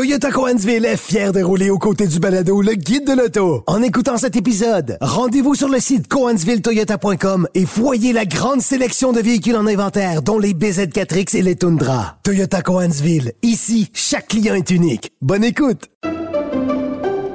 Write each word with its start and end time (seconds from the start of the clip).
Toyota 0.00 0.30
Coansville 0.30 0.86
est 0.86 0.96
fier 0.96 1.30
de 1.30 1.42
rouler 1.42 1.68
aux 1.68 1.76
côtés 1.76 2.06
du 2.06 2.20
balado 2.20 2.62
Le 2.62 2.72
Guide 2.72 3.06
de 3.06 3.12
l'Auto. 3.12 3.64
En 3.66 3.82
écoutant 3.82 4.16
cet 4.16 4.34
épisode, 4.34 4.96
rendez-vous 5.02 5.54
sur 5.54 5.68
le 5.68 5.78
site 5.78 6.08
coansvilletoyota.com 6.08 7.46
et 7.54 7.66
voyez 7.66 8.14
la 8.14 8.24
grande 8.24 8.62
sélection 8.62 9.12
de 9.12 9.20
véhicules 9.20 9.56
en 9.56 9.66
inventaire, 9.66 10.22
dont 10.22 10.38
les 10.38 10.54
BZ4X 10.54 11.36
et 11.36 11.42
les 11.42 11.54
Tundra. 11.54 12.16
Toyota 12.22 12.62
Coansville. 12.62 13.34
Ici, 13.42 13.90
chaque 13.92 14.28
client 14.28 14.54
est 14.54 14.70
unique. 14.70 15.12
Bonne 15.20 15.44
écoute! 15.44 15.90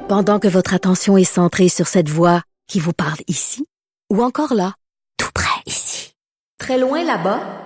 Pendant 0.09 0.39
que 0.39 0.47
votre 0.47 0.73
attention 0.73 1.17
est 1.17 1.23
centrée 1.23 1.69
sur 1.69 1.85
cette 1.85 2.09
voix 2.09 2.41
qui 2.67 2.79
vous 2.79 2.93
parle 2.93 3.19
ici, 3.27 3.63
ou 4.11 4.23
encore 4.23 4.55
là, 4.55 4.73
tout 5.17 5.29
près 5.35 5.61
ici, 5.67 6.15
très 6.57 6.79
loin 6.79 7.03
là-bas, 7.03 7.64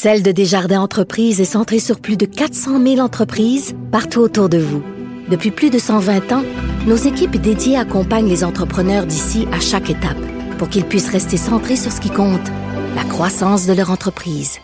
Celle 0.00 0.22
de 0.22 0.30
Desjardins 0.30 0.80
Entreprises 0.80 1.40
est 1.40 1.44
centrée 1.44 1.80
sur 1.80 1.98
plus 1.98 2.16
de 2.16 2.24
400 2.24 2.80
000 2.80 2.98
entreprises 3.00 3.74
partout 3.90 4.20
autour 4.20 4.48
de 4.48 4.56
vous. 4.56 4.80
Depuis 5.28 5.50
plus 5.50 5.70
de 5.70 5.80
120 5.80 6.30
ans, 6.30 6.44
nos 6.86 6.94
équipes 6.94 7.36
dédiées 7.36 7.76
accompagnent 7.76 8.28
les 8.28 8.44
entrepreneurs 8.44 9.06
d'ici 9.06 9.48
à 9.50 9.58
chaque 9.58 9.90
étape 9.90 10.24
pour 10.56 10.68
qu'ils 10.68 10.84
puissent 10.84 11.10
rester 11.10 11.36
centrés 11.36 11.74
sur 11.74 11.90
ce 11.90 12.00
qui 12.00 12.10
compte, 12.10 12.46
la 12.94 13.02
croissance 13.02 13.66
de 13.66 13.72
leur 13.72 13.90
entreprise. 13.90 14.60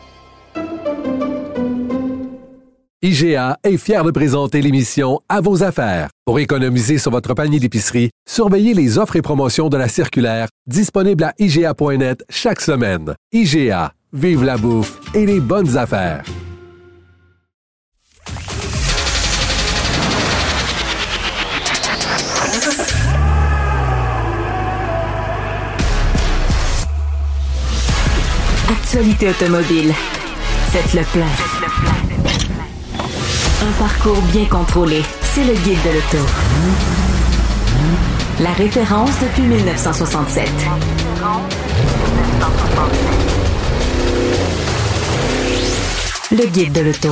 IGA 3.03 3.59
est 3.65 3.77
fier 3.77 4.05
de 4.05 4.13
présenter 4.13 4.63
l'émission 4.63 5.19
À 5.29 5.41
vos 5.41 5.65
affaires. 5.65 6.11
Pour 6.27 6.39
économiser 6.39 6.99
sur 6.99 7.11
votre 7.11 7.35
panier 7.35 7.59
d'épicerie, 7.59 8.11
surveillez 8.25 8.73
les 8.73 8.99
offres 8.99 9.17
et 9.17 9.23
promotions 9.23 9.69
de 9.69 9.77
la 9.77 9.89
circulaire 9.89 10.47
disponible 10.69 11.25
à 11.25 11.33
IGA.net 11.41 12.25
chaque 12.31 12.61
semaine. 12.61 13.15
IGA 13.33 13.93
Vive 14.17 14.45
la 14.45 14.57
bouffe 14.57 15.01
et 15.13 15.27
les 15.27 15.41
bonnes 15.41 15.77
affaires. 15.77 16.23
Actualité 28.71 29.31
automobile. 29.31 29.93
Faites 30.71 30.95
le 30.95 31.03
plein. 31.07 31.27
Un 33.63 33.73
parcours 33.81 34.23
bien 34.33 34.45
contrôlé. 34.45 35.03
C'est 35.23 35.43
le 35.43 35.55
guide 35.55 35.83
de 35.83 35.91
l'auto. 35.91 36.25
La 38.39 38.53
référence 38.53 39.19
depuis 39.21 39.43
1967. 39.43 40.49
Le 46.37 46.47
guide 46.47 46.73
de 46.73 46.81
l'auto. 46.81 47.11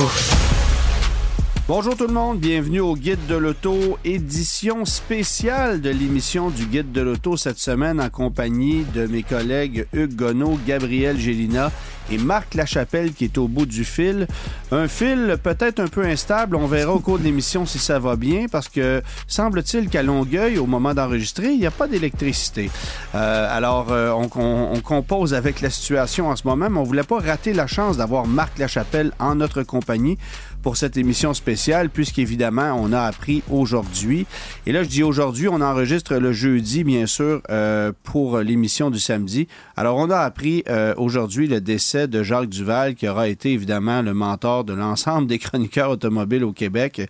Bonjour 1.65 1.95
tout 1.95 2.07
le 2.07 2.13
monde, 2.13 2.39
bienvenue 2.39 2.81
au 2.81 2.93
Guide 2.93 3.25
de 3.29 3.35
l'auto, 3.35 3.97
édition 4.03 4.83
spéciale 4.83 5.79
de 5.79 5.89
l'émission 5.89 6.49
du 6.49 6.65
Guide 6.65 6.91
de 6.91 6.99
l'auto 6.99 7.37
cette 7.37 7.57
semaine 7.57 8.01
en 8.01 8.09
compagnie 8.09 8.83
de 8.93 9.07
mes 9.07 9.23
collègues 9.23 9.87
Hugues 9.93 10.15
Gonneau, 10.15 10.59
Gabriel 10.67 11.17
Gélina 11.17 11.71
et 12.11 12.17
Marc 12.17 12.53
Lachapelle 12.55 13.13
qui 13.13 13.25
est 13.25 13.37
au 13.37 13.47
bout 13.47 13.65
du 13.65 13.83
fil. 13.83 14.27
Un 14.71 14.87
fil 14.87 15.37
peut-être 15.41 15.79
un 15.79 15.87
peu 15.87 16.03
instable, 16.03 16.55
on 16.55 16.67
verra 16.67 16.93
au 16.93 16.99
cours 16.99 17.19
de 17.19 17.23
l'émission 17.23 17.65
si 17.65 17.79
ça 17.79 17.99
va 17.99 18.15
bien 18.15 18.45
parce 18.51 18.69
que 18.69 19.01
semble-t-il 19.27 19.89
qu'à 19.89 20.03
Longueuil, 20.03 20.57
au 20.57 20.65
moment 20.65 20.93
d'enregistrer, 20.93 21.51
il 21.51 21.59
n'y 21.59 21.65
a 21.65 21.71
pas 21.71 21.87
d'électricité. 21.87 22.69
Euh, 23.15 23.57
alors 23.57 23.91
euh, 23.91 24.11
on, 24.11 24.29
on, 24.35 24.79
compose 24.81 25.33
avec 25.33 25.61
la 25.61 25.69
situation 25.69 26.29
en 26.29 26.35
ce 26.35 26.47
moment, 26.47 26.69
mais 26.69 26.79
on 26.79 26.83
voulait 26.83 27.03
pas 27.03 27.19
rater 27.19 27.53
la 27.53 27.67
chance 27.67 27.97
d'avoir 27.97 28.27
Marc 28.27 28.59
Lachapelle 28.59 29.11
en 29.19 29.35
notre 29.35 29.63
compagnie 29.63 30.17
pour 30.63 30.77
cette 30.77 30.97
émission 30.97 31.33
spéciale, 31.33 31.89
puisqu'évidemment, 31.89 32.73
on 32.81 32.93
a 32.93 33.01
appris 33.01 33.43
aujourd'hui. 33.51 34.25
Et 34.65 34.71
là, 34.71 34.81
je 34.81 34.87
dis 34.87 35.03
aujourd'hui, 35.03 35.49
on 35.49 35.59
enregistre 35.61 36.15
le 36.15 36.31
jeudi, 36.31 36.85
bien 36.85 37.05
sûr, 37.05 37.41
euh, 37.49 37.91
pour 38.03 38.39
l'émission 38.39 38.89
du 38.89 38.99
samedi. 38.99 39.47
Alors, 39.75 39.97
on 39.97 40.09
a 40.09 40.19
appris 40.19 40.63
euh, 40.69 40.93
aujourd'hui 40.97 41.47
le 41.47 41.59
décès 41.59 41.92
de 41.95 42.23
Jacques 42.23 42.49
Duval, 42.49 42.95
qui 42.95 43.07
aura 43.07 43.27
été 43.27 43.51
évidemment 43.51 44.01
le 44.01 44.13
mentor 44.13 44.63
de 44.63 44.73
l'ensemble 44.73 45.27
des 45.27 45.39
chroniqueurs 45.39 45.89
automobiles 45.89 46.43
au 46.43 46.53
Québec, 46.53 47.01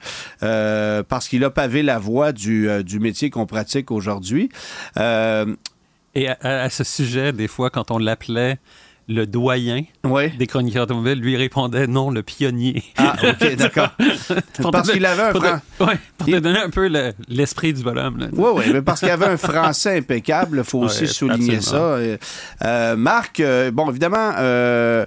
euh, 0.42 1.04
parce 1.04 1.28
qu'il 1.28 1.44
a 1.44 1.50
pavé 1.50 1.84
la 1.84 2.00
voie 2.00 2.32
du, 2.32 2.68
du 2.84 3.00
métier 3.00 3.30
qu'on 3.30 3.46
pratique 3.46 3.92
aujourd'hui. 3.92 4.50
Et 6.16 6.28
à, 6.28 6.38
à, 6.42 6.70
ce 6.70 6.84
sujet, 6.84 7.34
des 7.34 7.48
fois, 7.48 7.70
quand 7.70 7.90
on 7.90 7.98
l'appelait 7.98 8.60
le 9.08 9.25
doyen 9.25 9.84
des 10.38 10.47
chroniqueurs 10.47 10.84
automobiles 10.84 11.19
lui 11.19 11.36
répondait 11.36 11.88
non, 11.88 12.09
le 12.09 12.24
pionnier. 12.24 12.84
Ah, 12.97 13.16
ok, 13.22 13.56
d'accord. 13.56 13.90
parce 14.72 14.91
qu'il 14.91 15.06
avait 15.06 15.24
un 15.24 15.31
pour, 15.31 15.44
pour 16.18 16.28
te 16.28 16.40
donner 16.40 16.59
un 16.59 16.69
peu 16.69 16.90
l'esprit 17.28 17.74
du 17.74 17.84
bonhomme. 17.84 18.30
Oui, 18.31 18.50
oui, 18.56 18.66
mais 18.72 18.81
parce 18.81 19.02
qu'il 19.02 19.09
avait 19.09 19.25
un 19.25 19.38
français 19.38 19.97
impeccable, 19.97 20.59
il 20.59 20.64
faut 20.64 20.80
aussi 20.80 21.08
souligner 21.08 21.62
ça. 21.62 21.97
Euh, 22.64 22.96
Marc, 22.96 23.40
euh, 23.40 23.72
bon, 23.72 23.90
évidemment, 23.90 24.34
euh, 24.38 25.06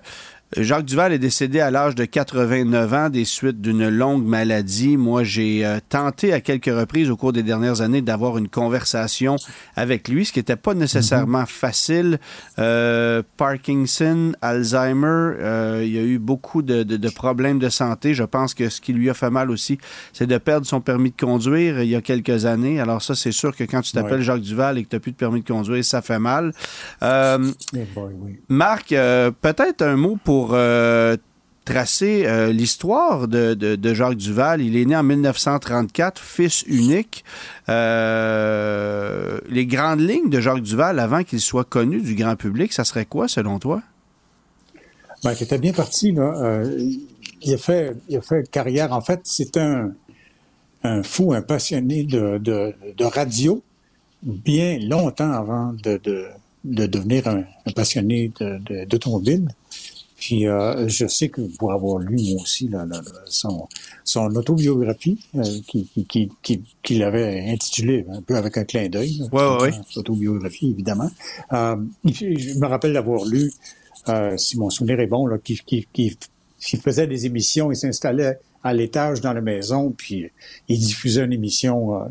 Jacques 0.54 0.84
Duval 0.84 1.12
est 1.12 1.18
décédé 1.18 1.58
à 1.58 1.72
l'âge 1.72 1.96
de 1.96 2.04
89 2.04 2.94
ans 2.94 3.10
des 3.10 3.24
suites 3.24 3.60
d'une 3.60 3.88
longue 3.88 4.24
maladie. 4.24 4.96
Moi, 4.96 5.24
j'ai 5.24 5.66
euh, 5.66 5.78
tenté 5.88 6.32
à 6.32 6.40
quelques 6.40 6.66
reprises 6.66 7.10
au 7.10 7.16
cours 7.16 7.32
des 7.32 7.42
dernières 7.42 7.80
années 7.80 8.00
d'avoir 8.00 8.38
une 8.38 8.48
conversation 8.48 9.36
avec 9.74 10.06
lui, 10.06 10.24
ce 10.24 10.32
qui 10.32 10.38
n'était 10.38 10.54
pas 10.54 10.74
nécessairement 10.74 11.40
mhm. 11.40 11.46
facile. 11.46 12.18
Euh, 12.60 13.22
Parkinson, 13.36 14.34
Alzheimer, 14.40 15.34
euh, 15.40 15.82
il 15.84 15.92
y 15.92 15.98
a 15.98 16.02
eu 16.02 16.18
beaucoup 16.18 16.62
de, 16.62 16.84
de, 16.84 17.08
problèmes 17.08 17.58
de 17.58 17.68
santé. 17.68 18.14
Je 18.14 18.22
pense 18.22 18.54
que 18.54 18.68
ce 18.68 18.80
qui 18.80 18.92
lui 18.92 19.10
a 19.10 19.14
fait 19.14 19.30
mal 19.30 19.50
aussi, 19.50 19.78
c'est 20.12 20.28
de 20.28 20.38
perdre 20.38 20.64
son 20.64 20.80
permis 20.80 21.10
de 21.10 21.20
conduire 21.20 21.82
il 21.82 21.88
y 21.88 21.96
a 21.96 22.00
quelques 22.00 22.46
années. 22.46 22.78
Alors 22.78 23.02
ça, 23.02 23.16
c'est 23.16 23.32
sûr 23.32 23.54
que 23.54 23.64
quand 23.64 23.80
tu 23.80 23.92
t'appelles 23.92 24.22
Jacques 24.22 24.42
Duval 24.42 24.78
et 24.78 24.84
que 24.84 24.90
tu 24.90 24.96
n'as 24.96 25.00
plus 25.00 25.12
de 25.12 25.16
permis 25.16 25.42
de 25.42 25.48
conduire, 25.48 25.84
ça 25.84 26.02
fait 26.02 26.20
mal. 26.20 26.52
Eh 27.02 27.36
Marc, 28.48 28.90
peut-être 28.90 29.82
un 29.82 29.96
mot 29.96 30.16
pour 30.22 30.35
pour 30.36 30.50
euh, 30.52 31.16
tracer 31.64 32.26
euh, 32.26 32.52
l'histoire 32.52 33.26
de, 33.26 33.94
Jacques 33.94 34.18
Duval. 34.18 34.60
Il 34.60 34.76
est 34.76 34.84
né 34.84 34.94
en 34.94 35.02
1934, 35.02 36.20
fils 36.20 36.62
unique. 36.66 37.24
Euh, 37.70 39.38
les 39.48 39.64
grandes 39.64 40.00
lignes 40.00 40.28
de 40.28 40.38
Jacques 40.38 40.60
Duval 40.60 40.98
avant 40.98 41.24
qu'il 41.24 41.40
soit 41.40 41.64
connu 41.64 42.02
du 42.02 42.14
grand 42.14 42.36
public, 42.36 42.74
ça 42.74 42.84
serait 42.84 43.06
quoi 43.06 43.28
selon 43.28 43.58
toi? 43.58 43.80
Ben, 45.24 45.32
il 45.32 45.42
était 45.42 45.56
bien 45.56 45.72
parti. 45.72 46.14
Il, 47.40 47.54
a 47.54 47.56
fait, 47.56 47.96
il 48.10 48.18
a 48.18 48.20
fait 48.20 48.50
carrière. 48.50 48.92
En 48.92 49.00
fait, 49.00 49.20
c'est 49.24 49.56
un, 49.56 49.94
fou, 51.02 51.32
un 51.32 51.40
passionné 51.40 52.04
de, 52.04 53.04
radio 53.04 53.62
bien 54.22 54.78
longtemps 54.80 55.32
avant 55.32 55.72
de, 55.72 55.98
de 56.64 56.86
devenir 56.86 57.26
un, 57.26 57.44
un 57.64 57.72
passionné 57.74 58.30
d'automobile. 58.86 59.48
Puis 60.16 60.46
euh, 60.48 60.88
je 60.88 61.06
sais 61.06 61.28
que 61.28 61.42
pour 61.58 61.72
avoir 61.72 61.98
lu 61.98 62.16
moi 62.32 62.42
aussi 62.42 62.70
son, 63.26 63.68
son 64.02 64.34
autobiographie 64.34 65.18
euh, 65.34 65.42
qui, 65.66 65.88
qui, 66.08 66.30
qui, 66.42 66.62
qui 66.82 66.98
l'avait 66.98 67.50
intitulé 67.50 68.06
un 68.10 68.22
peu 68.22 68.36
avec 68.36 68.56
un 68.56 68.64
clin 68.64 68.88
d'œil. 68.88 69.22
Oui, 69.30 69.70
Son 69.90 70.00
autobiographie, 70.00 70.70
évidemment. 70.70 71.10
Euh, 71.52 71.76
je 72.04 72.58
me 72.58 72.66
rappelle 72.66 72.94
d'avoir 72.94 73.24
lu, 73.26 73.52
euh, 74.08 74.36
si 74.38 74.58
mon 74.58 74.70
souvenir 74.70 75.00
est 75.00 75.06
bon, 75.06 75.26
là, 75.26 75.36
qui, 75.38 75.60
qui, 75.66 75.86
qui, 75.92 76.16
qui 76.58 76.76
faisait 76.78 77.06
des 77.06 77.26
émissions, 77.26 77.70
il 77.70 77.76
s'installait 77.76 78.38
à 78.64 78.72
l'étage 78.72 79.20
dans 79.20 79.34
la 79.34 79.42
maison, 79.42 79.92
puis 79.96 80.30
il 80.68 80.78
diffusait 80.78 81.24
une 81.24 81.32
émission, 81.34 81.94
euh, 81.94 82.06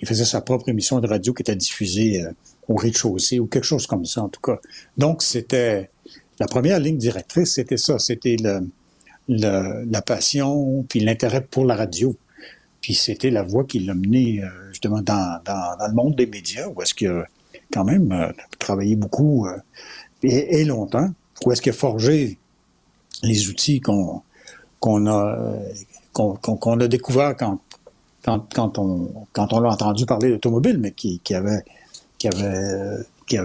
il 0.00 0.08
faisait 0.08 0.24
sa 0.24 0.40
propre 0.40 0.70
émission 0.70 1.00
de 1.00 1.06
radio 1.06 1.34
qui 1.34 1.42
était 1.42 1.54
diffusée 1.54 2.24
au 2.66 2.76
rez-de-chaussée 2.76 3.38
ou 3.40 3.46
quelque 3.46 3.64
chose 3.64 3.86
comme 3.86 4.06
ça, 4.06 4.22
en 4.22 4.28
tout 4.28 4.40
cas. 4.40 4.58
Donc, 4.96 5.22
c'était 5.22 5.90
la 6.42 6.48
première 6.48 6.80
ligne 6.80 6.98
directrice, 6.98 7.54
c'était 7.54 7.76
ça, 7.76 8.00
c'était 8.00 8.36
la 9.28 10.02
passion 10.02 10.84
puis 10.88 10.98
l'intérêt 10.98 11.40
pour 11.40 11.64
la 11.64 11.76
radio. 11.76 12.16
Puis 12.80 12.94
c'était 12.94 13.30
la 13.30 13.44
voie 13.44 13.62
qui 13.62 13.78
l'a 13.78 13.94
mené 13.94 14.42
euh, 14.42 14.48
justement 14.70 15.00
dans, 15.02 15.40
le 15.46 15.94
monde 15.94 16.16
des 16.16 16.26
médias, 16.26 16.66
où 16.66 16.82
est-ce 16.82 16.94
qu'il 16.94 17.06
a 17.06 17.24
quand 17.72 17.84
même 17.84 18.10
euh, 18.10 18.32
travaillé 18.58 18.96
beaucoup 18.96 19.46
euh, 19.46 19.56
et, 20.24 20.64
longtemps, 20.64 21.10
où 21.46 21.52
est-ce 21.52 21.62
qu'il 21.62 21.70
a 21.70 21.76
forgé 21.76 22.36
les 23.22 23.48
outils 23.48 23.80
qu'on 23.80 24.24
a 25.06 25.58
qu'on 26.12 26.80
a 26.80 26.88
découvert 26.88 27.36
quand, 27.36 27.60
on 28.78 29.60
l'a 29.60 29.68
entendu 29.68 30.06
parler 30.06 30.30
d'automobile, 30.30 30.78
mais 30.78 30.90
qui, 30.90 31.20
avait 31.36 31.62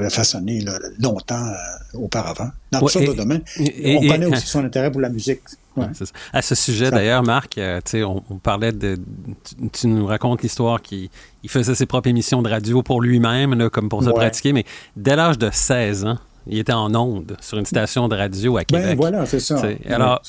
façonné 0.09 0.65
longtemps 0.97 1.45
auparavant, 1.93 2.49
dans 2.71 2.81
ouais, 2.81 3.05
d'autres 3.05 3.15
domaines. 3.15 3.43
on 3.59 4.07
connaît 4.07 4.25
aussi 4.25 4.47
son 4.47 4.63
intérêt 4.63 4.91
pour 4.91 5.01
la 5.01 5.09
musique. 5.09 5.41
à 6.33 6.41
ce 6.41 6.55
sujet, 6.55 6.91
d'ailleurs, 6.91 7.23
Marc, 7.23 7.57
euh, 7.57 7.79
on, 7.95 8.23
on, 8.29 8.37
parlait 8.37 8.71
de. 8.71 8.97
Tu, 9.71 9.87
nous 9.87 10.05
racontes 10.05 10.41
l'histoire 10.41 10.81
qu'il 10.81 11.09
il 11.43 11.49
faisait 11.49 11.75
ses 11.75 11.85
propres 11.85 12.09
émissions 12.09 12.41
de 12.41 12.49
radio 12.49 12.83
pour 12.83 13.01
lui-même, 13.01 13.69
comme 13.69 13.89
pour 13.89 14.03
se 14.03 14.09
pratiquer, 14.09 14.53
mais 14.53 14.65
dès 14.95 15.15
l'âge 15.15 15.37
de 15.37 15.49
16 15.51 16.05
ans, 16.05 16.17
Il 16.49 16.59
était 16.59 16.73
en 16.73 16.95
onde 16.95 17.35
sur 17.41 17.57
une 17.57 17.65
station 17.65 18.07
de 18.07 18.15
radio 18.15 18.55
à 18.55 18.61
ben, 18.61 18.65
Québec. 18.65 18.85
Ben, 18.85 18.95
voilà, 18.95 19.25
c'est 19.25 19.39
ça. 19.39 19.61
alors, 19.89 20.21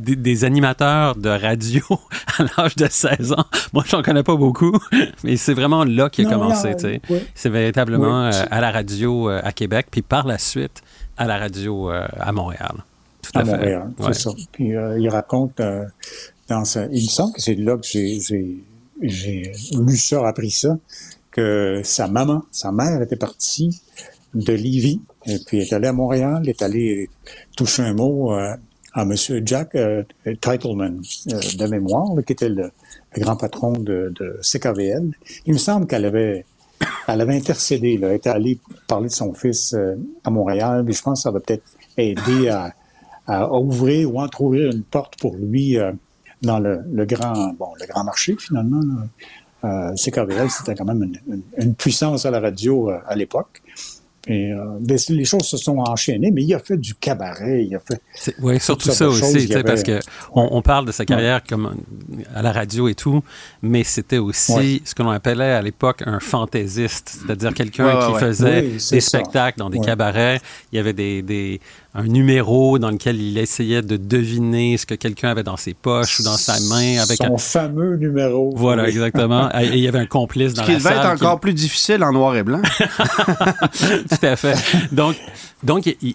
des, 0.00 0.44
animateurs 0.44 1.14
de 1.14 1.28
radio 1.28 1.82
à 2.38 2.44
l'âge 2.56 2.74
de 2.76 2.88
16 2.90 3.32
ans, 3.32 3.44
moi, 3.72 3.84
j'en 3.86 4.02
connais 4.02 4.24
pas 4.24 4.34
beaucoup, 4.34 4.76
mais 5.24 5.36
c'est 5.36 5.54
vraiment 5.54 5.84
là 5.84 6.10
qu'il 6.10 6.26
a 6.26 6.30
commencé. 6.30 6.74
C'est 7.34 7.48
véritablement 7.48 8.26
euh, 8.26 8.30
à 8.50 8.60
la 8.60 8.72
radio 8.72 9.30
euh, 9.30 9.40
à 9.42 9.52
Québec, 9.52 9.86
puis 9.90 10.02
par 10.02 10.26
la 10.26 10.38
suite 10.38 10.82
à 11.16 11.26
la 11.26 11.38
radio 11.38 11.90
euh, 11.90 12.06
à 12.18 12.32
Montréal. 12.32 12.84
Tout 13.22 13.38
à, 13.38 13.44
Montréal, 13.44 13.90
c'est 14.06 14.14
ça. 14.14 14.30
Puis 14.52 14.68
il 14.68 15.08
raconte 15.08 15.60
dans 16.48 16.64
sa... 16.64 16.86
Il 16.86 17.04
me 17.04 17.08
semble 17.08 17.34
que 17.34 17.42
c'est 17.42 17.54
là 17.54 17.76
que 17.76 17.82
j'ai 19.02 19.52
lu 19.72 19.96
ça, 19.96 20.26
appris 20.26 20.50
ça, 20.50 20.78
que 21.30 21.80
sa 21.82 22.06
maman, 22.06 22.42
sa 22.50 22.70
mère 22.70 23.02
était 23.02 23.16
partie 23.16 23.82
de 24.34 24.52
Livy, 24.52 25.00
et 25.26 25.38
puis 25.44 25.58
est 25.58 25.72
allée 25.72 25.88
à 25.88 25.92
Montréal, 25.92 26.48
est 26.48 26.62
allée 26.62 27.10
toucher 27.56 27.82
un 27.82 27.94
mot 27.94 28.32
à 28.96 29.02
M. 29.02 29.14
Jack 29.44 29.74
euh, 29.74 30.02
Titleman 30.40 31.02
euh, 31.30 31.40
de 31.58 31.66
mémoire, 31.66 32.08
qui 32.26 32.32
était 32.32 32.48
le, 32.48 32.70
grand 33.16 33.36
patron 33.36 33.72
de, 33.72 34.12
de, 34.18 34.40
CKVL. 34.40 35.10
Il 35.44 35.52
me 35.52 35.58
semble 35.58 35.86
qu'elle 35.86 36.06
avait, 36.06 36.46
elle 37.06 37.20
avait 37.20 37.36
intercédé, 37.36 37.98
là, 37.98 38.08
elle 38.08 38.16
était 38.16 38.30
allée 38.30 38.58
parler 38.88 39.08
de 39.08 39.12
son 39.12 39.32
fils 39.32 39.74
euh, 39.74 39.96
à 40.24 40.30
Montréal, 40.30 40.82
mais 40.84 40.92
je 40.92 41.02
pense 41.02 41.20
que 41.20 41.22
ça 41.22 41.30
va 41.30 41.40
peut-être 41.40 41.64
aider 41.96 42.48
à, 42.48 42.72
ouvrir 43.52 44.14
ou 44.14 44.20
entrouvrir 44.20 44.70
une 44.70 44.84
porte 44.84 45.18
pour 45.18 45.34
lui 45.34 45.76
dans 46.42 46.60
le, 46.60 47.04
grand, 47.06 47.54
bon, 47.54 47.70
le 47.80 47.86
grand 47.88 48.04
marché 48.04 48.36
finalement. 48.38 48.80
Là. 49.62 49.94
CKVL, 49.96 50.48
c'était 50.48 50.76
quand 50.76 50.84
même 50.84 51.02
une, 51.02 51.42
une, 51.58 51.74
puissance 51.74 52.24
à 52.24 52.30
la 52.30 52.38
radio 52.38 52.88
à 52.88 53.16
l'époque. 53.16 53.62
Et, 54.28 54.52
euh, 54.52 54.78
ben, 54.80 54.98
les 55.10 55.24
choses 55.24 55.44
se 55.44 55.56
sont 55.56 55.78
enchaînées, 55.78 56.32
mais 56.32 56.42
il 56.42 56.52
a 56.52 56.58
fait 56.58 56.76
du 56.76 56.94
cabaret, 56.94 57.64
il 57.64 57.76
a 57.76 57.78
fait. 57.78 58.00
Oui, 58.40 58.58
surtout 58.58 58.90
ça 58.90 59.08
aussi, 59.08 59.48
parce 59.64 59.84
que 59.84 60.00
on, 60.32 60.62
parle 60.62 60.86
de 60.86 60.92
sa 60.92 61.04
carrière 61.04 61.42
comme 61.44 61.76
à 62.34 62.42
la 62.42 62.50
radio 62.50 62.88
et 62.88 62.94
tout, 62.94 63.22
mais 63.62 63.84
c'était 63.84 64.18
aussi 64.18 64.82
ce 64.84 64.94
que 64.94 65.02
l'on 65.02 65.10
appelait 65.10 65.52
à 65.52 65.62
l'époque 65.62 66.02
un 66.06 66.18
fantaisiste, 66.18 67.20
c'est-à-dire 67.20 67.54
quelqu'un 67.54 68.08
qui 68.08 68.18
faisait 68.18 68.62
des 68.62 69.00
spectacles 69.00 69.58
dans 69.58 69.70
des 69.70 69.80
cabarets. 69.80 70.40
Il 70.72 70.76
y 70.76 70.78
avait 70.78 70.92
des, 70.92 71.22
des 71.22 71.60
un 71.96 72.04
numéro 72.04 72.78
dans 72.78 72.90
lequel 72.90 73.20
il 73.20 73.38
essayait 73.38 73.80
de 73.80 73.96
deviner 73.96 74.76
ce 74.76 74.84
que 74.84 74.94
quelqu'un 74.94 75.30
avait 75.30 75.42
dans 75.42 75.56
ses 75.56 75.72
poches 75.72 76.20
ou 76.20 76.24
dans 76.24 76.36
sa 76.36 76.60
main. 76.68 76.98
Avec 76.98 77.16
Son 77.16 77.38
fameux 77.38 77.96
numéro. 77.96 78.52
Voilà, 78.54 78.86
exactement. 78.88 79.48
Et 79.60 79.68
il 79.68 79.78
y 79.78 79.88
avait 79.88 79.98
un 79.98 80.06
complice 80.06 80.52
dans 80.52 80.64
ce 80.64 80.72
la 80.72 80.78
salle. 80.78 80.92
qui 80.92 80.98
devait 80.98 81.06
être 81.06 81.22
encore 81.22 81.40
plus 81.40 81.54
difficile 81.54 82.04
en 82.04 82.12
noir 82.12 82.36
et 82.36 82.42
blanc. 82.42 82.60
Tout 83.78 84.26
à 84.26 84.36
fait. 84.36 84.56
Donc, 84.92 85.16
donc, 85.62 85.86
il, 85.86 86.14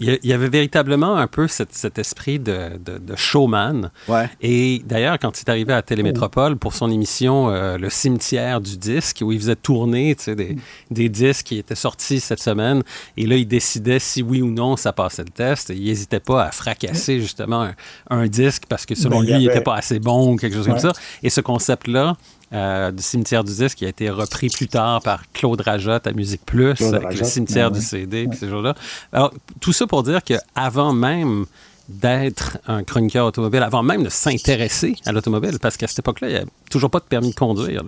y 0.00 0.32
avait 0.32 0.48
véritablement 0.48 1.16
un 1.16 1.26
peu 1.26 1.48
cet, 1.48 1.98
esprit 1.98 2.38
de, 2.38 2.80
showman. 3.14 3.90
Ouais. 4.08 4.30
Et 4.40 4.82
d'ailleurs, 4.86 5.18
quand 5.18 5.38
il 5.38 5.44
est 5.44 5.50
arrivé 5.50 5.72
à 5.74 5.82
Télémétropole 5.82 6.56
pour 6.56 6.74
son 6.74 6.90
émission 6.90 7.50
euh, 7.50 7.76
Le 7.76 7.90
cimetière 7.90 8.60
du 8.60 8.78
disque, 8.78 9.18
où 9.20 9.32
il 9.32 9.38
faisait 9.38 9.56
tourner 9.56 10.16
des, 10.26 10.56
des 10.90 11.08
disques 11.10 11.46
qui 11.46 11.58
étaient 11.58 11.74
sortis 11.74 12.20
cette 12.20 12.40
semaine, 12.40 12.82
et 13.18 13.26
là, 13.26 13.36
il 13.36 13.46
décidait 13.46 13.98
si 13.98 14.22
oui 14.22 14.40
ou 14.40 14.50
non 14.50 14.76
ça 14.76 14.92
passait 14.92 15.24
le 15.24 15.30
test. 15.30 15.70
il 15.74 15.84
n'hésitait 15.84 16.20
pas 16.20 16.44
à 16.44 16.50
fracasser 16.50 17.20
justement 17.20 17.68
un, 18.08 18.26
disque 18.28 18.64
parce 18.68 18.86
que 18.86 18.94
selon 18.94 19.20
ben, 19.20 19.26
lui, 19.26 19.32
il 19.42 19.48
n'était 19.48 19.60
pas 19.60 19.74
assez 19.74 19.98
bon 19.98 20.32
ou 20.32 20.36
quelque 20.36 20.56
chose 20.56 20.66
comme 20.66 20.78
ça. 20.78 20.92
Et 21.22 21.30
ce 21.30 21.40
concept-là, 21.40 22.16
euh, 22.52 22.90
du 22.90 23.02
cimetière 23.02 23.44
du 23.44 23.54
disque 23.54 23.78
qui 23.78 23.86
a 23.86 23.88
été 23.88 24.10
repris 24.10 24.48
plus 24.48 24.68
tard 24.68 25.00
par 25.02 25.22
Claude 25.32 25.60
Rajotte 25.60 26.06
à 26.06 26.12
Musique 26.12 26.44
Plus, 26.44 26.82
avec 26.82 27.18
le 27.18 27.24
cimetière 27.24 27.70
du 27.70 27.80
CD, 27.80 28.26
puis 28.28 28.38
ces 28.38 28.48
jours-là. 28.48 28.74
Alors, 29.12 29.32
tout 29.60 29.72
ça 29.72 29.86
pour 29.86 30.02
dire 30.02 30.22
qu'avant 30.24 30.92
même 30.92 31.46
d'être 31.90 32.58
un 32.66 32.82
chroniqueur 32.82 33.26
automobile 33.26 33.62
avant 33.62 33.82
même 33.82 34.04
de 34.04 34.08
s'intéresser 34.08 34.94
à 35.06 35.12
l'automobile, 35.12 35.58
parce 35.60 35.76
qu'à 35.76 35.86
cette 35.86 35.98
époque-là, 36.00 36.28
il 36.28 36.30
n'y 36.30 36.36
avait 36.36 36.46
toujours 36.70 36.90
pas 36.90 37.00
de 37.00 37.04
permis 37.04 37.30
de 37.30 37.34
conduire. 37.34 37.82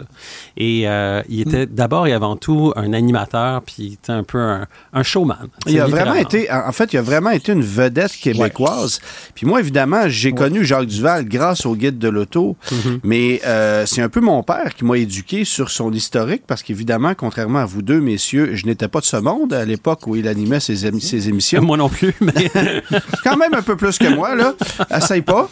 Et 0.57 0.89
euh, 0.89 1.23
il 1.29 1.41
était 1.41 1.67
mm. 1.67 1.71
d'abord 1.71 2.07
et 2.07 2.13
avant 2.13 2.37
tout 2.37 2.73
un 2.77 2.93
animateur, 2.93 3.63
puis 3.63 3.75
il 3.79 3.93
était 3.95 4.13
un 4.13 4.25
peu 4.25 4.39
un, 4.39 5.03
showman. 5.03 5.49
Il 5.67 5.79
a 5.81 5.87
vraiment 5.87 6.15
été, 6.15 6.51
en 6.51 6.73
fait, 6.73 6.93
il 6.93 6.99
a 6.99 7.03
vraiment 7.03 7.31
été 7.31 7.53
une 7.53 7.63
vedette 7.63 8.13
québécoise. 8.13 9.01
Puis 9.35 9.47
moi, 9.47 9.61
évidemment, 9.61 10.09
j'ai 10.09 10.33
connu 10.33 10.65
Jacques 10.65 10.87
Duval 10.87 11.29
grâce 11.29 11.65
au 11.65 11.77
guide 11.77 11.99
de 11.99 12.09
l'auto, 12.09 12.57
mm-hmm. 12.71 13.01
mais 13.05 13.41
euh, 13.47 13.87
c'est 13.87 14.03
un 14.03 14.09
peu 14.09 14.21
mon 14.21 14.43
père 14.43 14.75
qui 14.75 14.85
m'a 14.85 14.99
éduqué 14.99 15.45
sur 15.45 15.71
son 15.71 15.93
historique, 15.93 16.43
parce 16.47 16.63
qu'évidemment, 16.63 17.15
contrairement 17.15 17.61
à 17.61 17.67
vous 17.67 17.83
deux, 17.83 18.01
messieurs, 18.01 18.55
je 18.55 18.67
n'étais 18.67 18.89
pas 18.89 19.01
de 19.01 19.05
ce 19.05 19.17
monde 19.17 19.53
à 19.53 19.65
l'époque 19.65 20.07
où 20.07 20.17
il 20.17 20.27
animait 20.27 20.61
ses, 20.61 20.77
ses 21.01 21.29
émissions. 21.29 21.63
Moi 21.63 21.77
non 21.77 21.89
plus, 21.89 22.15
mais... 22.21 22.33
Quand 23.25 23.37
même 23.37 23.55
un 23.55 23.63
peu 23.63 23.77
plus 23.77 23.92
que 23.99 24.09
moi, 24.09 24.35
là. 24.35 24.55
Essaye 24.97 25.23
pas. 25.23 25.49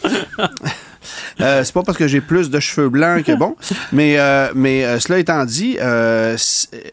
Euh, 1.39 1.63
c'est 1.63 1.73
pas 1.73 1.83
parce 1.83 1.97
que 1.97 2.07
j'ai 2.07 2.21
plus 2.21 2.49
de 2.49 2.59
cheveux 2.59 2.89
blancs 2.89 3.23
que 3.23 3.31
bon. 3.33 3.55
Mais, 3.91 4.19
euh, 4.19 4.49
mais 4.53 4.85
euh, 4.85 4.99
cela 4.99 5.19
étant 5.19 5.45
dit, 5.45 5.77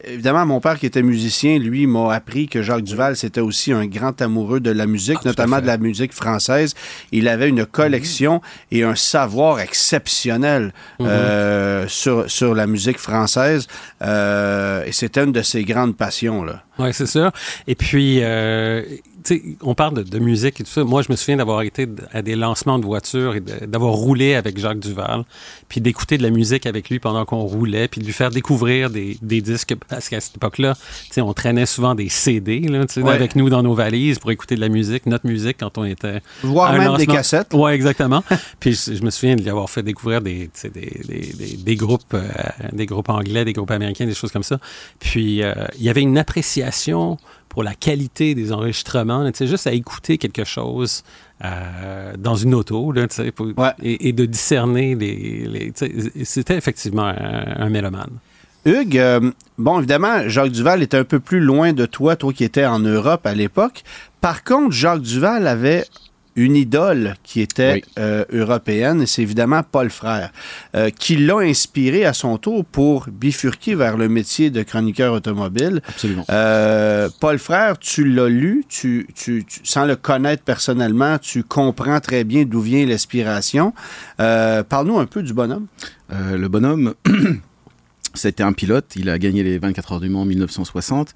évidemment, 0.05 0.45
mon 0.45 0.59
père 0.59 0.79
qui 0.79 0.85
était 0.85 1.03
musicien, 1.03 1.59
lui, 1.59 1.87
m'a 1.87 2.13
appris 2.13 2.47
que 2.47 2.61
Jacques 2.61 2.83
Duval, 2.83 3.15
c'était 3.15 3.41
aussi 3.41 3.71
un 3.71 3.85
grand 3.85 4.19
amoureux 4.21 4.59
de 4.59 4.71
la 4.71 4.87
musique, 4.87 5.19
ah, 5.21 5.27
notamment 5.27 5.61
de 5.61 5.67
la 5.67 5.77
musique 5.77 6.13
française. 6.13 6.73
Il 7.11 7.27
avait 7.27 7.49
une 7.49 7.65
collection 7.65 8.41
et 8.71 8.83
un 8.83 8.95
savoir 8.95 9.59
exceptionnel 9.59 10.73
mhm. 10.99 11.87
sur, 11.87 12.29
sur 12.29 12.55
la 12.55 12.67
musique 12.67 12.99
française. 12.99 13.67
et 14.01 14.91
c'était 14.91 15.23
une 15.23 15.31
de 15.31 15.41
ses 15.41 15.63
grandes 15.63 15.95
passions, 15.95 16.43
là. 16.43 16.63
Oui, 16.79 16.93
c'est 16.93 17.07
ça. 17.07 17.33
Et 17.67 17.75
puis, 17.75 18.21
on 19.61 19.75
parle 19.75 20.03
de, 20.03 20.19
musique 20.19 20.59
et 20.59 20.63
tout 20.63 20.69
ça. 20.69 20.83
Moi, 20.83 21.01
je 21.01 21.11
me 21.11 21.15
souviens 21.15 21.37
d'avoir 21.37 21.61
été 21.61 21.87
à 22.11 22.21
des 22.21 22.35
lancements 22.35 22.79
de 22.79 22.85
voitures 22.85 23.35
et 23.35 23.39
d'avoir 23.39 23.93
roulé 23.93 24.35
avec 24.35 24.57
Jacques 24.57 24.79
Duval, 24.79 25.23
puis 25.67 25.81
d'écouter 25.81 26.17
de 26.17 26.23
la 26.23 26.29
musique 26.29 26.65
avec 26.65 26.89
lui 26.89 26.99
pendant 26.99 27.25
qu'on 27.25 27.41
roulait, 27.41 27.87
puis 27.87 28.01
de 28.01 28.05
lui 28.05 28.13
faire 28.13 28.29
découvrir 28.29 28.89
des, 28.89 29.17
disques. 29.21 29.75
Parce 29.87 30.09
qu'à 30.09 30.19
cette 30.19 30.37
époque-là, 30.37 30.75
on 31.17 31.33
traînait 31.33 31.65
souvent 31.65 31.95
des 31.95 32.09
CD 32.09 32.59
là, 32.61 32.85
avec 33.07 33.35
nous 33.35 33.49
dans 33.49 33.63
nos 33.63 33.73
valises 33.73 34.19
pour 34.19 34.31
écouter 34.31 34.55
de 34.55 34.61
la 34.61 34.69
musique, 34.69 35.05
notre 35.05 35.27
musique 35.27 35.57
quand 35.59 35.77
on 35.77 35.85
était. 35.85 36.21
Voire 36.43 36.73
même 36.73 36.97
des 36.97 37.07
cassettes. 37.07 37.49
Oui, 37.53 37.71
exactement. 37.71 38.23
puis 38.59 38.73
je, 38.73 39.03
me 39.03 39.09
souviens 39.09 39.35
de 39.35 39.41
lui 39.41 39.49
avoir 39.49 39.69
fait 39.69 39.83
découvrir 39.83 40.21
des, 40.21 40.49
des, 40.63 41.75
groupes, 41.75 42.13
euh, 42.13 42.27
des 42.73 42.85
groupes 42.85 43.09
anglais, 43.09 43.45
des 43.45 43.53
groupes 43.53 43.71
américains, 43.71 44.05
des 44.05 44.13
choses 44.13 44.31
comme 44.31 44.43
ça. 44.43 44.59
Puis 44.99 45.43
euh, 45.43 45.53
il 45.77 45.83
y 45.83 45.89
avait 45.89 46.01
une 46.01 46.17
appréciation 46.17 47.17
pour 47.59 47.65
la 47.65 47.75
qualité 47.75 48.35
des 48.35 48.53
enregistrements, 48.53 49.29
sais, 49.33 49.45
juste 49.45 49.67
à 49.67 49.73
écouter 49.73 50.17
quelque 50.17 50.45
chose 50.45 51.03
euh, 51.43 52.13
dans 52.17 52.37
une 52.37 52.55
auto 52.55 52.93
là, 52.93 53.05
pour, 53.35 53.47
et, 53.83 54.13
de 54.13 54.25
discerner 54.25 54.95
les. 54.95 55.73
C'était 56.23 56.55
effectivement 56.55 57.11
un, 57.13 57.69
mélomane. 57.69 58.11
Hugues, 58.63 58.97
euh, 58.97 59.31
bon, 59.57 59.79
évidemment, 59.79 60.29
Jacques 60.29 60.53
Duval 60.53 60.83
était 60.83 60.95
un 60.95 61.03
peu 61.03 61.19
plus 61.19 61.41
loin 61.41 61.73
de 61.73 61.85
toi, 61.85 62.15
toi 62.15 62.31
qui 62.31 62.45
étais 62.45 62.65
en 62.65 62.79
Europe 62.79 63.25
à 63.25 63.35
l'époque. 63.35 63.83
Par 64.21 64.45
contre, 64.45 64.71
Jacques 64.71 65.01
Duval 65.01 65.45
avait 65.45 65.83
une 66.35 66.55
idole 66.55 67.15
qui 67.23 67.41
était 67.41 67.83
euh, 67.97 68.23
européenne, 68.31 69.01
et 69.01 69.05
c'est 69.05 69.21
évidemment 69.21 69.61
Paul 69.63 69.89
Frère, 69.89 70.31
euh, 70.75 70.89
qui 70.89 71.17
l'a 71.17 71.37
inspiré 71.39 72.05
à 72.05 72.13
son 72.13 72.37
tour 72.37 72.65
pour 72.65 73.07
bifurquer 73.09 73.75
vers 73.75 73.97
le 73.97 74.09
métier 74.09 74.49
de 74.49 74.63
chroniqueur 74.63 75.13
automobile. 75.13 75.81
Absolument. 75.87 76.25
Euh, 76.29 77.09
Paul 77.19 77.39
Frère, 77.39 77.77
tu 77.77 78.05
l'as 78.05 78.29
lu, 78.29 78.63
tu, 78.69 79.07
tu, 79.15 79.45
sans 79.63 79.85
le 79.85 79.95
connaître 79.95 80.43
personnellement, 80.43 81.17
tu 81.17 81.43
comprends 81.43 81.99
très 81.99 82.23
bien 82.23 82.45
d'où 82.45 82.61
vient 82.61 82.85
l'inspiration. 82.85 83.73
Parle-nous 84.17 84.99
un 84.99 85.05
peu 85.05 85.23
du 85.23 85.33
bonhomme. 85.33 85.67
le 86.09 86.47
bonhomme, 86.47 86.93
c'était 88.13 88.43
un 88.43 88.53
pilote, 88.53 88.95
il 88.95 89.09
a 89.09 89.17
gagné 89.17 89.43
les 89.43 89.57
24 89.57 89.93
heures 89.93 89.99
du 89.99 90.09
Mans 90.09 90.21
en 90.21 90.25
1960. 90.25 91.13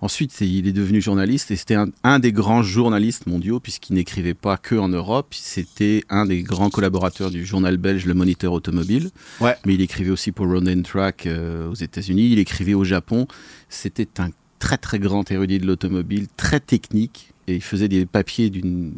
Ensuite, 0.00 0.40
il 0.40 0.68
est 0.68 0.72
devenu 0.72 1.00
journaliste 1.00 1.50
et 1.50 1.56
c'était 1.56 1.76
un, 2.04 2.18
des 2.20 2.30
grands 2.30 2.62
journalistes 2.62 3.26
mondiaux 3.26 3.58
puisqu'il 3.58 3.94
n'écrivait 3.94 4.34
pas 4.34 4.56
que 4.56 4.76
en 4.76 4.88
Europe. 4.88 5.28
C'était 5.32 6.04
un 6.08 6.24
des 6.24 6.42
grands 6.42 6.70
collaborateurs 6.70 7.30
du 7.30 7.44
journal 7.44 7.78
belge 7.78 8.06
Le 8.06 8.14
Moniteur 8.14 8.52
Automobile. 8.52 9.10
Ouais. 9.40 9.56
Mais 9.66 9.74
il 9.74 9.80
écrivait 9.80 10.10
aussi 10.10 10.30
pour 10.30 10.46
Road 10.46 10.82
Track 10.84 11.26
euh, 11.26 11.68
aux 11.68 11.74
États-Unis. 11.74 12.30
Il 12.30 12.38
écrivait 12.38 12.74
au 12.74 12.84
Japon. 12.84 13.26
C'était 13.68 14.20
un 14.20 14.30
très 14.60 14.78
très 14.78 15.00
grand 15.00 15.28
érudit 15.32 15.58
de 15.58 15.66
l'automobile, 15.66 16.28
très 16.36 16.60
technique 16.60 17.32
et 17.48 17.56
il 17.56 17.62
faisait 17.62 17.88
des 17.88 18.06
papiers 18.06 18.50
d'une 18.50 18.92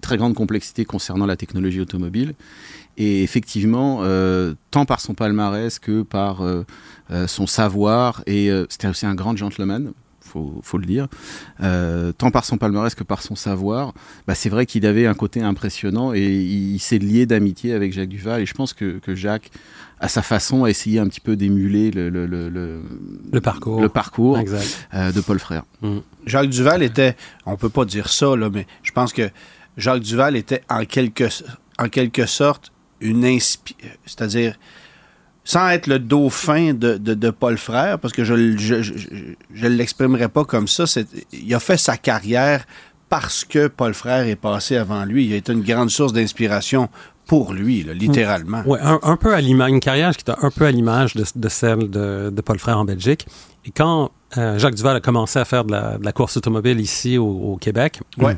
très 0.00 0.16
grande 0.16 0.34
complexité 0.34 0.86
concernant 0.86 1.26
la 1.26 1.36
technologie 1.36 1.80
automobile. 1.80 2.32
Et 2.96 3.22
effectivement, 3.22 3.98
euh, 4.02 4.54
tant 4.70 4.86
par 4.86 5.00
son 5.00 5.12
palmarès 5.12 5.78
que 5.78 6.00
par 6.00 6.42
euh, 6.42 6.64
son 7.26 7.46
savoir, 7.46 8.22
et 8.26 8.50
c'était 8.70 8.88
aussi 8.88 9.04
un 9.04 9.14
grand 9.14 9.36
gentleman, 9.36 9.92
faut, 10.26 10.60
faut 10.62 10.78
le 10.78 10.86
dire, 10.86 11.08
euh, 11.62 12.12
tant 12.12 12.30
par 12.30 12.44
son 12.44 12.58
palmarès 12.58 12.94
que 12.94 13.04
par 13.04 13.22
son 13.22 13.36
savoir, 13.36 13.94
bah, 14.26 14.34
c'est 14.34 14.48
vrai 14.48 14.66
qu'il 14.66 14.86
avait 14.86 15.06
un 15.06 15.14
côté 15.14 15.42
impressionnant 15.42 16.12
et 16.12 16.22
il, 16.22 16.78
s'est 16.78 16.98
lié 16.98 17.26
d'amitié 17.26 17.72
avec 17.72 17.92
Jacques 17.92 18.08
Duval. 18.08 18.42
Et 18.42 18.46
je 18.46 18.54
pense 18.54 18.72
que, 18.72 18.98
que, 18.98 19.14
Jacques, 19.14 19.50
à 20.00 20.08
sa 20.08 20.22
façon, 20.22 20.64
a 20.64 20.70
essayé 20.70 20.98
un 20.98 21.08
petit 21.08 21.20
peu 21.20 21.36
d'émuler 21.36 21.90
le, 21.90 22.08
le, 22.10 22.26
le, 22.26 22.48
le, 23.32 23.40
parcours, 23.40 23.80
le 23.80 23.88
parcours 23.88 24.38
euh, 24.94 25.12
de 25.12 25.20
Paul 25.20 25.38
Frère. 25.38 25.62
Mm. 25.80 25.98
Jacques 26.26 26.50
Duval 26.50 26.82
était, 26.82 27.16
on 27.46 27.56
peut 27.56 27.70
pas 27.70 27.84
dire 27.84 28.08
ça, 28.08 28.36
là, 28.36 28.50
mais 28.52 28.66
je 28.82 28.92
pense 28.92 29.12
que 29.12 29.30
Jacques 29.76 30.02
Duval 30.02 30.36
était 30.36 30.62
en 30.68 30.84
quelque, 30.84 31.28
en 31.78 31.88
quelque 31.88 32.26
sorte 32.26 32.72
une 33.00 33.24
inspiration, 33.24 33.98
c'est-à-dire 34.06 34.56
sans 35.46 35.68
être 35.68 35.86
le 35.86 36.00
dauphin 36.00 36.74
de, 36.74 36.98
de, 36.98 37.30
Paul 37.30 37.56
Frère, 37.56 38.00
parce 38.00 38.12
que 38.12 38.24
je 38.24 38.34
ne 38.34 38.56
je, 38.58 38.82
je, 38.82 39.66
l'exprimerai 39.68 40.28
pas 40.28 40.44
comme 40.44 40.66
ça, 40.66 40.84
il 41.32 41.54
a 41.54 41.60
fait 41.60 41.76
sa 41.76 41.96
carrière 41.96 42.66
parce 43.08 43.44
que 43.44 43.68
Paul 43.68 43.94
Frère 43.94 44.26
est 44.26 44.36
passé 44.36 44.76
avant 44.76 45.04
lui. 45.04 45.26
Il 45.26 45.32
a 45.32 45.36
été 45.36 45.52
une 45.52 45.62
grande 45.62 45.90
source 45.90 46.12
d'inspiration 46.12 46.88
pour 47.26 47.52
lui, 47.52 47.86
littéralement. 47.94 48.62
Oui, 48.66 48.78
un, 48.82 49.16
peu 49.16 49.34
à 49.34 49.40
l'image, 49.40 49.70
une 49.70 49.80
carrière 49.80 50.16
qui 50.16 50.22
était 50.22 50.38
un 50.44 50.50
peu 50.50 50.66
à 50.66 50.72
l'image 50.72 51.14
de, 51.14 51.24
de, 51.36 51.48
celle 51.48 51.90
de, 51.90 52.30
de, 52.30 52.40
Paul 52.40 52.58
Frère 52.58 52.78
en 52.78 52.84
Belgique. 52.84 53.26
Et 53.64 53.70
quand 53.70 54.10
euh, 54.36 54.58
Jacques 54.58 54.74
Duval 54.74 54.96
a 54.96 55.00
commencé 55.00 55.38
à 55.38 55.44
faire 55.44 55.64
de 55.64 55.70
la, 55.70 55.98
de 55.98 56.04
la 56.04 56.12
course 56.12 56.36
automobile 56.36 56.80
ici 56.80 57.18
au, 57.18 57.26
au 57.26 57.56
Québec, 57.56 58.00
ouais. 58.18 58.36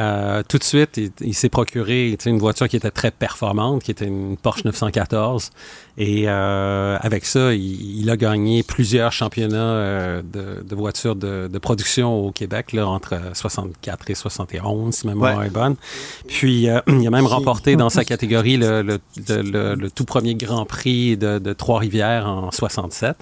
Euh, 0.00 0.42
tout 0.48 0.56
de 0.56 0.64
suite, 0.64 0.98
il, 1.20 1.34
s'est 1.34 1.50
procuré 1.50 2.16
une 2.24 2.38
voiture 2.38 2.68
qui 2.68 2.76
était 2.76 2.90
très 2.90 3.10
performante, 3.10 3.82
qui 3.82 3.90
était 3.90 4.06
une 4.06 4.38
Porsche 4.38 4.64
914. 4.64 5.50
Et 5.98 6.24
euh, 6.26 6.96
avec 7.00 7.26
ça, 7.26 7.52
il, 7.52 8.08
a 8.08 8.16
gagné 8.16 8.62
plusieurs 8.62 9.12
championnats 9.12 9.58
euh, 9.58 10.22
de, 10.22 10.74
voitures 10.74 11.16
de, 11.16 11.58
production 11.58 12.26
au 12.26 12.32
Québec, 12.32 12.72
là, 12.72 12.88
entre 12.88 13.20
64 13.34 14.10
et 14.10 14.14
71, 14.14 14.94
si 14.94 15.06
ma 15.06 15.12
mémoire 15.12 15.42
est 15.44 15.50
bonne. 15.50 15.76
Puis, 16.26 16.62
il 16.86 17.06
a 17.06 17.10
même 17.10 17.26
remporté 17.26 17.76
dans 17.76 17.90
sa 17.90 18.04
catégorie 18.06 18.56
le, 18.56 18.82
le 18.82 19.88
tout 19.90 20.06
premier 20.06 20.34
Grand 20.34 20.64
Prix 20.64 21.18
de, 21.18 21.52
Trois-Rivières 21.52 22.26
en 22.26 22.50
67. 22.50 23.16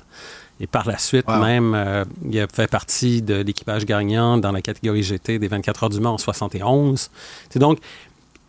Et 0.61 0.67
par 0.67 0.89
la 0.89 0.99
suite, 0.99 1.29
même, 1.29 1.75
euh, 1.75 2.05
il 2.29 2.41
a 2.41 2.47
fait 2.53 2.69
partie 2.69 3.23
de 3.23 3.35
l'équipage 3.35 3.87
gagnant 3.87 4.39
dans 4.39 4.51
la 4.51 4.61
catégorie 4.61 5.03
GT 5.03 5.39
des 5.39 5.49
24 5.49 5.85
heures 5.85 5.91
du 5.91 6.01
Mans 6.01 6.15
en 6.15 6.19
71. 6.19 7.11
C'est 7.49 7.59
donc, 7.61 7.79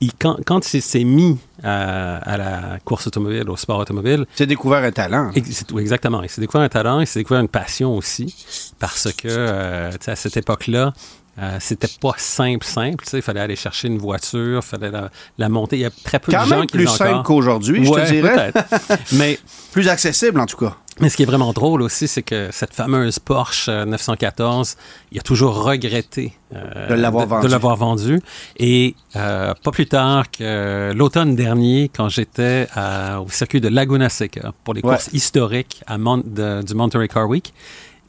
il, 0.01 0.11
quand, 0.13 0.37
quand 0.45 0.73
il 0.73 0.81
s'est 0.81 1.03
mis 1.03 1.37
à, 1.63 2.37
la 2.37 2.79
course 2.85 3.07
automobile, 3.07 3.49
au 3.49 3.57
sport 3.57 3.79
automobile. 3.79 4.25
Il 4.35 4.37
s'est 4.37 4.47
découvert 4.47 4.83
un 4.83 4.91
talent. 4.91 5.31
exactement. 5.35 6.23
Il 6.23 6.29
s'est 6.29 6.41
découvert 6.41 6.61
un 6.61 6.69
talent, 6.69 6.99
il 7.01 7.07
s'est 7.07 7.19
découvert 7.19 7.41
une 7.41 7.49
passion 7.49 7.95
aussi. 7.95 8.73
Parce 8.79 9.11
que, 9.11 9.27
euh, 9.27 9.91
à 10.07 10.15
cette 10.15 10.37
époque-là, 10.37 10.93
euh, 11.41 11.57
c'était 11.59 11.87
pas 12.01 12.13
simple, 12.17 12.65
simple. 12.65 13.03
Il 13.13 13.21
fallait 13.21 13.39
aller 13.39 13.55
chercher 13.55 13.87
une 13.87 13.97
voiture, 13.97 14.61
il 14.63 14.67
fallait 14.67 14.91
la, 15.37 15.49
monter. 15.49 15.77
Il 15.77 15.81
y 15.81 15.85
a 15.85 15.89
très 15.89 16.19
peu 16.19 16.31
de 16.31 16.37
gens 16.37 16.47
même 16.47 16.65
qui 16.65 16.77
plus 16.77 16.87
simple 16.87 17.23
qu'aujourd'hui, 17.23 17.85
je 17.85 17.91
te 17.91 18.11
dirais. 18.11 18.53
Mais 19.13 19.39
plus 19.71 19.87
accessible 19.87 20.39
en 20.39 20.45
tout 20.45 20.57
cas. 20.57 20.75
Mais 20.99 21.09
ce 21.09 21.17
qui 21.17 21.23
est 21.23 21.25
vraiment 21.25 21.53
drôle 21.53 21.81
aussi, 21.81 22.07
c'est 22.07 22.23
que 22.23 22.49
cette 22.51 22.73
fameuse 22.73 23.19
Porsche 23.19 23.69
914, 23.69 24.75
euh, 24.77 24.81
il 25.11 25.19
a 25.19 25.21
toujours 25.21 25.63
regretté 25.63 26.33
euh, 26.53 26.89
de 26.89 26.93
l'avoir 26.95 27.27
vendu. 27.27 27.47
De 27.47 27.51
l'avoir 27.51 27.75
vendu. 27.75 28.21
Et 28.57 28.95
pas 29.13 29.71
plus 29.71 29.87
tard 29.87 30.29
que 30.29 30.91
l'automne 30.93 31.35
dernier, 31.35 31.89
quand 31.93 32.09
j'étais 32.09 32.67
au 32.75 33.29
circuit 33.29 33.61
de 33.61 33.69
Laguna 33.69 34.09
Seca 34.09 34.53
pour 34.63 34.73
les 34.73 34.81
courses 34.81 35.09
historiques 35.13 35.83
à 35.87 35.97
du 35.97 36.73
Monterey 36.75 37.07
Car 37.07 37.27
Week, 37.29 37.53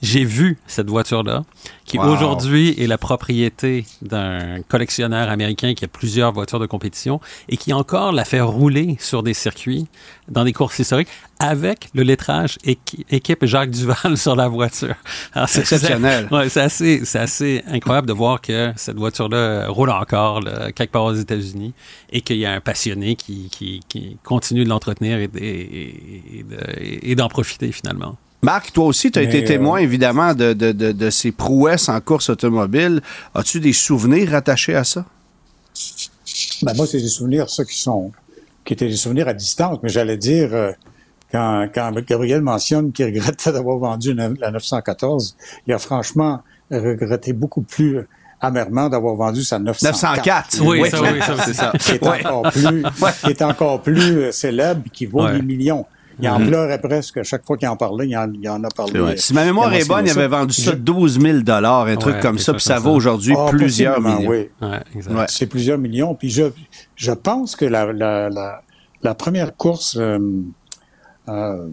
j'ai 0.03 0.25
vu 0.25 0.59
cette 0.67 0.89
voiture-là, 0.89 1.45
qui 1.91 1.99
aujourd'hui 1.99 2.75
est 2.79 2.87
la 2.87 2.99
propriété 2.99 3.85
d'un 4.01 4.63
collectionneur 4.69 5.29
américain 5.29 5.75
qui 5.75 5.85
a 5.85 5.89
plusieurs 5.89 6.33
voitures 6.33 6.61
de 6.61 6.67
compétition 6.67 7.21
et 7.49 7.57
qui 7.57 7.73
encore 7.73 8.13
la 8.13 8.25
fait 8.25 8.41
rouler 8.41 8.97
sur 9.01 9.25
des 9.25 9.35
circuits 9.35 9.89
dans 10.29 10.45
des 10.45 10.53
courses 10.53 10.79
historiques 10.79 11.09
avec 11.41 11.89
le 11.93 12.05
lettrage 12.05 12.59
équipe 12.65 13.45
Jacques 13.45 13.71
Duval 13.71 14.17
sur 14.17 14.37
la 14.37 14.47
voiture. 14.47 14.95
C'est 15.49 15.63
exceptionnel. 15.63 16.29
Ouais, 16.31 16.49
c'est 16.49 16.61
assez, 16.61 17.03
assez 17.17 17.65
incroyable 17.67 18.07
de 18.07 18.13
voir 18.13 18.41
que 18.41 18.73
cette 18.77 18.97
voiture-là 18.97 19.67
roule 19.69 19.91
encore 19.91 20.45
quelque 20.77 20.93
part 20.93 21.05
aux 21.05 21.15
États-Unis 21.15 21.75
et 22.13 22.21
qu'il 22.21 22.37
y 22.37 22.47
a 22.47 22.53
un 22.53 22.61
passionné 22.61 23.17
qui, 23.17 23.49
qui, 23.51 23.81
qui 23.89 24.17
continue 24.23 24.63
de 24.63 24.69
l'entretenir 24.69 25.19
et, 25.19 25.29
et, 25.35 27.11
et 27.11 27.15
d'en 27.17 27.29
profiter 27.29 27.73
finalement. 27.73 28.17
Marc, 28.43 28.73
toi 28.73 28.87
aussi, 28.87 29.11
tu 29.11 29.19
as 29.19 29.23
été 29.23 29.45
témoin, 29.45 29.81
euh, 29.81 29.83
évidemment, 29.83 30.35
de, 30.35 30.53
de, 30.53 30.73
de, 30.73 31.11
ces 31.11 31.31
prouesses 31.31 31.89
en 31.89 32.01
course 32.01 32.31
automobile. 32.31 33.03
As-tu 33.35 33.61
des 33.61 33.75
souvenirs 33.75 34.31
rattachés 34.31 34.75
à 34.75 34.85
ça? 34.85 35.05
Ben, 36.63 36.75
moi, 36.75 36.87
c'est 36.87 37.01
des 37.01 37.09
souvenirs, 37.09 37.51
ceux 37.51 37.65
qui 37.65 37.79
sont, 37.79 38.13
qui 38.65 38.73
étaient 38.73 38.89
des 38.89 38.97
souvenirs 38.97 39.29
à 39.29 39.35
distance, 39.35 39.79
mais 39.83 39.91
j'allais 39.91 40.17
dire, 40.17 40.55
euh, 40.55 40.73
quand, 41.31 41.69
quand 41.75 41.93
Gabriel 42.07 42.41
mentionne 42.41 42.93
qu'il 42.93 43.07
regrettait 43.07 43.53
d'avoir 43.53 43.79
vendu 43.79 44.15
la 44.15 44.51
914, 44.51 45.37
il 45.67 45.75
a 45.75 45.79
franchement 45.79 46.43
regretté 46.71 47.33
beaucoup 47.33 47.63
plus 47.63 48.07
amèrement 48.41 48.89
d'avoir 48.89 49.17
vendu 49.17 49.43
sa 49.43 49.59
904. 49.59 50.59
904, 50.59 50.61
oui, 50.63 50.91
ça, 50.91 51.03
oui, 51.03 51.21
ça, 51.21 51.37
c'est 51.45 51.55
ça. 51.55 51.73
Qui 51.79 51.93
est, 51.93 52.07
encore 52.07 52.43
plus, 52.51 52.83
qui 53.23 53.31
est 53.31 53.43
encore 53.43 53.83
plus 53.83 54.19
euh, 54.19 54.33
célèbre, 54.33 54.83
qui 54.93 55.07
vaut 55.07 55.29
des 55.29 55.43
millions. 55.43 55.85
Il 56.23 56.29
en 56.29 56.39
mhm. 56.39 56.49
pleurait 56.49 56.81
presque. 56.81 57.19
À 57.19 57.23
chaque 57.23 57.45
fois 57.47 57.57
qu'il 57.57 57.69
en 57.69 57.77
parlait, 57.77 58.07
il 58.07 58.17
en, 58.17 58.31
il 58.33 58.49
en 58.49 58.63
a 58.65 58.69
parlé. 58.69 59.17
Si 59.17 59.35
ma 59.35 59.45
mémoire 59.45 59.73
est 59.73 59.87
bonne, 59.87 60.07
il 60.07 60.11
avait 60.11 60.29
vendu 60.29 60.55
ça 60.55 60.73
12 60.73 61.21
000 61.21 61.39
un 61.49 61.97
truc 61.97 62.21
comme 62.21 62.39
ça, 62.39 62.53
puis 62.53 62.63
ça 62.63 62.79
vaut 62.79 62.93
aujourd'hui 62.93 63.35
ah, 63.37 63.47
plusieurs 63.51 64.01
millions. 64.01 64.29
Oui. 64.29 64.49
Ouais, 64.61 65.27
C'est 65.29 65.47
plusieurs 65.47 65.79
millions. 65.79 66.15
Puis 66.15 66.31
je, 66.31 66.45
je 66.97 67.13
pense 67.13 67.57
que 67.57 67.65
la, 67.65 67.93
la, 67.93 68.29
la, 68.29 68.63
la 69.03 69.15
première 69.15 69.57
course, 69.57 69.97
euh, 69.97 70.19
euh, 71.29 71.67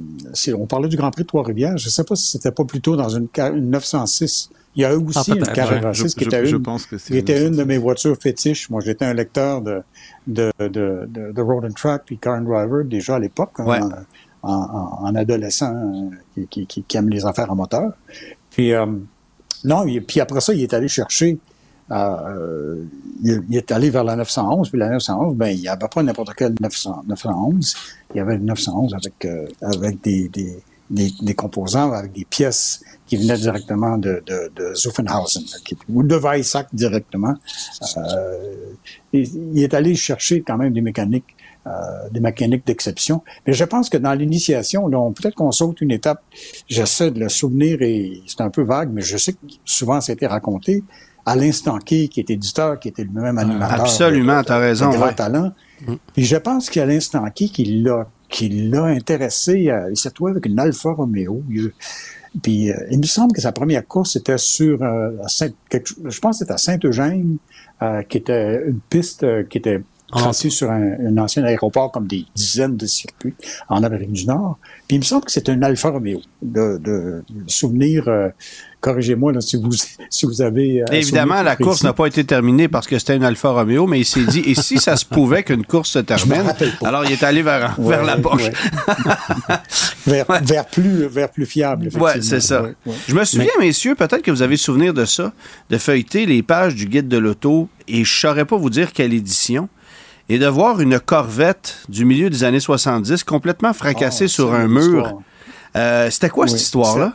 on 0.55 0.65
parlait 0.65 0.89
du 0.89 0.97
Grand 0.97 1.11
Prix 1.11 1.23
de 1.23 1.27
Trois-Rivières, 1.27 1.77
je 1.77 1.87
ne 1.87 1.91
sais 1.91 2.03
pas 2.03 2.15
si 2.15 2.31
c'était 2.31 2.51
pas 2.51 2.65
plutôt 2.65 2.95
dans 2.95 3.09
une, 3.09 3.27
une 3.37 3.69
906. 3.69 4.49
Il 4.75 4.81
y 4.81 4.85
a 4.85 4.93
eu 4.93 4.97
aussi 4.97 5.31
ah, 5.31 5.35
une 5.35 5.43
Carrera 5.43 5.91
6 5.91 6.13
qui, 6.13 6.25
était, 6.25 6.47
une, 6.47 6.63
qui 6.63 7.17
était 7.17 7.47
une 7.47 7.55
de 7.55 7.63
mes 7.63 7.79
voitures 7.79 8.15
fétiches. 8.15 8.69
Moi, 8.69 8.79
j'étais 8.85 9.05
un 9.05 9.13
lecteur 9.15 9.63
de, 9.63 9.81
de, 10.27 10.51
de, 10.59 11.09
de, 11.31 11.41
Road 11.41 11.65
and 11.65 11.73
Track 11.73 12.03
puis 12.05 12.19
Car 12.19 12.35
and 12.35 12.41
Driver 12.41 12.85
déjà 12.85 13.15
à 13.15 13.19
l'époque. 13.19 13.53
Hein, 13.57 13.89
en, 14.47 15.15
adolescent 15.15 15.73
euh, 16.37 16.45
qui, 16.49 16.85
aime 16.95 17.09
les 17.09 17.25
affaires 17.25 17.51
en 17.51 17.55
moteur. 17.55 17.91
Puis, 18.49 18.73
euh, 18.73 18.85
non, 19.63 19.85
puis 20.07 20.19
après 20.19 20.41
ça, 20.41 20.53
il 20.53 20.61
est 20.63 20.73
allé 20.73 20.87
chercher, 20.87 21.37
euh, 21.91 22.83
il, 23.23 23.55
est 23.55 23.71
allé 23.71 23.89
vers 23.89 24.03
la 24.03 24.15
911, 24.15 24.69
puis 24.69 24.79
la 24.79 24.89
911, 24.89 25.35
ben, 25.35 25.47
il 25.47 25.61
n'y 25.61 25.67
avait 25.67 25.87
pas 25.87 26.03
n'importe 26.03 26.33
quelle 26.35 26.55
911, 26.59 27.75
il 28.13 28.17
y 28.17 28.19
avait 28.19 28.35
une 28.35 28.45
911 28.45 28.93
avec, 28.93 29.27
avec 29.61 30.01
des, 30.01 31.33
composants, 31.35 31.91
avec 31.91 32.13
des 32.13 32.25
pièces 32.25 32.83
qui 33.07 33.17
venaient 33.17 33.37
directement 33.37 33.97
de, 33.97 34.23
de, 34.25 34.73
Zuffenhausen, 34.75 35.43
ou 35.89 36.03
de 36.03 36.15
Weissach 36.15 36.67
directement. 36.73 37.35
il 39.13 39.63
est 39.63 39.73
allé 39.73 39.95
chercher 39.95 40.41
quand 40.41 40.57
même 40.57 40.73
des 40.73 40.81
mécaniques 40.81 41.36
des 42.11 42.19
mécaniques 42.19 42.65
d'exception. 42.65 43.23
Mais 43.45 43.53
je 43.53 43.63
pense 43.63 43.89
que 43.89 43.97
dans 43.97 44.13
l'initiation, 44.13 44.89
peut-être 45.11 45.35
qu'on 45.35 45.51
saute 45.51 45.81
une 45.81 45.91
étape. 45.91 46.21
J'essaie 46.67 47.11
de 47.11 47.19
le 47.19 47.29
souvenir 47.29 47.81
et 47.81 48.21
c'est 48.25 48.41
un 48.41 48.49
peu 48.49 48.63
vague, 48.63 48.89
mais 48.91 49.01
je 49.01 49.17
sais 49.17 49.33
que 49.33 49.39
souvent 49.65 50.01
ça 50.01 50.11
a 50.11 50.13
été 50.13 50.27
raconté. 50.27 50.83
À 51.25 51.35
l'instant 51.35 51.77
qui 51.79 52.07
qui 52.07 52.21
est 52.21 52.29
éditeur, 52.29 52.79
qui 52.79 52.87
était 52.87 53.03
le 53.03 53.11
même 53.11 53.37
animateur. 53.37 53.81
Absolument, 53.81 54.41
tu 54.43 54.51
as 54.51 54.59
raison. 54.59 54.85
Un 54.85 54.97
grand 54.97 55.13
talent. 55.13 55.51
Mm. 55.85 55.95
Puis 56.13 56.23
je 56.23 56.37
pense 56.37 56.69
qu'à 56.69 56.85
l'instant 56.85 57.25
qui 57.31 57.51
qui 57.51 57.65
l'a 57.83 58.07
qui 58.29 58.47
l'a 58.47 58.85
intéressé, 58.85 59.69
euh, 59.69 59.89
il 59.91 59.97
s'est 59.97 60.11
trouvé 60.11 60.31
avec 60.31 60.45
une 60.45 60.57
Alfa 60.57 60.91
Romeo. 60.91 61.43
puis 62.41 62.71
euh, 62.71 62.75
il 62.91 62.99
me 62.99 63.05
semble 63.05 63.33
que 63.33 63.41
sa 63.41 63.51
première 63.51 63.85
course 63.85 64.15
était 64.15 64.37
sur, 64.37 64.79
je 64.79 66.19
pense 66.19 66.37
que 66.37 66.39
c'était 66.39 66.53
à 66.53 66.57
Saint-Eugène, 66.57 67.37
qui 68.07 68.17
était 68.17 68.63
une 68.65 68.79
piste 68.79 69.25
qui 69.49 69.57
était 69.57 69.81
tracé 70.11 70.49
sur 70.49 70.71
un, 70.71 71.17
ancien 71.17 71.43
aéroport 71.43 71.91
comme 71.91 72.07
des 72.07 72.25
dizaines 72.35 72.77
de 72.77 72.85
circuits 72.85 73.35
en 73.69 73.83
Amérique 73.83 74.13
du 74.13 74.25
Nord. 74.25 74.57
Puis 74.87 74.95
il 74.95 74.99
me 74.99 75.03
semble 75.03 75.25
que 75.25 75.31
c'est 75.31 75.49
un 75.49 75.61
Alfa 75.61 75.89
Romeo. 75.89 76.21
De, 76.41 76.77
de 76.77 77.23
souvenir, 77.47 78.07
euh, 78.07 78.29
corrigez-moi 78.79 79.33
si 79.41 79.57
vous 79.57 79.71
si 80.09 80.25
vous 80.25 80.41
avez. 80.41 80.81
Euh, 80.81 80.85
Évidemment, 80.91 81.41
la 81.41 81.55
course 81.55 81.83
n'a 81.83 81.93
pas 81.93 82.05
été 82.05 82.23
terminée 82.23 82.67
parce 82.67 82.87
que 82.87 82.97
c'était 82.97 83.13
un 83.13 83.21
Alfa 83.23 83.49
Romeo, 83.49 83.87
mais 83.87 83.99
il 83.99 84.05
s'est 84.05 84.23
dit 84.23 84.43
et 84.45 84.55
si 84.55 84.77
ça 84.77 84.95
se 84.95 85.05
pouvait 85.05 85.43
qu'une 85.43 85.65
course 85.65 85.91
se 85.91 85.99
termine, 85.99 86.53
alors 86.83 87.03
il 87.05 87.11
est 87.11 87.23
allé 87.23 87.41
vers 87.41 87.79
vers 87.79 88.03
la 88.03 88.17
Porsche. 88.17 88.51
vers, 90.07 90.25
vers 90.41 90.65
plus 90.67 91.05
vers 91.07 91.29
plus 91.29 91.45
fiable. 91.45 91.89
Ouais, 91.99 92.21
c'est 92.21 92.41
ça. 92.41 92.67
Je 93.07 93.15
me 93.15 93.25
souviens, 93.25 93.47
messieurs, 93.59 93.95
peut-être 93.95 94.21
que 94.21 94.31
vous 94.31 94.41
avez 94.41 94.57
souvenir 94.57 94.93
de 94.93 95.05
ça, 95.05 95.33
de 95.69 95.77
feuilleter 95.77 96.25
les 96.25 96.43
pages 96.43 96.75
du 96.75 96.85
guide 96.85 97.07
de 97.07 97.17
l'auto 97.17 97.67
et 97.87 98.03
je 98.03 98.19
saurais 98.19 98.45
pas 98.45 98.57
vous 98.57 98.69
dire 98.69 98.93
quelle 98.93 99.13
édition 99.13 99.69
et 100.29 100.39
de 100.39 100.47
voir 100.47 100.81
une 100.81 100.99
Corvette 100.99 101.77
du 101.89 102.05
milieu 102.05 102.29
des 102.29 102.43
années 102.43 102.59
70 102.59 103.23
complètement 103.23 103.73
fracassée 103.73 104.25
oh, 104.25 104.27
sur 104.29 104.53
un 104.53 104.67
mur. 104.67 105.21
Euh, 105.75 106.09
c'était 106.09 106.29
quoi 106.29 106.47
cette 106.47 106.61
histoire-là? 106.61 107.13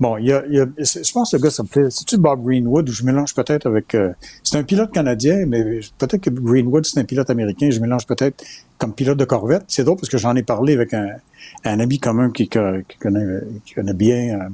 Bon, 0.00 0.16
il 0.18 0.26
y 0.26 0.32
a, 0.32 0.42
il 0.48 0.54
y 0.54 0.60
a- 0.60 0.66
je 0.76 1.12
pense 1.12 1.30
que 1.30 1.36
le 1.36 1.42
gars 1.42 1.50
s'appelait, 1.50 1.88
c'est-tu 1.88 2.18
Bob 2.18 2.42
Greenwood 2.44 2.88
ou 2.88 2.92
je 2.92 3.04
mélange 3.04 3.32
peut-être 3.32 3.66
avec, 3.66 3.94
euh, 3.94 4.12
c'est 4.42 4.56
un 4.58 4.64
pilote 4.64 4.90
canadien, 4.92 5.44
mais 5.46 5.62
peut-être 5.98 6.20
que 6.20 6.30
Greenwood 6.30 6.84
c'est 6.84 6.98
un 6.98 7.04
pilote 7.04 7.30
américain, 7.30 7.70
je 7.70 7.78
mélange 7.78 8.04
peut-être 8.04 8.42
comme 8.76 8.92
pilote 8.92 9.16
de 9.18 9.24
corvette. 9.24 9.62
C'est 9.68 9.84
drôle 9.84 9.96
parce 9.96 10.08
que 10.08 10.18
j'en 10.18 10.34
ai 10.34 10.42
parlé 10.42 10.74
avec 10.74 10.92
un, 10.94 11.10
un 11.64 11.78
ami 11.78 12.00
commun 12.00 12.30
qui, 12.32 12.48
co- 12.48 12.58
qui 12.88 12.98
connaît, 12.98 13.38
qui 13.64 13.74
connaît 13.74 13.94
bien, 13.94 14.40
euh, 14.40 14.48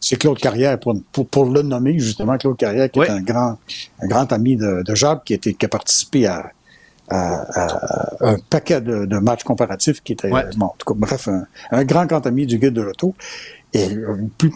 c'est 0.00 0.16
Claude 0.16 0.38
Carrière, 0.38 0.80
pour, 0.80 0.94
pour, 1.12 1.26
pour 1.28 1.44
le 1.44 1.60
nommer 1.60 1.98
justement, 1.98 2.38
Claude 2.38 2.56
Carrière, 2.56 2.90
qui 2.90 3.00
Oui. 3.00 3.06
est 3.06 3.10
un 3.10 3.20
grand, 3.20 3.58
un 4.00 4.06
grand 4.06 4.32
ami 4.32 4.56
de, 4.56 4.82
de 4.82 4.94
Jacques, 4.94 5.24
qui, 5.24 5.34
était, 5.34 5.52
qui 5.52 5.66
a 5.66 5.68
participé 5.68 6.26
à, 6.26 6.52
à- 7.08 7.44
à 8.20 8.30
un 8.32 8.36
paquet 8.50 8.80
de, 8.80 9.04
de 9.06 9.18
matchs 9.18 9.44
comparatifs 9.44 10.02
qui 10.02 10.12
était, 10.12 10.30
Ouais. 10.30 10.44
bon, 10.56 10.66
en 10.66 10.74
tout 10.78 10.92
cas, 10.92 10.98
bref, 10.98 11.28
un, 11.28 11.46
un 11.70 11.84
grand 11.84 12.06
grand 12.06 12.26
ami 12.26 12.46
du 12.46 12.58
guide 12.58 12.72
de 12.74 12.82
l'auto. 12.82 13.14
Et 13.72 13.92
euh, 13.94 14.16
plus, 14.38 14.52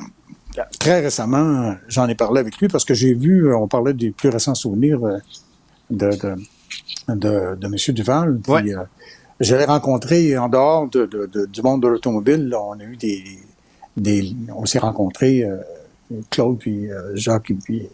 très 0.78 1.00
récemment, 1.00 1.74
j'en 1.88 2.08
ai 2.08 2.14
parlé 2.14 2.40
avec 2.40 2.56
lui 2.58 2.68
parce 2.68 2.84
que 2.84 2.94
j'ai 2.94 3.14
vu, 3.14 3.46
euh, 3.48 3.56
on 3.56 3.68
parlait 3.68 3.92
des 3.94 4.10
plus 4.10 4.28
récents 4.30 4.54
souvenirs 4.54 5.04
euh, 5.04 5.18
de, 5.90 6.10
de, 6.10 6.34
de, 7.14 7.56
de 7.56 7.66
M. 7.66 7.94
Duval. 7.94 8.38
Puis, 8.42 8.52
Ouais. 8.52 8.74
euh, 8.74 8.82
je 9.40 9.54
l'ai 9.56 9.64
rencontré 9.64 10.36
en 10.36 10.48
dehors 10.48 10.88
de, 10.88 11.06
du 11.46 11.62
monde 11.62 11.82
de 11.82 11.88
l'automobile. 11.88 12.54
On 12.54 12.78
a 12.78 12.84
eu 12.84 12.96
des, 12.96 13.24
des 13.96 14.34
on 14.54 14.66
s'est 14.66 14.78
rencontrés, 14.80 15.44
euh, 15.44 15.56
Claude 16.30 16.58
puis 16.58 16.90
euh, 16.90 17.14
Jacques 17.14 17.50
et 17.50 17.54
puis 17.54 17.88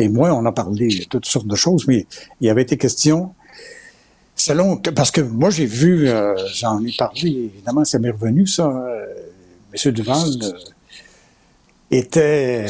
et 0.00 0.08
moi, 0.08 0.32
on 0.32 0.44
a 0.46 0.52
parlé 0.52 0.88
de 0.88 1.04
toutes 1.04 1.26
sortes 1.26 1.46
de 1.48 1.56
choses, 1.56 1.86
mais 1.88 2.06
il 2.40 2.46
y 2.46 2.50
avait 2.50 2.62
été 2.62 2.76
question 2.76 3.34
selon 4.38 4.76
que- 4.78 4.90
parce 4.90 5.10
que 5.10 5.20
moi 5.20 5.50
j'ai 5.50 5.66
vu, 5.66 6.08
euh, 6.08 6.34
j'en 6.54 6.82
ai 6.84 6.92
parlé, 6.96 7.50
évidemment, 7.54 7.84
ça 7.84 7.98
m'est 7.98 8.10
revenu 8.10 8.46
ça. 8.46 8.66
euh, 8.68 9.04
Monsieur 9.72 9.92
Duval 9.92 10.28
euh, 10.42 10.52
était 11.90 12.66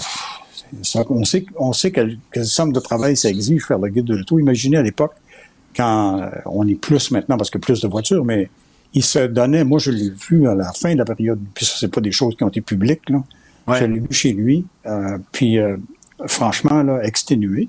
on 1.08 1.24
sait, 1.24 1.46
on 1.58 1.72
sait 1.72 1.90
quelle, 1.92 2.18
quelle 2.32 2.44
somme 2.44 2.72
de 2.72 2.80
travail 2.80 3.16
ça 3.16 3.30
exige 3.30 3.64
faire 3.64 3.78
le 3.78 3.88
guide 3.88 4.04
de 4.04 4.16
l'auto. 4.16 4.38
Imaginez 4.38 4.76
à 4.76 4.82
l'époque, 4.82 5.14
quand 5.76 6.20
euh, 6.20 6.28
on 6.46 6.66
est 6.68 6.74
plus 6.74 7.10
maintenant 7.10 7.36
parce 7.36 7.50
que 7.50 7.58
plus 7.58 7.80
de 7.80 7.88
voitures, 7.88 8.24
mais 8.24 8.50
il 8.94 9.02
se 9.04 9.20
donnait, 9.20 9.64
moi 9.64 9.78
je 9.78 9.90
l'ai 9.90 10.10
vu 10.10 10.48
à 10.48 10.54
la 10.54 10.72
fin 10.72 10.92
de 10.92 10.98
la 10.98 11.04
période, 11.04 11.40
puis 11.54 11.64
ça 11.64 11.74
c'est 11.78 11.88
pas 11.92 12.00
des 12.00 12.12
choses 12.12 12.34
qui 12.36 12.44
ont 12.44 12.48
été 12.48 12.60
publiques, 12.60 13.08
là. 13.08 13.22
Ouais. 13.66 13.80
Je 13.80 13.84
l'ai 13.84 14.00
vu 14.00 14.08
chez 14.10 14.32
lui, 14.32 14.64
puis 15.30 15.58
franchement, 16.26 16.82
là, 16.82 17.00
exténué. 17.02 17.68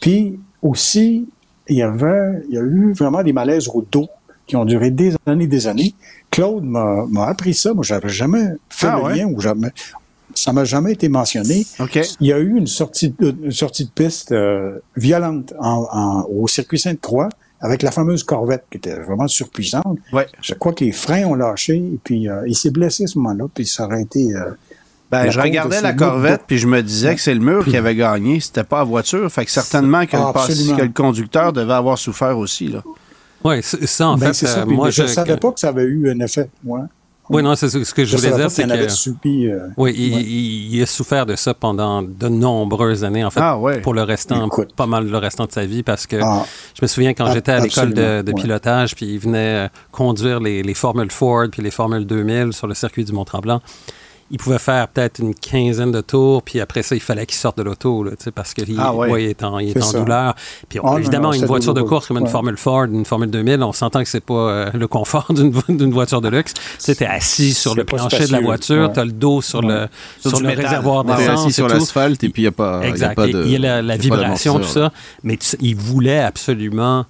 Puis 0.00 0.38
aussi, 0.62 1.28
il 1.68 1.76
y 1.76 1.82
avait, 1.82 2.42
il 2.48 2.54
y 2.54 2.58
a 2.58 2.62
eu 2.62 2.92
vraiment 2.92 3.22
des 3.22 3.32
malaises 3.32 3.68
au 3.68 3.84
dos 3.90 4.08
qui 4.46 4.56
ont 4.56 4.64
duré 4.64 4.90
des 4.90 5.14
années, 5.26 5.46
des 5.46 5.66
années. 5.66 5.94
Claude 6.30 6.64
m'a 6.64 7.06
m'a 7.08 7.26
appris 7.26 7.54
ça. 7.54 7.72
Moi, 7.72 7.82
j'avais 7.84 8.08
jamais 8.10 8.44
fait 8.68 8.88
Ah 8.88 8.96
le 8.98 9.02
ouais? 9.04 9.16
lien 9.16 9.26
ou 9.26 9.40
jamais, 9.40 9.68
ça 10.34 10.52
m'a 10.52 10.64
jamais 10.64 10.92
été 10.92 11.08
mentionné. 11.08 11.64
Il 12.20 12.26
y 12.26 12.32
a 12.32 12.38
eu 12.38 12.56
une 12.56 12.66
sortie 12.66 13.14
de, 13.18 13.34
une 13.44 13.52
sortie 13.52 13.84
de 13.86 13.90
piste 13.90 14.32
euh, 14.32 14.78
violente 14.96 15.54
en- 15.60 15.86
en- 15.90 16.26
au 16.28 16.46
circuit 16.48 16.78
Sainte-Croix 16.78 17.28
avec 17.60 17.82
la 17.82 17.90
fameuse 17.90 18.24
Corvette 18.24 18.64
qui 18.70 18.76
était 18.76 18.98
vraiment 19.00 19.28
surpuissante. 19.28 19.96
Ouais. 20.12 20.26
Je 20.42 20.52
crois 20.54 20.74
que 20.74 20.84
les 20.84 20.92
freins 20.92 21.24
ont 21.24 21.34
lâché 21.34 21.76
et 21.76 21.98
puis 22.04 22.28
euh, 22.28 22.42
il 22.46 22.54
s'est 22.54 22.70
blessé 22.70 23.04
à 23.04 23.06
ce 23.06 23.16
moment-là 23.18 23.46
puis 23.54 23.64
ça 23.64 23.86
aurait 23.86 24.02
été 24.02 24.34
euh, 24.34 24.50
Ben, 25.22 25.30
je 25.30 25.40
regardais 25.40 25.80
la 25.80 25.92
Corvette, 25.92 26.42
puis 26.46 26.58
je 26.58 26.66
me 26.66 26.82
disais 26.82 27.14
que 27.14 27.20
c'est 27.20 27.34
le 27.34 27.40
mur 27.40 27.64
qui 27.64 27.76
avait 27.76 27.94
gagné. 27.94 28.40
C'était 28.40 28.64
pas 28.64 28.78
la 28.78 28.84
voiture. 28.84 29.30
Fait 29.30 29.44
que 29.44 29.50
certainement 29.50 30.04
que, 30.06 30.16
Ah, 30.16 30.26
le, 30.28 30.32
pass- 30.32 30.68
que 30.76 30.82
le 30.82 30.88
conducteur 30.92 31.52
devait 31.52 31.72
avoir 31.74 31.98
souffert 31.98 32.36
aussi. 32.38 32.68
Là. 32.68 32.82
Oui, 33.44 33.56
ça, 33.62 34.08
en 34.08 34.16
ben, 34.16 34.28
fait, 34.28 34.32
c'est 34.34 34.46
ça. 34.46 34.60
euh, 34.60 34.66
moi, 34.66 34.90
je 34.90 35.02
ne 35.02 35.06
savais 35.08 35.36
pas 35.36 35.52
que 35.52 35.60
ça 35.60 35.68
avait 35.68 35.84
eu 35.84 36.10
un 36.10 36.18
effet. 36.20 36.48
Ouais. 36.64 36.80
Oui, 37.30 37.42
non, 37.42 37.54
c'est 37.54 37.70
ce 37.70 37.78
que 37.94 38.04
je, 38.04 38.10
Je 38.10 38.16
voulais 38.18 38.36
dire, 38.36 38.50
c'est 38.50 38.62
qu'il 38.64 38.70
en 38.70 38.74
avait 38.74 38.86
que. 38.86 38.92
subi. 38.92 39.46
euh, 39.48 39.68
Oui, 39.78 39.94
il, 39.96 40.14
ouais. 40.14 40.20
il- 40.22 40.74
il 40.76 40.82
a 40.82 40.86
souffert 40.86 41.24
de 41.24 41.36
ça 41.36 41.54
pendant 41.54 42.02
de 42.02 42.28
nombreuses 42.28 43.02
années, 43.02 43.24
en 43.24 43.30
fait, 43.30 43.40
Ah 43.42 43.58
ouais. 43.58 43.80
pour 43.80 43.94
le 43.94 44.02
restant, 44.02 44.44
Écoute. 44.46 44.74
pas 44.76 44.86
mal 44.86 45.08
le 45.08 45.16
restant 45.16 45.46
de 45.46 45.52
sa 45.52 45.64
vie, 45.64 45.82
parce 45.82 46.06
que 46.06 46.16
ah, 46.22 46.44
je 46.74 46.80
me 46.82 46.86
souviens 46.86 47.14
quand 47.14 47.32
j'étais 47.32 47.52
à 47.52 47.60
l'école 47.60 47.94
de, 47.94 48.02
absolument, 48.02 48.22
de 48.24 48.32
ouais. 48.32 48.42
pilotage, 48.42 48.94
puis 48.94 49.06
il 49.06 49.18
venait 49.18 49.64
euh, 49.64 49.68
conduire 49.90 50.38
les, 50.40 50.62
les 50.62 50.74
Formules 50.74 51.10
Ford 51.10 51.46
puis 51.50 51.62
les 51.62 51.70
Formules 51.70 52.04
2000 52.06 52.52
sur 52.52 52.66
le 52.66 52.74
circuit 52.74 53.04
du 53.06 53.12
Mont-Tremblant. 53.12 53.62
Il 54.30 54.38
pouvait 54.38 54.58
faire 54.58 54.88
peut-être 54.88 55.18
une 55.20 55.34
quinzaine 55.34 55.92
de 55.92 56.00
tours, 56.00 56.42
puis 56.42 56.58
après 56.58 56.82
ça, 56.82 56.94
il 56.94 57.00
fallait 57.00 57.26
qu'il 57.26 57.36
sorte 57.36 57.58
de 57.58 57.62
l'auto, 57.62 58.02
là, 58.02 58.12
tu 58.12 58.24
sais, 58.24 58.30
parce 58.30 58.54
qu'il 58.54 58.74
Ah 58.80 58.92
ouais. 58.94 59.24
est 59.24 59.42
en, 59.44 59.58
il 59.58 59.68
est 59.76 59.82
en 59.82 59.92
douleur. 59.92 60.34
Puis 60.68 60.80
Ah, 60.82 60.94
évidemment, 60.98 61.28
non, 61.28 61.34
une 61.34 61.44
voiture 61.44 61.74
de 61.74 61.82
course 61.82 62.08
comme 62.08 62.16
une 62.16 62.24
Ouais. 62.24 62.30
Formule 62.30 62.56
Ford, 62.56 62.84
une 62.84 63.04
Formule 63.04 63.30
2000, 63.30 63.62
on 63.62 63.72
s'entend 63.72 64.02
que 64.02 64.08
c'est 64.08 64.24
pas 64.24 64.34
euh, 64.34 64.70
le 64.72 64.88
confort 64.88 65.26
d'une 65.34 65.50
vo- 65.52 65.60
d'une 65.68 65.92
voiture 65.92 66.20
de 66.22 66.28
luxe. 66.28 66.54
Tu 66.54 66.60
sais, 66.78 66.94
t'es 66.94 67.06
assis 67.06 67.52
sur 67.54 67.74
le 67.74 67.84
plancher 67.84 68.26
de 68.26 68.32
la 68.32 68.40
voiture, 68.40 68.88
Ouais. 68.88 68.92
t'as 68.94 69.04
le 69.04 69.12
dos 69.12 69.42
sur 69.42 69.62
Ouais. 69.62 69.88
le, 70.22 70.28
Sur 70.30 70.40
le 70.40 70.46
métal. 70.48 70.64
réservoir 70.66 71.04
d'essence 71.04 71.40
assis 71.40 71.48
et 71.48 71.52
sur 71.52 71.68
l'asphalte 71.68 72.24
et 72.24 72.28
puis 72.30 72.42
il 72.42 72.44
n'y 72.46 72.48
a 72.48 72.52
pas, 72.52 72.78
il 72.82 72.84
y 72.84 72.86
a 72.86 72.90
Exact. 72.90 73.14
pas 73.14 73.26
Il- 73.26 73.32
de. 73.34 73.44
il 73.44 73.50
y 73.52 73.56
a 73.56 73.58
la, 73.58 73.82
la 73.82 73.94
il 73.96 74.04
y 74.04 74.06
a 74.06 74.10
pas 74.10 74.16
vibration, 74.22 74.58
tout 74.58 74.64
ça. 74.64 74.90
Mais 75.22 75.36
tu 75.36 75.54
il 75.60 75.76
voulait 75.76 76.20
absolument 76.20 77.04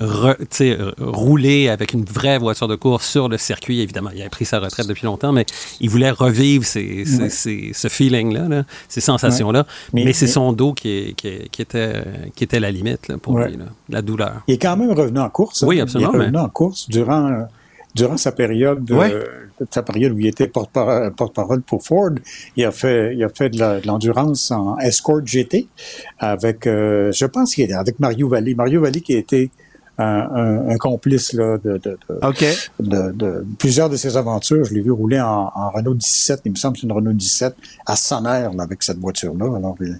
re- 0.00 0.36
euh, 0.62 0.92
rouler 0.98 1.68
avec 1.68 1.92
une 1.92 2.04
vraie 2.04 2.38
voiture 2.38 2.68
de 2.68 2.74
course 2.76 3.06
sur 3.06 3.28
le 3.28 3.38
circuit. 3.38 3.80
Évidemment, 3.80 4.10
il 4.14 4.20
avait 4.20 4.30
pris 4.30 4.44
sa 4.44 4.58
retraite 4.58 4.86
depuis 4.86 5.04
longtemps, 5.06 5.32
mais 5.32 5.46
il 5.80 5.90
voulait 5.90 6.10
revivre 6.10 6.64
ces, 6.64 7.04
ces- 7.04 7.18
Ouais. 7.22 7.28
ces- 7.30 7.70
ce 7.74 7.88
feeling-là, 7.88 8.48
là, 8.48 8.64
ces 8.88 9.00
sensations-là. 9.00 9.66
Mais, 9.92 10.04
Mais- 10.04 10.12
c'est 10.12 10.26
mais- 10.26 10.32
son 10.32 10.52
dos 10.52 10.72
qui, 10.72 10.88
est- 10.90 11.12
qui, 11.14 11.28
est- 11.28 11.48
qui 11.50 11.62
était, 11.62 11.92
qui 12.34 12.44
était 12.44 12.60
la 12.60 12.70
limite 12.70 13.08
là, 13.08 13.18
pour 13.18 13.34
Ouais. 13.34 13.48
lui, 13.48 13.56
là, 13.56 13.64
la 13.88 14.02
douleur. 14.02 14.42
Il 14.48 14.54
est 14.54 14.58
quand 14.58 14.76
même 14.76 14.92
revenu 14.92 15.18
en 15.20 15.28
course. 15.30 15.62
hein. 15.62 15.66
Oui, 15.66 15.80
absolument, 15.80 16.10
Il 16.12 16.14
est 16.14 16.18
revenu 16.18 16.32
mais- 16.32 16.38
en 16.42 16.48
course 16.48 16.88
durant, 16.88 17.26
euh, 17.28 17.42
durant 17.94 18.16
sa 18.16 18.32
période, 18.32 18.88
euh, 18.92 19.24
sa 19.70 19.82
période 19.82 20.12
où 20.12 20.18
il 20.18 20.26
était 20.28 20.46
porte-parole 20.48 21.62
pour 21.62 21.82
Ford. 21.84 22.10
Il 22.56 22.64
a 22.64 22.70
fait, 22.70 23.14
il 23.14 23.22
a 23.24 23.28
fait 23.28 23.50
de 23.50 23.86
l'endurance 23.86 24.50
en 24.50 24.78
Escort 24.78 25.20
GT 25.26 25.66
avec, 26.18 26.66
euh, 26.66 27.10
je 27.12 27.26
pense 27.26 27.54
qu'il 27.54 27.72
avec 27.72 27.98
Mario 28.00 28.28
Valli. 28.28 28.54
Mario 28.54 28.80
Valli 28.80 29.02
qui 29.02 29.14
a 29.14 29.18
été 29.18 29.50
un, 29.98 30.68
un- 30.70 30.78
complice 30.78 31.32
là, 31.34 31.58
de, 31.58 31.72
de, 31.78 31.98
de- 32.08 32.18
de, 32.80 33.12
de 33.12 33.44
plusieurs 33.58 33.90
de 33.90 33.96
ses 33.96 34.16
aventures. 34.16 34.64
Je 34.64 34.72
l'ai 34.74 34.80
vu 34.82 34.90
rouler 34.90 35.20
en, 35.20 35.52
en 35.54 35.70
Renault 35.70 35.94
17. 35.94 36.40
Il 36.46 36.52
me 36.52 36.56
semble 36.56 36.74
que 36.74 36.80
c'est 36.80 36.86
une 36.86 36.92
Renault 36.92 37.12
17 37.12 37.54
à 37.86 37.96
Sonner 37.96 38.48
là, 38.54 38.62
avec 38.62 38.82
cette 38.82 38.98
voiture-là. 38.98 39.44
Alors, 39.56 39.76
il, 39.80 39.98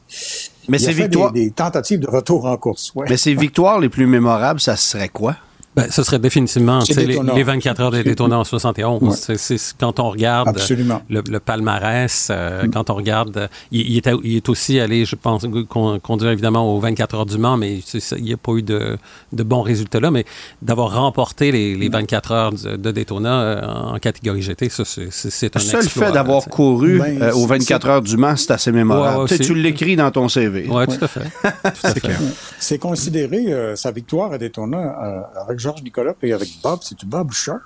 Mais 0.68 0.81
il 0.81 0.88
a 0.88 0.92
fait 0.92 1.09
des, 1.09 1.31
des 1.35 1.50
tentatives 1.50 2.00
de 2.00 2.09
retour 2.09 2.46
en 2.46 2.57
course. 2.57 2.92
Ouais. 2.94 3.07
Mais 3.11 3.16
ses 3.16 3.35
victoires 3.35 3.79
les 3.81 3.88
plus 3.90 4.07
mémorables, 4.07 4.61
ça 4.61 4.76
serait 4.76 5.09
quoi? 5.11 5.37
Ben, 5.85 5.90
ce 5.90 6.03
serait 6.03 6.19
définitivement 6.19 6.81
les, 6.88 6.95
Daytona. 6.95 7.35
les 7.35 7.43
24 7.43 7.81
heures 7.81 7.90
de 7.90 8.03
Daytona 8.03 8.38
en 8.38 8.45
71. 8.45 9.03
Ouais. 9.03 9.11
C'est- 9.16 9.37
c'est- 9.38 9.75
quand 9.79 9.99
on 10.01 10.11
regarde 10.11 10.49
Absolument. 10.49 11.03
le, 11.09 11.23
le 11.29 11.40
palmarès, 11.40 12.29
euh, 12.31 12.64
Mm. 12.64 12.71
quand 12.71 12.90
on 12.90 12.95
regarde, 12.95 13.49
il, 13.71 13.90
il 13.93 13.99
était- 13.99 14.12
il 14.25 14.37
est 14.37 14.49
aussi 14.49 14.79
allé, 14.81 15.05
je 15.05 15.16
pense, 15.16 15.47
con- 15.69 15.99
conduire 16.01 16.31
évidemment 16.33 16.75
aux 16.75 16.81
24 16.81 17.14
heures 17.16 17.27
du 17.27 17.38
Mans, 17.38 17.57
mais 17.57 17.79
il 18.19 18.23
n'y 18.25 18.33
a 18.33 18.37
pas 18.37 18.53
eu 18.53 18.62
de, 18.62 18.97
de 19.33 19.43
bons 19.43 19.62
résultats 19.62 20.01
là. 20.01 20.11
Mais 20.11 20.25
d'avoir 20.62 20.95
remporté 20.95 21.53
les, 21.53 21.75
Mm. 21.77 21.81
les 21.81 21.88
24 21.88 22.33
heures 22.33 22.53
de, 22.53 22.77
de 22.77 22.90
Daytona 22.90 23.40
euh, 23.43 23.66
en 23.95 23.99
catégorie 23.99 24.43
GT, 24.43 24.69
ça, 24.69 24.85
c'est- 24.85 25.57
un 25.57 25.59
Le 25.59 25.61
seul 25.64 25.85
exploit, 25.85 26.07
fait 26.07 26.12
d'avoir 26.12 26.45
couru 26.47 26.99
Ben, 27.01 27.23
euh, 27.23 27.33
aux 27.33 27.40
c'est- 27.43 27.47
24 27.47 27.88
heures 27.88 28.03
du 28.03 28.16
Mans, 28.16 28.37
c'est 28.37 28.51
assez 28.53 28.73
mémorable. 28.73 29.25
Ouais, 29.25 29.31
ouais, 29.31 29.38
Tu 29.38 29.55
l'écris 29.55 29.97
dans 29.97 30.11
ton 30.11 30.29
CV. 30.29 30.69
Ouais, 30.69 30.87
tout 30.87 31.03
à 31.05 31.09
fait. 31.09 31.21
C'est 32.59 32.79
considéré 32.79 33.53
euh, 33.53 33.75
sa 33.77 33.90
victoire 33.90 34.33
à 34.33 34.38
Daytona 34.38 34.79
euh, 34.79 35.21
avec 35.47 35.59
Georges 35.70 35.83
Nicolas 35.83 36.14
et 36.22 36.33
avec 36.33 36.48
Bob. 36.62 36.80
C'est-tu 36.83 37.06
Bob 37.06 37.33
Sharp? 37.33 37.62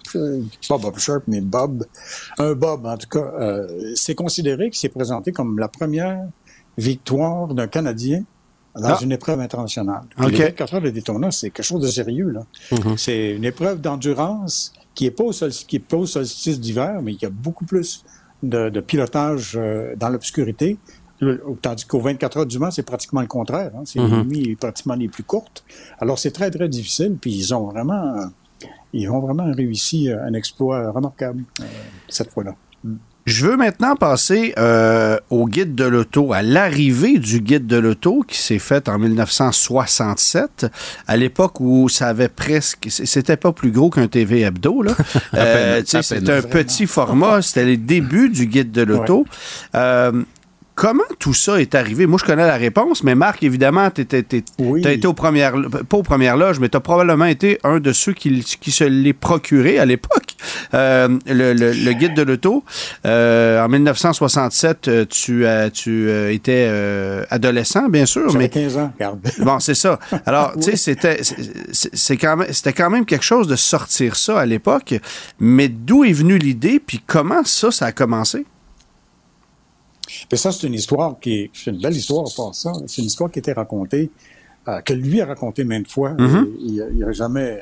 Pas 0.68 0.78
Bob 0.78 0.98
Sharp, 0.98 1.24
mais 1.26 1.40
Bob. 1.40 1.84
Un 2.38 2.52
Bob, 2.54 2.86
en 2.86 2.96
tout 2.96 3.08
cas. 3.08 3.32
euh, 3.40 3.92
c'est 3.94 4.14
considéré 4.14 4.70
qu'il 4.70 4.78
s'est 4.78 4.88
présenté 4.88 5.32
comme 5.32 5.58
la 5.58 5.68
première 5.68 6.24
victoire 6.78 7.48
d'un 7.54 7.66
Canadien 7.68 8.24
dans 8.76 8.88
Ah. 8.88 8.98
une 9.02 9.12
épreuve 9.12 9.40
internationale. 9.40 10.02
OK. 10.20 10.30
Les 10.32 10.36
24 10.38 10.74
heures 10.74 10.80
de 10.82 10.90
Daytona, 10.90 11.30
c'est 11.30 11.50
quelque 11.50 11.64
chose 11.64 11.80
de 11.82 11.86
sérieux. 11.88 12.30
là. 12.30 12.44
Mhm. 12.72 12.96
C'est 12.98 13.30
une 13.36 13.44
épreuve 13.44 13.80
d'endurance 13.80 14.72
qui 14.94 15.04
n'est 15.04 15.10
pas, 15.12 15.24
qui 15.68 15.78
pas 15.78 15.96
au 15.96 16.06
solstice 16.06 16.58
d'hiver, 16.60 17.00
mais 17.02 17.12
il 17.12 17.22
y 17.22 17.26
a 17.26 17.30
beaucoup 17.30 17.64
plus 17.64 18.04
de, 18.42 18.68
de 18.70 18.80
pilotage 18.80 19.52
euh, 19.56 19.94
dans 19.96 20.08
l'obscurité. 20.08 20.76
Tandis 21.62 21.84
qu'aux 21.86 22.00
24 22.00 22.38
heures 22.38 22.46
du 22.46 22.58
Mans, 22.58 22.70
c'est 22.70 22.82
pratiquement 22.82 23.20
le 23.20 23.26
contraire. 23.26 23.70
hein. 23.76 23.82
C'est 23.84 24.00
Mhm. 24.00 24.28
les 24.30 24.38
nuits 24.46 24.56
pratiquement 24.56 24.94
les 24.94 25.08
plus 25.08 25.22
courtes. 25.22 25.64
Alors, 26.00 26.18
c'est 26.18 26.32
très, 26.32 26.50
très 26.50 26.68
difficile. 26.68 27.16
Puis, 27.20 27.32
ils 27.32 27.54
ont 27.54 27.68
vraiment, 27.68 28.30
ils 28.92 29.08
ont 29.08 29.20
vraiment 29.20 29.50
réussi 29.52 30.10
euh, 30.10 30.24
un 30.26 30.34
exploit 30.34 30.90
remarquable 30.90 31.42
euh, 31.60 31.64
cette 32.08 32.30
fois-là. 32.30 32.54
Je 33.26 33.46
veux 33.46 33.56
maintenant 33.56 33.96
passer 33.96 34.52
euh, 34.58 35.16
au 35.30 35.46
guide 35.48 35.74
de 35.74 35.84
l'auto, 35.86 36.34
à 36.34 36.42
l'arrivée 36.42 37.18
du 37.18 37.40
guide 37.40 37.66
de 37.66 37.78
l'auto 37.78 38.22
qui 38.28 38.36
s'est 38.36 38.58
fait 38.58 38.86
en 38.86 38.98
1967, 38.98 40.66
à 41.06 41.16
l'époque 41.16 41.58
où 41.60 41.88
ça 41.88 42.08
avait 42.08 42.28
presque, 42.28 42.88
c'était 42.90 43.38
pas 43.38 43.52
plus 43.52 43.70
gros 43.70 43.88
qu'un 43.88 44.08
TV 44.08 44.42
hebdo 44.42 44.82
là. 44.82 44.92
Euh, 45.34 45.82
c'était 45.86 46.30
un 46.32 46.42
petit 46.42 46.86
format, 46.86 47.40
c'était 47.40 47.64
les 47.64 47.76
débuts 47.78 48.28
du 48.28 48.46
guide 48.46 48.70
de 48.72 48.82
l'auto. 48.82 49.24
Euh, 49.74 50.22
Comment 50.74 51.04
tout 51.20 51.34
ça 51.34 51.60
est 51.60 51.76
arrivé? 51.76 52.06
Moi, 52.06 52.18
je 52.20 52.24
connais 52.24 52.46
la 52.46 52.56
réponse, 52.56 53.04
mais 53.04 53.14
Marc, 53.14 53.44
évidemment, 53.44 53.90
tu 53.90 54.04
as 54.10 54.92
été 54.92 55.06
aux 55.06 55.12
premières, 55.12 55.54
pas 55.88 55.96
aux 55.96 56.02
premières 56.02 56.36
loges, 56.36 56.58
mais 56.58 56.68
tu 56.68 56.76
as 56.76 56.80
probablement 56.80 57.26
été 57.26 57.60
un 57.62 57.78
de 57.78 57.92
ceux 57.92 58.12
qui, 58.12 58.42
qui 58.42 58.72
se 58.72 58.82
l'est 58.82 59.12
procuré 59.12 59.78
à 59.78 59.84
l'époque, 59.84 60.34
euh, 60.74 61.08
le, 61.26 61.92
guide 61.92 62.14
de 62.14 62.22
l'auto. 62.22 62.64
Euh, 63.06 63.64
en 63.64 63.68
1967, 63.68 64.88
euh, 64.88 65.04
tu, 65.08 65.46
as, 65.46 65.70
tu 65.70 66.10
étais 66.32 66.68
adolescent, 67.30 67.88
bien 67.88 68.06
sûr. 68.06 68.34
mais 68.36 68.48
15 68.48 68.76
ans, 68.78 68.92
regarde. 68.94 69.20
Bon, 69.38 69.60
c'est 69.60 69.74
ça. 69.74 69.98
Alors, 70.26 70.54
tu 70.54 70.62
sais, 70.62 70.76
c'était, 70.76 71.20
c'est 71.22 72.16
quand 72.16 72.38
même, 72.38 72.52
c'était 72.52 72.72
quand 72.72 72.90
même 72.90 73.04
quelque 73.04 73.24
chose 73.24 73.46
de 73.46 73.56
sortir 73.56 74.16
ça 74.16 74.40
à 74.40 74.46
l'époque. 74.46 74.94
Mais 75.38 75.68
d'où 75.68 76.04
est 76.04 76.12
venue 76.12 76.38
l'idée, 76.38 76.80
puis 76.84 77.00
comment 77.06 77.44
ça, 77.44 77.70
ça 77.70 77.86
a 77.86 77.92
commencé? 77.92 78.44
Mais 80.30 80.36
ça, 80.36 80.52
c'est 80.52 80.66
une 80.66 80.74
histoire 80.74 81.18
qui 81.20 81.34
est, 81.34 81.50
c'est 81.52 81.70
une 81.70 81.80
belle 81.80 81.96
histoire 81.96 82.28
ça. 82.28 82.72
C'est 82.86 83.02
une 83.02 83.06
histoire 83.06 83.30
qui 83.30 83.38
été 83.38 83.52
racontée, 83.52 84.10
euh, 84.68 84.80
que 84.80 84.92
lui 84.92 85.20
a 85.20 85.26
raconté 85.26 85.64
maintes 85.64 85.90
fois. 85.90 86.12
Mm-hmm. 86.12 86.46
Il 86.60 86.98
n'a 86.98 87.12
jamais, 87.12 87.60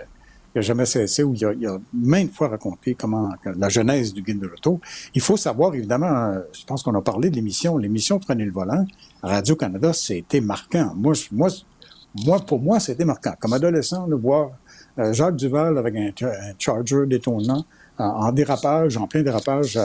il 0.55 0.59
a 0.59 0.63
jamais 0.63 0.87
cessé 0.87 1.23
ou 1.23 1.35
il 1.35 1.45
a, 1.45 1.53
il 1.53 1.67
a, 1.67 1.79
maintes 1.93 2.33
fois 2.33 2.49
raconté 2.49 2.95
comment 2.95 3.31
la 3.45 3.69
genèse 3.69 4.13
du 4.13 4.23
guide 4.23 4.41
de 4.41 4.47
l'auto. 4.47 4.81
Il 5.15 5.21
faut 5.21 5.37
savoir, 5.37 5.75
évidemment, 5.75 6.07
euh, 6.07 6.41
je 6.53 6.65
pense 6.65 6.83
qu'on 6.83 6.95
a 6.95 7.03
parlé 7.03 7.31
de 7.31 7.37
l'émission. 7.37 7.77
L'émission 7.77 8.19
Prenez 8.19 8.45
le 8.45 8.53
volant, 8.53 8.85
Radio-Canada, 9.23 9.93
c'était 9.93 10.41
marquant. 10.41 10.93
Moi, 10.97 11.15
moi, 11.33 11.49
moi, 12.25 12.41
pour 12.41 12.61
moi, 12.61 12.81
c'était 12.81 13.05
marquant. 13.05 13.35
Comme 13.41 13.53
adolescent, 13.53 14.07
de 14.07 14.15
voir 14.15 14.51
euh, 14.99 15.13
Jacques 15.13 15.37
Duval 15.37 15.79
avec 15.79 15.97
un, 15.97 16.27
un 16.27 16.53
Charger 16.59 17.07
détonnant, 17.07 17.65
en 17.99 18.33
dérapage, 18.33 18.97
en 18.97 19.07
plein 19.07 19.23
dérapage 19.23 19.79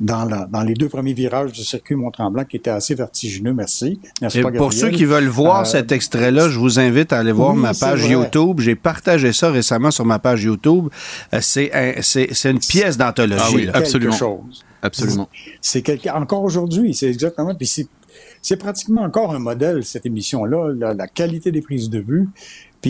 dans, 0.00 0.26
dans, 0.48 0.62
les 0.62 0.74
deux 0.74 0.88
premiers 0.88 1.12
virages 1.12 1.52
du 1.52 1.64
circuit 1.64 1.94
Mont-Tremblant 1.94 2.44
qui 2.44 2.56
était 2.56 2.70
assez 2.70 2.94
vertigineux, 2.94 3.52
merci. 3.52 4.00
Et 4.34 4.42
pour 4.42 4.72
ceux 4.72 4.90
qui 4.90 5.04
veulent 5.04 5.28
voir 5.28 5.60
euh, 5.60 5.64
cet 5.64 5.92
extrait-là, 5.92 6.48
je 6.48 6.58
vous 6.58 6.78
invite 6.78 7.12
à 7.12 7.18
aller 7.18 7.32
voir 7.32 7.54
ma 7.54 7.74
page 7.74 8.06
YouTube. 8.06 8.60
J'ai 8.60 8.74
partagé 8.74 9.32
ça 9.32 9.50
récemment 9.50 9.90
sur 9.90 10.04
ma 10.04 10.18
page 10.18 10.44
YouTube. 10.44 10.88
Euh, 11.34 11.40
c'est 11.40 12.50
une 12.50 12.58
pièce 12.58 12.96
d'anthologie. 12.96 13.42
Ah 13.42 13.52
oui, 13.54 13.68
absolument. 13.72 14.44
Absolument. 14.82 15.28
C'est 15.60 15.82
quelque... 15.82 16.08
encore 16.10 16.44
aujourd'hui, 16.44 16.94
c'est 16.94 17.08
exactement. 17.08 17.54
Puis 17.54 17.86
c'est 18.42 18.56
pratiquement 18.56 19.02
encore 19.02 19.34
un 19.34 19.38
modèle 19.38 19.84
cette 19.84 20.06
émission-là, 20.06 20.72
la, 20.76 20.94
la, 20.94 21.06
qualité 21.08 21.50
des 21.50 21.60
prises 21.60 21.90
de 21.90 21.98
vue 21.98 22.28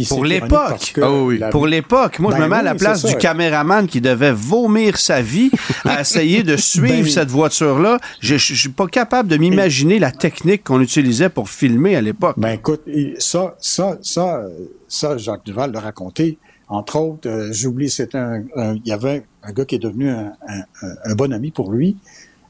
pour 0.04 0.24
l'époque. 0.24 0.94
Ah 1.00 1.50
pour 1.50 1.66
l'époque. 1.66 2.18
Moi, 2.18 2.32
je 2.32 2.36
me 2.36 2.42
ben 2.42 2.48
mets 2.48 2.56
à 2.56 2.62
la 2.62 2.74
place 2.74 3.04
du 3.04 3.16
caméraman 3.16 3.86
qui 3.86 4.00
devait 4.00 4.32
vomir 4.32 4.98
sa 4.98 5.22
vie 5.22 5.50
à 5.84 6.00
essayer 6.02 6.42
de 6.42 6.56
suivre 6.56 7.04
ben 7.04 7.10
cette 7.10 7.30
voiture-là. 7.30 7.98
Je 8.20 8.34
ne 8.34 8.38
suis 8.38 8.68
pas 8.68 8.86
capable 8.86 9.28
de 9.28 9.36
m'imaginer 9.36 9.98
la 9.98 10.10
technique 10.10 10.64
qu'on 10.64 10.80
utilisait 10.80 11.28
pour 11.28 11.48
filmer 11.48 11.96
à 11.96 12.00
l'époque. 12.00 12.36
Ben 12.38 12.50
écoute, 12.50 12.82
ça, 13.18 13.54
ça, 13.60 13.98
ça, 14.02 14.42
ça, 14.88 15.16
Jacques 15.16 15.44
Duval 15.44 15.72
l'a 15.72 15.80
raconté. 15.80 16.38
Entre 16.68 16.96
autres, 16.96 17.28
euh, 17.28 17.52
j'oublie, 17.52 17.88
c'est 17.88 18.14
un, 18.14 18.42
il 18.56 18.82
y 18.84 18.92
avait 18.92 19.24
un 19.44 19.52
gars 19.52 19.64
qui 19.64 19.76
est 19.76 19.80
devenu 19.80 20.10
un, 20.10 21.14
bon 21.14 21.32
ami 21.32 21.52
pour 21.52 21.70
lui, 21.70 21.96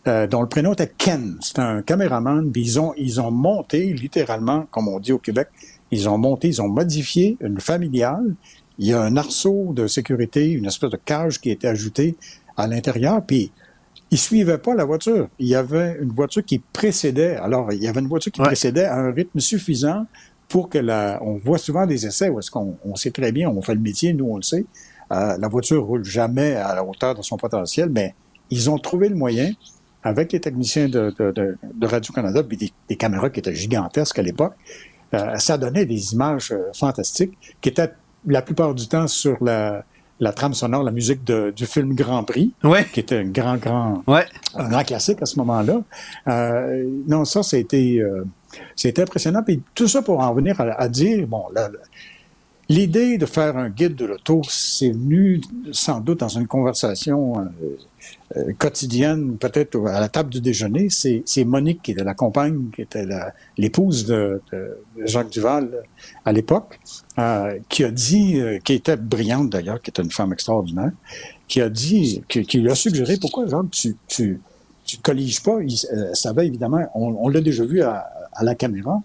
euh, 0.06 0.26
dont 0.26 0.40
le 0.40 0.48
prénom 0.48 0.72
était 0.72 0.90
Ken. 0.96 1.36
C'est 1.42 1.58
un 1.58 1.82
caméraman. 1.82 2.50
ils 2.54 2.80
ont, 2.80 2.94
ils 2.96 3.20
ont 3.20 3.30
monté 3.30 3.92
littéralement, 3.92 4.66
comme 4.70 4.88
on 4.88 5.00
dit 5.00 5.12
au 5.12 5.18
Québec, 5.18 5.48
ils 5.90 6.08
ont 6.08 6.18
monté, 6.18 6.48
ils 6.48 6.62
ont 6.62 6.68
modifié 6.68 7.36
une 7.40 7.60
familiale. 7.60 8.34
Il 8.78 8.86
y 8.86 8.92
a 8.92 9.00
un 9.00 9.16
arceau 9.16 9.72
de 9.72 9.86
sécurité, 9.86 10.50
une 10.50 10.66
espèce 10.66 10.90
de 10.90 10.98
cage 11.02 11.40
qui 11.40 11.50
a 11.50 11.52
été 11.52 11.66
ajoutée 11.66 12.16
à 12.56 12.66
l'intérieur. 12.66 13.24
Puis 13.24 13.52
ils 14.10 14.18
suivaient 14.18 14.58
pas 14.58 14.74
la 14.74 14.84
voiture. 14.84 15.28
Il 15.38 15.48
y 15.48 15.54
avait 15.54 15.96
une 16.00 16.12
voiture 16.12 16.44
qui 16.44 16.58
précédait. 16.58 17.36
Alors, 17.36 17.72
il 17.72 17.82
y 17.82 17.88
avait 17.88 18.00
une 18.00 18.08
voiture 18.08 18.32
qui 18.32 18.40
précédait 18.40 18.84
à 18.84 18.96
un 18.96 19.12
rythme 19.12 19.40
suffisant 19.40 20.06
pour 20.48 20.68
que 20.68 20.78
la. 20.78 21.18
On 21.22 21.36
voit 21.36 21.58
souvent 21.58 21.86
des 21.86 22.06
essais 22.06 22.28
où 22.28 22.38
est-ce 22.38 22.50
qu'on 22.50 22.76
on 22.84 22.94
sait 22.94 23.10
très 23.10 23.32
bien, 23.32 23.48
on 23.48 23.62
fait 23.62 23.74
le 23.74 23.80
métier, 23.80 24.12
nous 24.12 24.26
on 24.26 24.36
le 24.36 24.42
sait. 24.42 24.64
Euh, 25.12 25.36
la 25.38 25.48
voiture 25.48 25.84
roule 25.84 26.04
jamais 26.04 26.54
à 26.54 26.74
la 26.74 26.84
hauteur 26.84 27.14
de 27.14 27.22
son 27.22 27.36
potentiel, 27.36 27.90
mais 27.90 28.14
ils 28.50 28.70
ont 28.70 28.78
trouvé 28.78 29.08
le 29.08 29.16
moyen 29.16 29.52
avec 30.02 30.32
les 30.32 30.40
techniciens 30.40 30.88
de, 30.88 31.12
de, 31.18 31.32
de, 31.32 31.86
Radio-Canada, 31.86 32.42
puis 32.44 32.56
des, 32.56 32.72
des, 32.88 32.96
caméras 32.96 33.30
qui 33.30 33.40
étaient 33.40 33.54
gigantesques 33.54 34.18
à 34.20 34.22
l'époque, 34.22 34.54
euh, 35.14 35.36
ça 35.36 35.58
donnait 35.58 35.86
des 35.86 36.12
images 36.12 36.52
euh, 36.52 36.72
fantastiques 36.74 37.36
qui 37.60 37.68
étaient 37.68 37.92
la 38.26 38.42
plupart 38.42 38.74
du 38.74 38.88
temps 38.88 39.06
sur 39.06 39.42
la, 39.42 39.84
la 40.18 40.32
trame 40.32 40.54
sonore, 40.54 40.82
la 40.82 40.90
musique 40.90 41.22
de, 41.24 41.52
du 41.54 41.66
film 41.66 41.94
Grand 41.94 42.24
Prix, 42.24 42.52
qui 42.92 43.00
était 43.00 43.18
un 43.18 43.26
grand, 43.26 43.56
grand, 43.56 44.02
un 44.06 44.68
grand 44.68 44.82
classique 44.82 45.22
à 45.22 45.26
ce 45.26 45.38
moment-là. 45.38 45.82
Euh, 46.26 46.84
non, 47.06 47.24
ça, 47.24 47.42
c'était, 47.42 48.02
c'était 48.74 49.02
impressionnant. 49.02 49.42
Puis 49.44 49.62
tout 49.74 49.86
ça 49.86 50.02
pour 50.02 50.20
en 50.20 50.34
venir 50.34 50.60
à, 50.60 50.88
dire, 50.88 51.26
bon, 51.28 51.44
l'idée 52.68 53.16
de 53.16 53.26
faire 53.26 53.56
un 53.56 53.68
guide 53.68 53.94
de 53.94 54.06
l'auto, 54.06 54.42
c'est 54.48 54.90
venu 54.90 55.40
sans 55.70 56.00
doute 56.00 56.18
dans 56.20 56.28
une 56.28 56.48
conversation 56.48 57.46
euh, 58.36 58.52
quotidienne, 58.58 59.36
peut-être 59.38 59.86
à 59.86 60.00
la 60.00 60.08
table 60.08 60.30
du 60.30 60.40
déjeuner, 60.40 60.88
c'est 60.90 61.44
Monique 61.44 61.82
qui 61.82 61.92
était 61.92 62.02
la 62.02 62.14
compagne, 62.14 62.70
qui 62.74 62.82
était 62.82 63.06
l'épouse 63.56 64.04
de, 64.04 64.42
Jacques 65.04 65.30
Duval 65.30 65.82
à 66.24 66.32
l'époque, 66.32 66.80
euh, 67.18 67.58
qui 67.68 67.84
a 67.84 67.90
dit, 67.90 68.40
euh, 68.40 68.58
qui 68.58 68.72
était 68.72 68.96
brillante 68.96 69.50
d'ailleurs, 69.50 69.80
qui 69.80 69.90
était 69.90 70.02
une 70.02 70.10
femme 70.10 70.32
extraordinaire, 70.32 70.90
qui 71.46 71.60
a 71.60 71.68
dit, 71.68 72.22
qui, 72.28 72.58
lui 72.58 72.70
a 72.70 72.74
suggéré 72.74 73.16
pourquoi 73.16 73.46
Jacques 73.46 73.70
tu 73.70 73.96
tu 74.08 74.40
tu 74.84 74.98
colliges 74.98 75.42
pas? 75.42 75.58
Il 75.62 75.76
savait 76.14 76.46
évidemment, 76.46 76.84
on, 76.94 77.16
on 77.20 77.28
l'a 77.28 77.40
déjà 77.40 77.64
vu 77.64 77.82
à, 77.82 78.08
à, 78.32 78.44
la 78.44 78.54
caméra, 78.54 79.02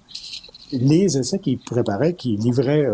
les 0.72 1.18
essais 1.18 1.40
qu'il 1.40 1.60
préparait, 1.60 2.14
qu'il 2.14 2.40
livrait 2.40 2.88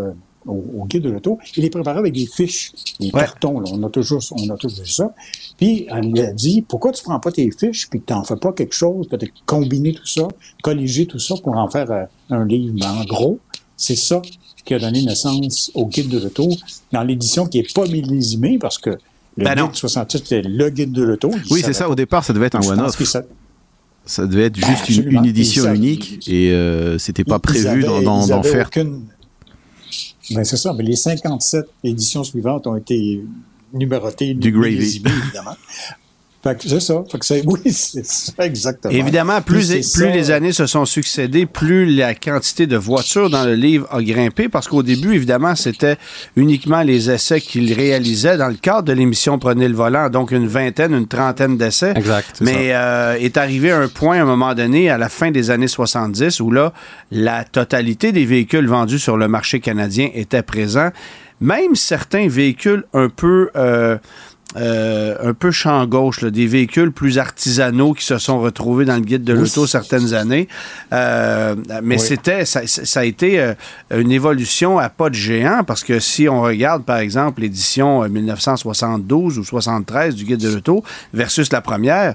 au, 0.48 0.84
guide 0.86 1.02
de 1.02 1.10
l'auto. 1.10 1.38
Il 1.56 1.62
les 1.62 1.70
préparait 1.70 1.98
avec 1.98 2.14
des 2.14 2.26
fiches, 2.26 2.72
des 2.98 3.10
cartons. 3.10 3.60
Là. 3.60 3.70
On 3.72 3.82
a 3.82 3.90
toujours, 3.90 4.22
on 4.32 4.48
a 4.50 4.56
toujours 4.56 4.84
vu 4.84 4.90
ça. 4.90 5.12
Puis 5.56 5.86
elle 5.90 6.10
lui 6.10 6.20
a 6.20 6.32
dit 6.32 6.62
pourquoi 6.62 6.92
tu 6.92 7.02
prends 7.02 7.20
pas 7.20 7.32
tes 7.32 7.50
fiches 7.50 7.88
puis 7.90 8.00
que 8.00 8.06
t'en 8.06 8.24
fais 8.24 8.36
pas 8.36 8.52
quelque 8.52 8.74
chose, 8.74 9.08
peut-être 9.08 9.32
combiner 9.46 9.92
tout 9.92 10.06
ça, 10.06 10.28
colliger 10.62 11.06
tout 11.06 11.18
ça 11.18 11.34
pour 11.42 11.56
en 11.56 11.68
faire 11.68 11.90
euh, 11.90 12.04
un 12.30 12.44
livre. 12.44 12.74
Mais 12.74 12.86
en 12.86 13.04
gros, 13.04 13.38
c'est 13.76 13.96
ça 13.96 14.22
qui 14.64 14.74
a 14.74 14.78
donné 14.78 15.02
naissance 15.02 15.70
au 15.74 15.86
guide 15.86 16.08
de 16.08 16.18
l'auto 16.18 16.48
dans 16.92 17.02
l'édition 17.02 17.46
qui 17.46 17.58
est 17.58 17.74
pas 17.74 17.86
millésimée 17.86 18.58
parce 18.58 18.78
que 18.78 18.90
le 18.90 19.44
ben 19.44 19.54
guide 19.54 19.74
68 19.74 20.18
c'était 20.18 20.42
le 20.42 20.68
guide 20.70 20.92
de 20.92 21.02
l'auto. 21.02 21.30
Oui, 21.50 21.62
c'est 21.64 21.72
ça. 21.72 21.88
Au 21.88 21.94
départ, 21.94 22.24
ça 22.24 22.32
devait 22.32 22.46
être 22.46 22.56
un 22.56 22.68
one-off. 22.68 23.02
Ça... 24.04 24.26
devait 24.26 24.46
être 24.46 24.56
juste 24.56 24.88
une, 24.88 25.24
édition 25.24 25.72
unique 25.72 26.26
et 26.28 26.50
euh, 26.52 26.98
c'était 26.98 27.24
pas 27.24 27.38
prévu 27.38 27.82
d'en 27.82 28.42
faire. 28.42 28.70
Ben, 30.30 30.44
c'est 30.44 30.56
ça, 30.56 30.72
mais 30.72 30.84
les 30.84 30.96
57 30.96 31.66
éditions 31.84 32.24
suivantes 32.24 32.66
ont 32.66 32.76
été 32.76 33.24
numérotées. 33.72 34.34
Du 34.34 34.52
gravy. 34.52 35.02
Évidemment. 35.04 35.56
c'est 36.58 36.80
ça. 36.80 37.02
oui, 37.46 37.72
c'est 37.72 38.06
ça, 38.06 38.32
exactement. 38.44 38.94
Évidemment, 38.94 39.40
plus, 39.40 39.92
plus 39.92 40.10
les 40.10 40.30
années 40.30 40.52
se 40.52 40.66
sont 40.66 40.84
succédées, 40.84 41.46
plus 41.46 41.86
la 41.86 42.14
quantité 42.14 42.66
de 42.66 42.76
voitures 42.76 43.30
dans 43.30 43.44
le 43.44 43.54
livre 43.54 43.86
a 43.90 44.02
grimpé, 44.02 44.48
parce 44.48 44.68
qu'au 44.68 44.82
début, 44.82 45.14
évidemment, 45.14 45.54
c'était 45.54 45.96
uniquement 46.36 46.82
les 46.82 47.10
essais 47.10 47.40
qu'il 47.40 47.72
réalisait 47.72 48.36
dans 48.36 48.48
le 48.48 48.54
cadre 48.54 48.82
de 48.82 48.92
l'émission 48.92 49.38
Prenez 49.38 49.68
le 49.68 49.74
volant, 49.74 50.10
donc 50.10 50.30
une 50.30 50.46
vingtaine, 50.46 50.92
une 50.92 51.06
trentaine 51.06 51.56
d'essais. 51.56 51.92
Exact. 51.96 52.40
Mais 52.40 52.72
euh, 52.72 53.14
est 53.18 53.36
arrivé 53.36 53.70
un 53.70 53.88
point, 53.88 54.18
à 54.18 54.22
un 54.22 54.24
moment 54.24 54.54
donné, 54.54 54.90
à 54.90 54.98
la 54.98 55.08
fin 55.08 55.30
des 55.30 55.50
années 55.50 55.68
70, 55.68 56.40
où 56.40 56.50
là, 56.50 56.72
la 57.10 57.44
totalité 57.44 58.12
des 58.12 58.24
véhicules 58.24 58.66
vendus 58.66 58.98
sur 58.98 59.16
le 59.16 59.28
marché 59.28 59.60
canadien 59.60 60.10
était 60.14 60.42
présent. 60.42 60.90
Même 61.40 61.74
certains 61.74 62.28
véhicules 62.28 62.84
un 62.92 63.08
peu... 63.08 63.50
Euh, 63.56 63.98
euh, 64.56 65.14
un 65.22 65.34
peu 65.34 65.50
champ 65.50 65.84
gauche, 65.84 66.24
des 66.24 66.46
véhicules 66.46 66.90
plus 66.90 67.18
artisanaux 67.18 67.92
qui 67.92 68.02
se 68.02 68.16
sont 68.16 68.40
retrouvés 68.40 68.86
dans 68.86 68.94
le 68.94 69.02
guide 69.02 69.22
de 69.22 69.34
l'auto 69.34 69.66
certaines 69.66 70.14
années. 70.14 70.48
Euh, 70.90 71.54
mais 71.82 71.98
c'était, 71.98 72.46
ça, 72.46 72.62
a 72.98 73.04
été 73.04 73.40
euh, 73.40 73.52
une 73.94 74.10
évolution 74.10 74.78
à 74.78 74.88
pas 74.88 75.10
de 75.10 75.14
géant 75.14 75.64
parce 75.66 75.84
que 75.84 75.98
si 75.98 76.30
on 76.30 76.40
regarde, 76.40 76.84
par 76.84 76.96
exemple, 76.96 77.42
l'édition 77.42 78.08
1972 78.08 79.38
ou 79.38 79.44
73 79.44 80.14
du 80.14 80.24
guide 80.24 80.40
de 80.40 80.48
l'auto 80.48 80.82
versus 81.12 81.52
la 81.52 81.60
première, 81.60 82.14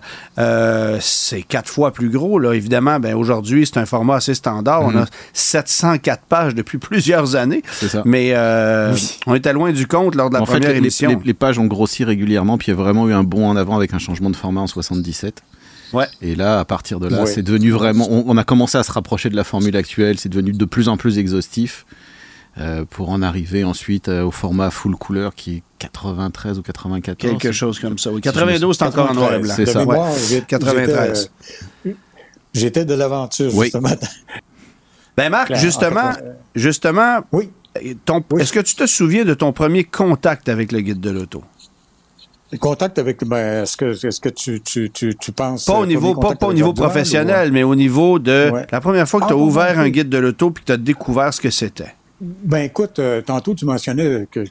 c'est 1.01 1.43
quatre 1.43 1.69
fois 1.69 1.91
plus 1.91 2.09
gros. 2.09 2.39
Là. 2.39 2.53
Évidemment, 2.53 2.99
ben, 2.99 3.13
aujourd'hui, 3.13 3.67
c'est 3.67 3.79
un 3.79 3.85
format 3.85 4.15
assez 4.15 4.33
standard. 4.33 4.81
On 4.81 4.97
a 4.97 5.05
704 5.33 6.19
mhm. 6.19 6.25
pages 6.27 6.55
depuis 6.55 6.77
plusieurs 6.79 7.35
années. 7.35 7.61
Ça. 7.79 8.01
Mais 8.05 8.33
on 9.27 9.35
était 9.35 9.53
loin 9.53 9.71
du 9.71 9.85
compte 9.85 10.15
lors 10.15 10.31
de 10.31 10.35
la 10.35 10.41
première 10.41 10.75
édition. 10.75 11.11
Les, 11.11 11.27
les 11.27 11.33
pages 11.35 11.59
ont 11.59 11.65
grossi 11.65 12.03
régulièrement 12.03 12.22
régulièrement, 12.23 12.57
puis 12.57 12.67
il 12.67 12.71
y 12.71 12.73
a 12.73 12.81
vraiment 12.81 13.07
eu 13.09 13.13
un 13.13 13.23
bond 13.23 13.47
en 13.47 13.55
avant 13.55 13.75
avec 13.75 13.93
un 13.93 13.99
changement 13.99 14.29
de 14.29 14.35
format 14.35 14.61
en 14.61 14.67
77. 14.67 15.43
Ouais. 15.91 16.07
Et 16.21 16.35
là, 16.35 16.59
à 16.59 16.65
partir 16.65 16.99
de 16.99 17.07
là, 17.07 17.25
c'est 17.25 17.43
devenu 17.43 17.71
vraiment. 17.71 18.07
On, 18.09 18.35
a 18.37 18.43
commencé 18.43 18.77
à 18.77 18.83
se 18.83 18.91
rapprocher 18.91 19.29
de 19.29 19.35
la 19.35 19.43
formule 19.43 19.75
actuelle. 19.75 20.17
C'est 20.17 20.29
devenu 20.29 20.51
de 20.51 20.65
plus 20.65 20.87
en 20.89 20.97
plus 20.97 21.19
exhaustif 21.19 21.85
euh, 22.57 22.83
pour 22.89 23.09
en 23.09 23.21
arriver 23.21 23.63
ensuite 23.63 24.09
euh, 24.09 24.23
au 24.23 24.31
format 24.31 24.71
full 24.71 24.95
couleur 24.95 25.35
qui 25.35 25.57
est 25.57 25.63
93 25.79 26.57
ou 26.57 26.61
94. 26.63 27.17
Quelque 27.17 27.51
chose 27.51 27.79
comme 27.79 27.99
ça. 27.99 28.11
Oui. 28.11 28.21
92, 28.21 28.75
c'est 28.75 28.85
encore 28.85 29.11
en 29.11 29.13
noir 29.13 29.33
et 29.35 29.39
blanc. 29.39 29.53
C'est 29.55 29.67
ça. 29.67 29.83
Ouais. 29.83 30.43
93. 30.47 31.29
J'étais 32.53 32.85
de 32.85 32.93
l'aventure, 32.93 33.53
Oui. 33.53 33.65
justement. 33.65 33.89
Ben 35.15 35.29
Marc, 35.29 35.47
Claire, 35.47 35.59
justement, 35.59 36.11
justement, 36.55 37.19
Oui. 37.31 37.49
ton- 38.05 38.23
Oui. 38.31 38.41
est-ce 38.41 38.53
que 38.53 38.61
tu 38.61 38.75
te 38.75 38.87
souviens 38.87 39.25
de 39.25 39.35
ton 39.35 39.53
premier 39.53 39.83
contact 39.83 40.49
avec 40.49 40.71
le 40.71 40.79
guide 40.81 40.99
de 40.99 41.11
l'auto? 41.11 41.43
Contact 42.59 42.99
avec, 42.99 43.23
ben, 43.25 43.63
est-ce 43.63 43.75
que, 43.77 43.85
est-ce 44.07 44.19
que 44.19 44.29
tu, 44.29 44.61
tu, 44.61 44.89
tu, 44.91 45.15
tu 45.15 45.31
penses... 45.31 45.65
Pas 45.65 45.73
euh, 45.75 45.81
au 45.81 45.85
niveau, 45.85 46.13
premier 46.13 46.29
pas, 46.35 46.35
pas 46.35 46.47
au 46.47 46.53
niveau 46.53 46.73
professionnel, 46.73 47.51
mais 47.51 47.63
au 47.63 47.75
niveau 47.75 48.19
de 48.19 48.49
Ouais. 48.51 48.65
la 48.71 48.81
première 48.81 49.07
fois 49.07 49.19
que 49.21 49.25
Ah, 49.25 49.29
tu 49.29 49.33
as 49.33 49.37
ouvert 49.37 49.79
un 49.79 49.89
guide 49.89 50.09
de 50.09 50.17
l'auto 50.17 50.51
puis 50.51 50.63
que 50.63 50.67
tu 50.67 50.71
as 50.73 50.77
découvert 50.77 51.33
ce 51.33 51.41
que 51.41 51.49
c'était. 51.49 51.93
Ben, 52.21 52.59
écoute, 52.63 52.99
euh, 52.99 53.21
tantôt, 53.21 53.53
tu 53.55 53.65
mentionnais 53.65 54.27
que, 54.31 54.43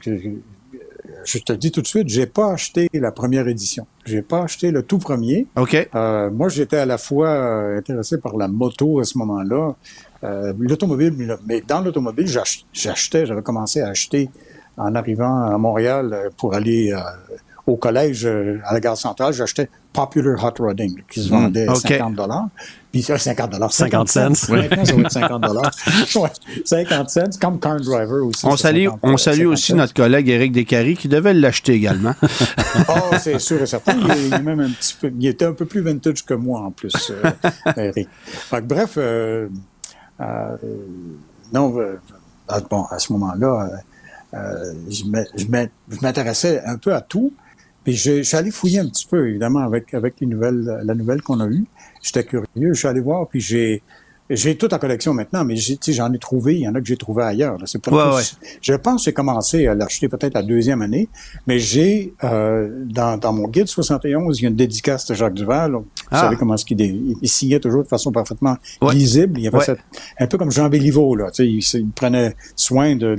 je 1.25 1.37
te 1.39 1.51
le 1.53 1.57
dis 1.57 1.71
tout 1.71 1.81
de 1.81 1.87
suite, 1.87 2.09
j'ai 2.09 2.25
pas 2.25 2.51
acheté 2.51 2.87
la 2.93 3.11
première 3.11 3.47
édition. 3.47 3.87
J'ai 4.05 4.21
pas 4.21 4.43
acheté 4.43 4.71
le 4.71 4.83
tout 4.83 4.97
premier. 4.97 5.47
OK? 5.55 5.89
Euh, 5.95 6.29
moi, 6.29 6.49
j'étais 6.49 6.77
à 6.77 6.85
la 6.85 6.97
fois 6.97 7.29
euh, 7.29 7.77
intéressé 7.77 8.17
par 8.17 8.35
la 8.37 8.47
moto 8.47 8.99
à 8.99 9.05
ce 9.05 9.17
moment-là, 9.19 9.75
euh, 10.23 10.53
l'automobile, 10.59 11.13
mais, 11.45 11.61
dans 11.65 11.81
l'automobile, 11.81 12.27
j'ach- 12.27 12.65
j'achetais, 12.73 13.25
j'avais 13.25 13.41
commencé 13.41 13.81
à 13.81 13.87
acheter 13.89 14.29
en 14.77 14.95
arrivant 14.95 15.43
à 15.45 15.57
Montréal 15.57 16.09
euh, 16.13 16.29
pour 16.35 16.53
aller 16.55 16.91
euh, 16.91 16.99
au 17.65 17.77
collège 17.77 18.25
euh, 18.25 18.59
à 18.65 18.73
la 18.73 18.79
gare 18.81 18.97
centrale, 18.97 19.31
j'achetais 19.33 19.69
Popular 19.93 20.43
Hot 20.43 20.61
Rodding 20.61 21.01
qui 21.09 21.23
se 21.23 21.29
vendait 21.29 21.67
OK. 21.69 21.77
50 21.77 22.13
dollars. 22.15 22.47
Puis 22.91 23.01
ça, 23.03 23.17
50 23.17 23.51
dollars, 23.51 23.71
50 23.71 24.07
cents. 24.09 24.29
Maintenant, 24.49 24.85
ça 24.85 24.93
va 24.95 25.01
être 25.01 25.11
50 25.11 25.41
dollars. 25.41 25.71
ouais, 26.15 26.29
50 26.65 27.09
cents, 27.09 27.21
comme 27.39 27.59
Car 27.59 27.79
Driver 27.79 28.25
aussi. 28.25 28.45
On 28.45 28.57
salue, 28.57 28.85
50, 28.85 28.99
on 29.03 29.17
salue 29.17 29.37
50 29.37 29.53
aussi 29.53 29.71
cents. 29.71 29.75
notre 29.77 29.93
collègue 29.93 30.27
Éric 30.29 30.51
Descaries 30.51 30.97
qui 30.97 31.07
devait 31.07 31.33
l'acheter 31.33 31.73
également. 31.73 32.13
Oh, 32.89 33.15
c'est 33.19 33.39
sûr 33.39 33.61
et 33.61 33.65
certain. 33.67 33.93
Il, 33.97 34.11
est- 34.11 34.27
il 34.27 34.33
est 34.33 34.41
même 34.41 34.59
un 34.59 34.69
petit 34.69 34.95
peu, 34.99 35.11
il 35.17 35.27
était 35.27 35.45
un 35.45 35.53
peu 35.53 35.65
plus 35.65 35.81
vintage 35.81 36.25
que 36.25 36.33
moi 36.33 36.61
en 36.61 36.71
plus, 36.71 36.91
euh, 37.11 37.31
Eric. 37.77 38.09
Que 38.51 38.59
bref, 38.61 38.95
euh, 38.97 39.47
euh, 40.19 40.57
non, 41.53 41.77
euh, 41.79 41.99
à, 42.47 42.59
bon, 42.61 42.83
à 42.89 42.97
ce 42.99 43.13
moment-là, 43.13 43.69
euh, 44.33 44.37
euh, 44.37 44.73
je 44.89 45.03
m'intéressais 46.01 46.61
un 46.65 46.77
peu 46.77 46.93
à 46.93 47.01
tout. 47.01 47.31
Puis 47.83 47.95
je, 47.95 48.35
allé 48.35 48.51
fouiller 48.51 48.79
un 48.79 48.87
petit 48.87 49.05
peu, 49.05 49.27
évidemment, 49.27 49.59
avec, 49.59 49.93
avec 49.93 50.15
les 50.21 50.27
nouvelles, 50.27 50.81
la 50.83 50.95
nouvelle 50.95 51.21
qu'on 51.21 51.39
a 51.39 51.47
eue. 51.47 51.65
J'étais 52.01 52.23
curieux, 52.23 52.73
je 52.73 52.87
allé 52.87 53.01
voir, 53.01 53.27
puis 53.27 53.39
j'ai 53.39 53.81
j'ai 54.29 54.55
toute 54.57 54.71
la 54.71 54.79
collection 54.79 55.13
maintenant, 55.13 55.43
mais 55.43 55.55
j'ai- 55.55 55.75
tu 55.77 55.91
sais, 55.91 55.93
j'en 55.93 56.11
ai 56.13 56.17
trouvé, 56.17 56.55
il 56.55 56.61
y 56.61 56.67
en 56.67 56.73
a 56.75 56.79
que 56.81 56.87
j'ai 56.87 56.97
trouvé 56.97 57.23
ailleurs. 57.23 57.57
là. 57.57 57.65
C'est 57.65 57.81
pas 57.81 58.15
Ouais, 58.15 58.21
Je 58.61 58.73
pense 58.73 59.01
que 59.01 59.05
j'ai 59.05 59.13
commencé 59.13 59.67
à 59.67 59.75
l'acheter 59.75 60.07
peut-être 60.07 60.33
la 60.33 60.43
deuxième 60.43 60.81
année, 60.81 61.09
mais 61.45 61.59
j'ai 61.59 62.13
euh, 62.23 62.69
dans, 62.85 63.17
dans 63.17 63.33
mon 63.33 63.47
guide 63.47 63.67
71, 63.67 64.39
il 64.39 64.43
y 64.43 64.45
a 64.45 64.49
une 64.49 64.55
dédicace 64.55 65.05
de 65.07 65.13
Jacques 65.13 65.33
Duval. 65.33 65.73
Vous 65.73 65.85
Ah. 66.11 66.21
savez 66.21 66.35
comment 66.37 66.55
est-ce 66.55 66.65
qu'il 66.65 66.79
il, 66.81 67.15
il 67.21 67.29
signait 67.29 67.59
toujours 67.59 67.83
de 67.83 67.87
façon 67.87 68.11
parfaitement 68.11 68.55
Ouais. 68.81 68.93
lisible. 68.93 69.37
Il 69.39 69.43
y 69.43 69.47
avait 69.47 69.59
cette- 69.61 69.79
un 70.19 70.27
peu 70.27 70.37
comme 70.37 70.51
Jean 70.51 70.69
Béliveau, 70.69 71.15
là. 71.15 71.29
Tu 71.31 71.61
sais, 71.61 71.77
il, 71.77 71.81
il 71.83 71.89
prenait 71.91 72.35
soin 72.55 72.95
de 72.95 73.15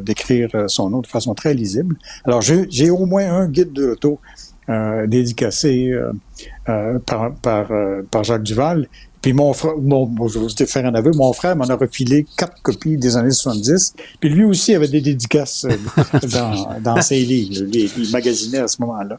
d'écrire 0.00 0.50
euh, 0.54 0.68
son 0.68 0.90
nom 0.90 1.00
de 1.00 1.06
façon 1.06 1.34
très 1.34 1.54
lisible. 1.54 1.96
Alors 2.24 2.42
j'ai 2.42 2.66
j'ai 2.70 2.90
au 2.90 3.06
moins 3.06 3.30
un 3.32 3.48
guide 3.48 3.72
de 3.72 3.86
l'auto 3.86 4.20
euh, 4.68 5.06
dédicacé 5.06 5.88
euh, 5.90 6.12
euh, 6.68 6.98
par, 7.00 7.34
par, 7.34 7.72
euh, 7.72 8.02
par 8.10 8.22
Jacques 8.22 8.42
Duval. 8.44 8.86
Puis 9.22 9.32
mon 9.32 9.52
frère, 9.52 9.76
mon, 9.80 10.04
bon, 10.04 10.26
je 10.28 10.64
faire 10.64 10.84
un 10.84 10.94
aveu, 10.94 11.12
mon 11.14 11.32
frère 11.32 11.54
m'en 11.56 11.64
a 11.64 11.76
refilé 11.76 12.26
quatre 12.36 12.60
copies 12.62 12.96
des 12.96 13.16
années 13.16 13.30
70. 13.30 13.94
Puis 14.20 14.28
lui 14.28 14.44
aussi 14.44 14.74
avait 14.74 14.88
des 14.88 15.00
dédicaces 15.00 15.64
euh, 15.64 15.76
dans, 16.32 16.80
dans 16.80 17.00
ses 17.00 17.20
livres. 17.20 17.64
Lui, 17.64 17.90
il 17.96 18.10
magasinait 18.10 18.58
à 18.58 18.68
ce 18.68 18.82
moment-là. 18.82 19.18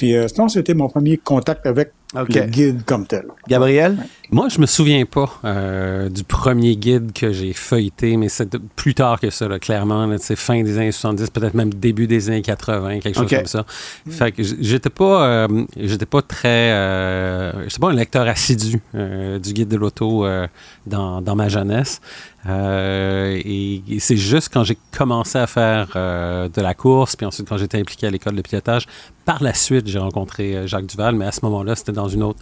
Puis 0.00 0.16
euh, 0.16 0.26
non, 0.38 0.48
c'était 0.48 0.72
mon 0.72 0.88
premier 0.88 1.18
contact 1.18 1.66
avec 1.66 1.92
OK. 2.16 2.34
le 2.34 2.46
guide 2.46 2.84
comme 2.86 3.06
tel. 3.06 3.26
Gabriel? 3.46 3.98
Moi, 4.30 4.48
je 4.48 4.58
me 4.58 4.64
souviens 4.64 5.04
pas 5.04 5.30
euh, 5.44 6.08
du 6.08 6.24
premier 6.24 6.74
guide 6.76 7.12
que 7.12 7.32
j'ai 7.32 7.52
feuilleté, 7.52 8.16
mais 8.16 8.30
c'est 8.30 8.56
plus 8.76 8.94
tard 8.94 9.20
que 9.20 9.28
ça, 9.28 9.46
là, 9.46 9.58
clairement. 9.58 10.06
là, 10.06 10.16
C'est 10.18 10.36
fin 10.36 10.62
des 10.62 10.78
années 10.78 10.90
70, 10.90 11.28
peut-être 11.28 11.52
même 11.52 11.74
début 11.74 12.06
des 12.06 12.30
années 12.30 12.40
80, 12.40 13.00
quelque 13.00 13.14
chose 13.18 13.28
comme 13.28 13.44
ça. 13.44 13.66
Fait 14.08 14.32
que 14.32 14.42
j'étais 14.42 14.88
pas, 14.88 15.26
euh, 15.26 15.64
j'étais 15.76 16.06
pas 16.06 16.22
très, 16.22 16.72
euh, 16.72 17.68
j'étais 17.68 17.80
pas 17.80 17.90
un 17.90 17.94
lecteur 17.94 18.26
assidu 18.26 18.80
euh, 18.94 19.38
du 19.38 19.52
guide 19.52 19.68
de 19.68 19.76
l'auto 19.76 20.24
euh, 20.24 20.46
dans, 20.86 21.20
dans 21.20 21.36
ma 21.36 21.50
jeunesse. 21.50 22.00
Euh, 22.48 23.38
et, 23.44 23.82
et 23.88 24.00
c'est 24.00 24.16
juste 24.16 24.48
quand 24.52 24.64
j'ai 24.64 24.78
commencé 24.96 25.38
à 25.38 25.46
faire 25.46 25.88
euh, 25.96 26.48
de 26.48 26.60
la 26.62 26.74
course, 26.74 27.14
puis 27.16 27.26
ensuite 27.26 27.48
quand 27.48 27.58
j'étais 27.58 27.78
impliqué 27.78 28.06
à 28.06 28.10
l'école 28.10 28.34
de 28.34 28.42
pilotage, 28.42 28.86
par 29.24 29.42
la 29.42 29.52
suite, 29.54 29.86
j'ai 29.86 29.98
rencontré 29.98 30.56
euh, 30.56 30.66
Jacques 30.66 30.86
Duval, 30.86 31.14
mais 31.16 31.26
à 31.26 31.32
ce 31.32 31.40
moment-là, 31.44 31.76
c'était 31.76 31.92
dans 31.92 32.08
une 32.08 32.22
autre. 32.22 32.38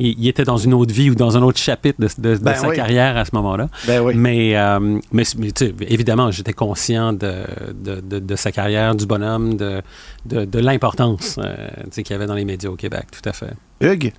Il, 0.00 0.18
il 0.18 0.26
était 0.26 0.42
dans 0.44 0.56
une 0.56 0.74
autre 0.74 0.92
vie 0.92 1.10
ou 1.10 1.14
dans 1.14 1.36
un 1.36 1.42
autre 1.42 1.58
chapitre 1.58 2.00
de, 2.00 2.08
de- 2.18 2.36
de 2.36 2.42
Ben 2.42 2.54
sa 2.54 2.68
oui. 2.70 2.74
carrière 2.74 3.16
à 3.16 3.24
ce 3.24 3.30
moment-là. 3.34 3.68
Ben 3.86 4.00
oui. 4.00 4.14
Mais, 4.16 4.56
euh, 4.56 4.98
mais, 5.12 5.22
mais 5.38 5.52
tu 5.52 5.66
sais, 5.66 5.74
évidemment, 5.82 6.30
j'étais 6.32 6.52
conscient 6.54 7.12
de, 7.12 7.44
de, 7.74 8.00
de- 8.00 8.18
de 8.18 8.36
sa 8.36 8.50
carrière, 8.50 8.94
du 8.96 9.06
bonhomme, 9.06 9.56
de, 9.56 9.82
de, 10.26 10.46
de 10.46 10.58
l'importance 10.58 11.38
euh, 11.38 11.54
tu 11.84 11.90
sais, 11.92 12.02
qu'il 12.02 12.14
y 12.14 12.16
avait 12.16 12.26
dans 12.26 12.34
les 12.34 12.44
médias 12.44 12.70
au 12.70 12.76
Québec, 12.76 13.06
tout 13.12 13.28
à 13.28 13.32
fait. 13.32 13.52
Hugues? 13.80 14.12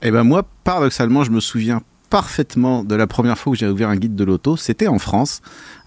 Eh 0.00 0.10
ben 0.10 0.22
moi, 0.22 0.44
paradoxalement, 0.64 1.24
je 1.24 1.30
me 1.30 1.40
souviens 1.40 1.82
parfaitement 2.10 2.84
de 2.84 2.94
la 2.94 3.06
première 3.06 3.38
fois 3.38 3.52
où 3.52 3.54
j'ai 3.56 3.66
ouvert 3.66 3.88
un 3.88 3.96
guide 3.96 4.14
de 4.16 4.24
l'auto. 4.24 4.56
C'était 4.56 4.88
en 4.88 4.98
France, 4.98 5.40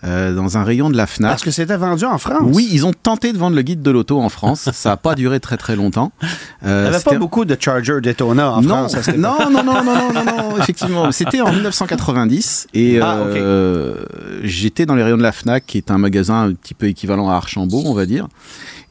euh, 0.03 0.33
dans 0.35 0.57
un 0.57 0.63
rayon 0.63 0.89
de 0.89 0.97
la 0.97 1.07
Fnac. 1.07 1.31
Parce 1.31 1.43
que 1.43 1.51
c'était 1.51 1.77
vendu 1.77 2.05
en 2.05 2.17
France. 2.17 2.43
Oui, 2.45 2.67
ils 2.71 2.85
ont 2.85 2.93
tenté 2.93 3.33
de 3.33 3.37
vendre 3.37 3.55
le 3.55 3.61
guide 3.61 3.81
de 3.81 3.91
l'auto 3.91 4.19
en 4.19 4.29
France. 4.29 4.69
Ça 4.73 4.89
n'a 4.89 4.97
pas 4.97 5.15
duré 5.15 5.39
très 5.39 5.57
très 5.57 5.75
longtemps. 5.75 6.11
Il 6.21 6.27
Euh, 6.67 6.89
n'y 6.89 6.95
avait 6.95 7.03
pas 7.03 7.15
beaucoup 7.17 7.43
de 7.45 7.57
Charger 7.59 7.99
Daytona 8.01 8.51
en 8.51 8.61
non, 8.61 8.69
France 8.69 8.95
à 8.95 9.03
cette 9.03 9.15
époque. 9.17 9.23
non, 9.39 9.49
non, 9.51 9.63
non, 9.63 9.83
non, 9.83 9.95
non, 10.13 10.13
non, 10.13 10.25
non, 10.51 10.57
effectivement. 10.59 11.11
C'était 11.11 11.41
en 11.41 11.51
1990 11.51 12.67
et 12.73 12.99
Ah, 12.99 13.17
ok. 13.23 13.35
euh, 13.35 13.95
j'étais 14.43 14.85
dans 14.85 14.95
les 14.95 15.03
rayons 15.03 15.17
de 15.17 15.23
la 15.23 15.31
Fnac, 15.31 15.65
qui 15.65 15.77
est 15.77 15.91
un 15.91 15.97
magasin 15.97 16.43
un 16.43 16.53
petit 16.53 16.73
peu 16.73 16.87
équivalent 16.87 17.29
à 17.29 17.33
Archambault, 17.35 17.83
on 17.85 17.93
va 17.93 18.05
dire. 18.05 18.27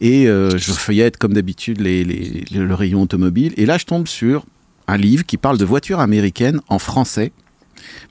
Et 0.01 0.27
euh, 0.29 0.57
je 0.57 0.73
feuillette 0.73 1.17
comme 1.19 1.35
d'habitude 1.35 1.81
les, 1.81 2.05
les- 2.05 2.45
le, 2.53 2.65
le 2.67 2.75
rayon 2.75 3.03
automobile. 3.03 3.53
Et 3.57 3.67
là, 3.67 3.77
je 3.79 3.85
tombe 3.85 4.09
sur 4.09 4.45
un 4.91 4.97
livre 4.97 5.25
qui 5.25 5.37
parle 5.37 5.57
de 5.57 5.65
voitures 5.65 6.01
américaines 6.01 6.61
en 6.69 6.79
français. 6.79 7.33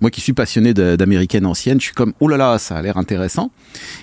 Moi 0.02 0.10
qui 0.10 0.22
suis 0.22 0.34
passionné 0.34 0.74
d'américaines 0.74 1.46
anciennes, 1.46 1.80
je 1.80 1.86
suis 1.86 1.94
comme, 1.94 2.14
oh 2.20 2.28
là 2.28 2.38
là, 2.38 2.58
ça 2.58 2.78
a 2.78 2.82
l'air 2.82 2.98
intéressant. 2.98 3.52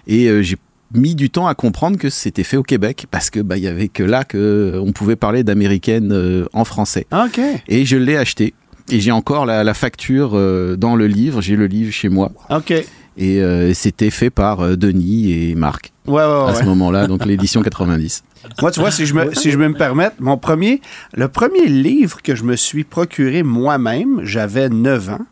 Et 0.07 0.27
euh, 0.27 0.43
j'ai 0.43 0.57
mis 0.95 1.15
du 1.15 1.31
temps 1.31 1.47
à 1.47 1.55
comprendre 1.55 1.99
que 1.99 2.11
c'était 2.11 2.45
fait 2.45 2.57
au 2.57 2.63
Québec 2.63 3.07
parce 3.11 3.31
que 3.31 3.41
bah 3.41 3.57
il 3.57 3.65
y 3.65 3.67
avait 3.67 3.89
que 3.89 4.03
là 4.05 4.23
que 4.25 4.39
euh, 4.39 4.81
on 4.81 4.93
pouvait 4.93 5.17
parler 5.17 5.43
d'américaines 5.43 6.13
euh, 6.13 6.47
en 6.53 6.65
français. 6.65 7.07
OK. 7.13 7.41
Et 7.69 7.85
je 7.85 7.97
l'ai 7.97 8.17
acheté. 8.17 8.55
Et 8.91 9.01
j'ai 9.01 9.11
encore 9.11 9.47
la, 9.47 9.65
la 9.65 9.75
facture 9.75 10.33
euh, 10.35 10.77
dans 10.77 10.95
le 10.95 11.07
livre. 11.09 11.41
J'ai 11.41 11.57
le 11.57 11.67
livre 11.67 11.93
chez 11.93 12.09
moi. 12.09 12.31
OK. 12.51 12.71
Et 13.19 13.41
euh, 13.43 13.73
c'était 13.75 14.11
fait 14.11 14.31
par 14.31 14.77
Denis 14.77 15.33
et 15.33 15.55
Marc 15.55 15.93
Ouais, 16.07 16.15
ouais, 16.15 16.21
à 16.23 16.47
ouais. 16.47 16.55
ce 16.55 16.65
moment-là, 16.65 17.07
donc 17.09 17.25
l'édition 17.25 17.63
90. 17.63 18.23
Moi, 18.61 18.71
tu 18.71 18.81
vois, 18.81 18.91
si 18.91 19.07
je 19.07 19.15
me, 19.15 19.35
si 19.35 19.51
je 19.51 19.59
me 19.59 19.73
permettre, 19.73 20.17
mon 20.21 20.37
premier, 20.37 20.81
le 21.15 21.29
premier 21.29 21.67
livre 21.67 22.23
que 22.23 22.35
je 22.35 22.45
me 22.45 22.57
suis 22.57 22.85
procuré 22.85 23.43
moi-même, 23.43 24.21
j'avais 24.25 24.69
9 24.69 25.11
ans. 25.11 25.27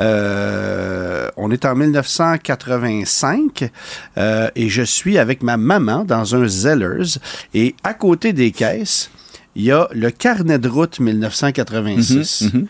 Euh, 0.00 1.28
on 1.36 1.50
est 1.50 1.64
en 1.64 1.74
1985 1.74 3.70
euh, 4.16 4.48
et 4.56 4.68
je 4.68 4.82
suis 4.82 5.18
avec 5.18 5.42
ma 5.42 5.56
maman 5.56 6.04
dans 6.04 6.34
un 6.34 6.48
Zellers 6.48 7.18
et 7.54 7.76
à 7.84 7.92
côté 7.94 8.32
des 8.32 8.52
caisses, 8.52 9.10
il 9.54 9.64
y 9.64 9.70
a 9.70 9.88
le 9.92 10.10
carnet 10.10 10.58
de 10.58 10.68
route 10.68 10.98
1986. 10.98 12.40
Mhm, 12.40 12.60
mhm. 12.60 12.66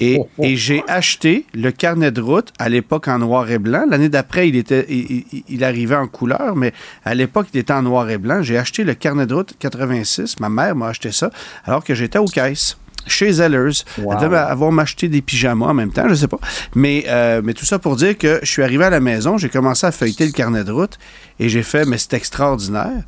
Et, 0.00 0.18
et 0.40 0.56
j'ai 0.56 0.82
acheté 0.88 1.46
le 1.54 1.70
carnet 1.70 2.10
de 2.10 2.20
route 2.20 2.52
à 2.58 2.68
l'époque 2.68 3.08
en 3.08 3.18
noir 3.18 3.50
et 3.50 3.58
blanc. 3.58 3.84
L'année 3.88 4.08
d'après, 4.08 4.48
il, 4.48 4.56
était, 4.56 4.86
il, 4.88 5.24
il- 5.32 5.44
il 5.48 5.64
arrivait 5.64 5.96
en 5.96 6.06
couleur, 6.08 6.56
mais 6.56 6.72
à 7.04 7.14
l'époque, 7.14 7.46
il 7.54 7.60
était 7.60 7.72
en 7.72 7.82
noir 7.82 8.08
et 8.10 8.18
blanc. 8.18 8.42
J'ai 8.42 8.58
acheté 8.58 8.84
le 8.84 8.94
carnet 8.94 9.26
de 9.26 9.34
route 9.34 9.54
86. 9.58 10.40
Ma 10.40 10.48
mère 10.48 10.74
m'a 10.74 10.88
acheté 10.88 11.12
ça 11.12 11.30
alors 11.64 11.84
que 11.84 11.94
j'étais 11.94 12.18
aux 12.18 12.24
caisses. 12.26 12.76
Chez 13.06 13.32
Zellers. 13.32 13.82
Wow. 13.98 14.12
Elle 14.12 14.18
devait 14.20 14.36
avoir 14.36 14.70
m'acheté 14.70 15.08
des 15.08 15.22
pyjamas 15.22 15.66
en 15.66 15.74
même 15.74 15.90
temps, 15.90 16.08
je 16.08 16.14
sais 16.14 16.28
pas. 16.28 16.38
Mais, 16.76 17.04
euh, 17.08 17.40
mais 17.42 17.52
tout 17.52 17.64
ça 17.64 17.80
pour 17.80 17.96
dire 17.96 18.16
que 18.16 18.38
je 18.44 18.48
suis 18.48 18.62
arrivé 18.62 18.84
à 18.84 18.90
la 18.90 19.00
maison, 19.00 19.38
j'ai 19.38 19.48
commencé 19.48 19.84
à 19.84 19.90
feuilleter 19.90 20.24
le 20.24 20.30
carnet 20.30 20.62
de 20.62 20.70
route 20.70 20.98
et 21.40 21.48
j'ai 21.48 21.64
fait, 21.64 21.84
mais 21.84 21.98
c'est 21.98 22.14
extraordinaire. 22.14 23.02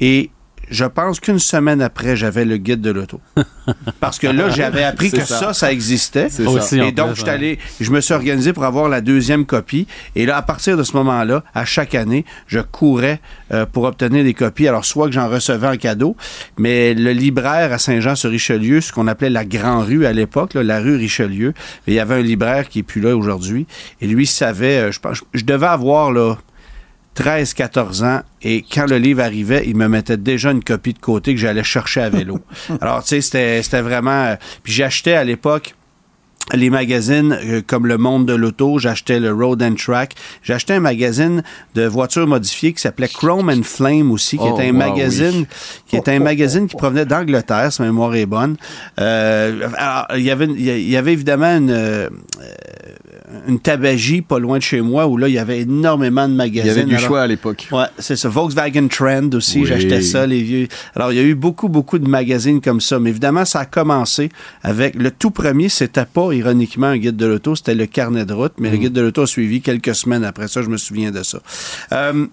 Et 0.00 0.30
je 0.70 0.84
pense 0.84 1.20
qu'une 1.20 1.38
semaine 1.38 1.80
après, 1.80 2.16
j'avais 2.16 2.44
le 2.44 2.56
guide 2.56 2.80
de 2.80 2.90
l'auto. 2.90 3.20
Parce 4.00 4.18
que 4.18 4.26
là, 4.26 4.50
j'avais 4.50 4.82
appris 4.82 5.10
que 5.10 5.24
ça. 5.24 5.38
ça, 5.38 5.52
ça 5.52 5.72
existait. 5.72 6.28
Aussi, 6.46 6.78
Et 6.78 6.92
donc, 6.92 7.14
je 7.14 7.26
allé, 7.26 7.58
je 7.80 7.90
me 7.90 8.00
suis 8.00 8.14
organisé 8.14 8.52
pour 8.52 8.64
avoir 8.64 8.88
la 8.88 9.00
deuxième 9.00 9.46
copie. 9.46 9.86
Et 10.14 10.26
là, 10.26 10.36
à 10.36 10.42
partir 10.42 10.76
de 10.76 10.82
ce 10.82 10.96
moment-là, 10.96 11.42
à 11.54 11.64
chaque 11.64 11.94
année, 11.94 12.24
je 12.46 12.60
courais 12.60 13.20
euh, 13.52 13.66
pour 13.66 13.84
obtenir 13.84 14.24
des 14.24 14.34
copies. 14.34 14.68
Alors, 14.68 14.84
soit 14.84 15.06
que 15.06 15.12
j'en 15.12 15.28
recevais 15.28 15.68
en 15.68 15.76
cadeau, 15.76 16.16
mais 16.58 16.94
le 16.94 17.12
libraire 17.12 17.72
à 17.72 17.78
Saint-Jean-sur-Richelieu, 17.78 18.80
ce 18.80 18.92
qu'on 18.92 19.06
appelait 19.08 19.30
la 19.30 19.44
Grand 19.44 19.80
Rue 19.80 20.06
à 20.06 20.12
l'époque, 20.12 20.54
la 20.54 20.80
rue 20.80 20.96
Richelieu, 20.96 21.54
il 21.86 21.94
y 21.94 22.00
avait 22.00 22.16
un 22.16 22.22
libraire 22.22 22.68
qui 22.68 22.80
est 22.80 22.82
plus 22.82 23.00
là 23.00 23.16
aujourd'hui. 23.16 23.66
Et 24.00 24.06
lui 24.06 24.26
savait, 24.26 24.78
euh, 24.78 24.92
je 24.92 25.00
pense, 25.00 25.22
je 25.34 25.44
devais 25.44 25.66
avoir 25.66 26.12
là 26.12 26.36
13, 27.16 27.54
14 27.54 28.02
ans, 28.04 28.20
et 28.42 28.62
quand 28.62 28.86
le 28.88 28.98
livre 28.98 29.22
arrivait, 29.22 29.64
il 29.66 29.74
me 29.76 29.88
mettait 29.88 30.16
déjà 30.18 30.52
une 30.52 30.62
copie 30.62 30.92
de 30.92 30.98
côté 31.00 31.34
que 31.34 31.40
j'allais 31.40 31.64
chercher 31.64 32.02
à 32.02 32.10
vélo. 32.10 32.38
Alors, 32.80 33.02
tu 33.02 33.08
sais, 33.08 33.20
c'était 33.22 33.62
c'était 33.62 33.80
vraiment... 33.82 34.24
euh, 34.26 34.36
Puis 34.62 34.72
j'achetais 34.74 35.14
à 35.14 35.24
l'époque 35.24 35.74
les 36.54 36.70
magazines 36.70 37.36
euh, 37.44 37.60
comme 37.66 37.88
Le 37.88 37.98
Monde 37.98 38.24
de 38.26 38.32
l'Auto, 38.34 38.78
j'achetais 38.78 39.18
le 39.18 39.32
Road 39.32 39.60
and 39.64 39.74
Track, 39.74 40.14
j'achetais 40.44 40.74
un 40.74 40.80
magazine 40.80 41.42
de 41.74 41.86
voitures 41.86 42.28
modifiées 42.28 42.72
qui 42.72 42.80
s'appelait 42.80 43.08
Chrome 43.08 43.50
and 43.50 43.64
Flame 43.64 44.12
aussi, 44.12 44.38
qui 44.38 44.44
Oh, 44.46 44.54
était 44.54 44.68
un 44.68 44.72
wow, 44.72 44.78
magazine, 44.78 45.40
oui. 45.40 45.46
qui 45.88 45.96
était 45.96 46.12
un 46.12 46.20
magazine 46.20 46.68
qui 46.68 46.76
provenait 46.78 47.04
d'Angleterre, 47.04 47.72
si 47.72 47.82
ma 47.82 47.88
mémoire 47.88 48.14
est 48.14 48.26
bonne. 48.26 48.56
Euh, 49.00 49.68
alors, 49.76 50.06
il 50.16 50.22
y 50.22 50.30
avait, 50.30 50.44
il 50.46 50.88
y 50.88 50.96
avait 50.96 51.14
évidemment 51.14 51.56
une, 51.56 51.70
euh, 51.70 52.08
une 53.46 53.60
tabagie 53.60 54.22
pas 54.22 54.38
loin 54.38 54.58
de 54.58 54.62
chez 54.62 54.80
moi 54.80 55.06
où 55.06 55.16
là, 55.16 55.28
il 55.28 55.34
y 55.34 55.38
avait 55.38 55.60
énormément 55.60 56.26
de 56.26 56.32
Il 56.32 56.36
magazines. 56.36 56.66
y 56.66 56.70
avait 56.70 56.84
du 56.84 56.94
Alors, 56.96 57.06
choix 57.06 57.22
à 57.22 57.26
l'époque. 57.26 57.68
Ouais, 57.72 57.86
c'est 57.98 58.16
ça. 58.16 58.28
Volkswagen 58.28 58.88
Trend 58.88 59.30
aussi, 59.34 59.60
Oui. 59.60 59.66
j'achetais 59.66 60.02
ça, 60.02 60.26
les 60.26 60.42
vieux. 60.42 60.68
Alors, 60.94 61.12
il 61.12 61.16
y 61.16 61.20
a 61.20 61.24
eu 61.24 61.34
beaucoup, 61.34 61.68
beaucoup 61.68 61.98
de 61.98 62.08
magazines 62.08 62.60
comme 62.60 62.80
ça. 62.80 62.98
Mais 62.98 63.10
évidemment, 63.10 63.44
ça 63.44 63.60
a 63.60 63.64
commencé 63.66 64.30
avec 64.62 64.94
le 64.94 65.10
tout 65.10 65.30
premier, 65.30 65.68
c'était 65.68 66.04
pas 66.04 66.32
ironiquement 66.32 66.88
un 66.88 66.98
guide 66.98 67.16
de 67.16 67.26
l'auto, 67.26 67.54
c'était 67.56 67.74
le 67.74 67.86
carnet 67.86 68.24
de 68.24 68.32
route. 68.32 68.54
Mais 68.58 68.70
le 68.70 68.76
guide 68.76 68.92
de 68.92 69.00
l'auto 69.00 69.22
a 69.22 69.26
suivi 69.26 69.60
quelques 69.60 69.94
semaines 69.94 70.24
après 70.24 70.48
ça, 70.48 70.62
je 70.62 70.68
me 70.68 70.76
souviens 70.76 71.10
de 71.10 71.22
ça. 71.22 71.38
Euh, 71.92 72.26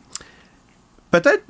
Peut-être 1.12 1.43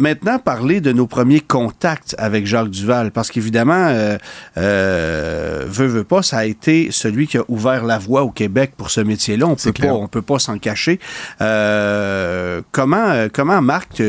maintenant 0.00 0.38
parler 0.38 0.80
de 0.80 0.92
nos 0.92 1.06
premiers 1.06 1.40
contacts 1.40 2.14
avec 2.18 2.46
Jacques 2.46 2.70
Duval, 2.70 3.12
parce 3.12 3.30
qu'évidemment, 3.30 3.86
euh, 3.88 4.18
euh, 4.56 5.64
veut, 5.68 5.86
veut 5.86 6.04
pas, 6.04 6.22
ça 6.22 6.38
a 6.38 6.44
été 6.44 6.90
celui 6.90 7.26
qui 7.26 7.38
a 7.38 7.44
ouvert 7.48 7.84
la 7.84 7.98
voie 7.98 8.22
au 8.22 8.30
Québec 8.30 8.72
pour 8.76 8.90
ce 8.90 9.00
métier-là. 9.00 9.46
On 9.46 9.54
peut 9.56 9.72
pas, 9.72 9.92
on 9.92 10.08
peut 10.08 10.22
pas 10.22 10.38
s'en 10.38 10.58
cacher. 10.58 10.98
Euh, 11.40 12.62
comment, 12.72 13.08
euh, 13.10 13.28
comment 13.32 13.60
Marc, 13.62 14.02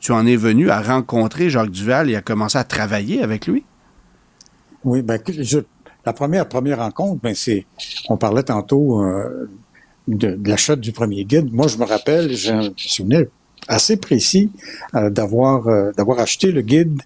tu, 0.00 0.12
en 0.12 0.26
es 0.26 0.36
venu 0.36 0.70
à 0.70 0.80
rencontrer 0.80 1.50
Jacques 1.50 1.70
Duval 1.70 2.10
et 2.10 2.16
à 2.16 2.20
commencer 2.22 2.58
à 2.58 2.64
travailler 2.64 3.22
avec 3.22 3.46
lui? 3.46 3.64
Oui, 4.84 5.02
ben, 5.02 5.20
je- 5.26 5.60
la 6.06 6.12
première 6.12 6.48
première 6.48 6.78
rencontre, 6.78 7.20
ben, 7.22 7.34
c'est, 7.34 7.66
on 8.08 8.16
parlait 8.16 8.42
tantôt 8.42 9.02
euh, 9.02 9.48
de, 10.08 10.34
de 10.34 10.48
l'achat 10.48 10.76
du 10.76 10.92
premier 10.92 11.24
guide. 11.24 11.52
Moi, 11.52 11.66
je 11.68 11.78
me 11.78 11.84
rappelle, 11.84 12.32
j'ai 12.32 12.50
un 12.50 12.70
souvenir 12.76 13.24
assez 13.68 13.96
précis 13.96 14.50
euh, 14.94 15.10
d'avoir 15.10 15.68
euh, 15.68 15.92
d'avoir 15.96 16.18
acheté 16.18 16.52
le 16.52 16.62
guide. 16.62 17.00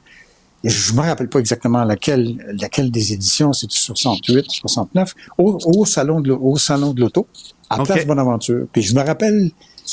Et 0.64 0.70
je 0.70 0.92
me 0.92 1.00
rappelle 1.00 1.28
pas 1.28 1.38
exactement 1.38 1.84
laquelle 1.84 2.36
laquelle 2.60 2.90
des 2.90 3.12
éditions, 3.12 3.52
c'était 3.52 3.76
68, 3.76 4.46
69, 4.50 5.14
au, 5.38 5.58
au 5.64 5.84
salon 5.84 6.20
de 6.20 6.32
au 6.32 6.56
salon 6.58 6.92
de 6.92 7.00
l'auto 7.00 7.26
à 7.70 7.80
Ok. 7.80 7.86
Place 7.86 8.06
Bonaventure. 8.06 8.66
Puis 8.72 8.82
je 8.82 8.94
me 8.94 9.02
rappelle, 9.02 9.50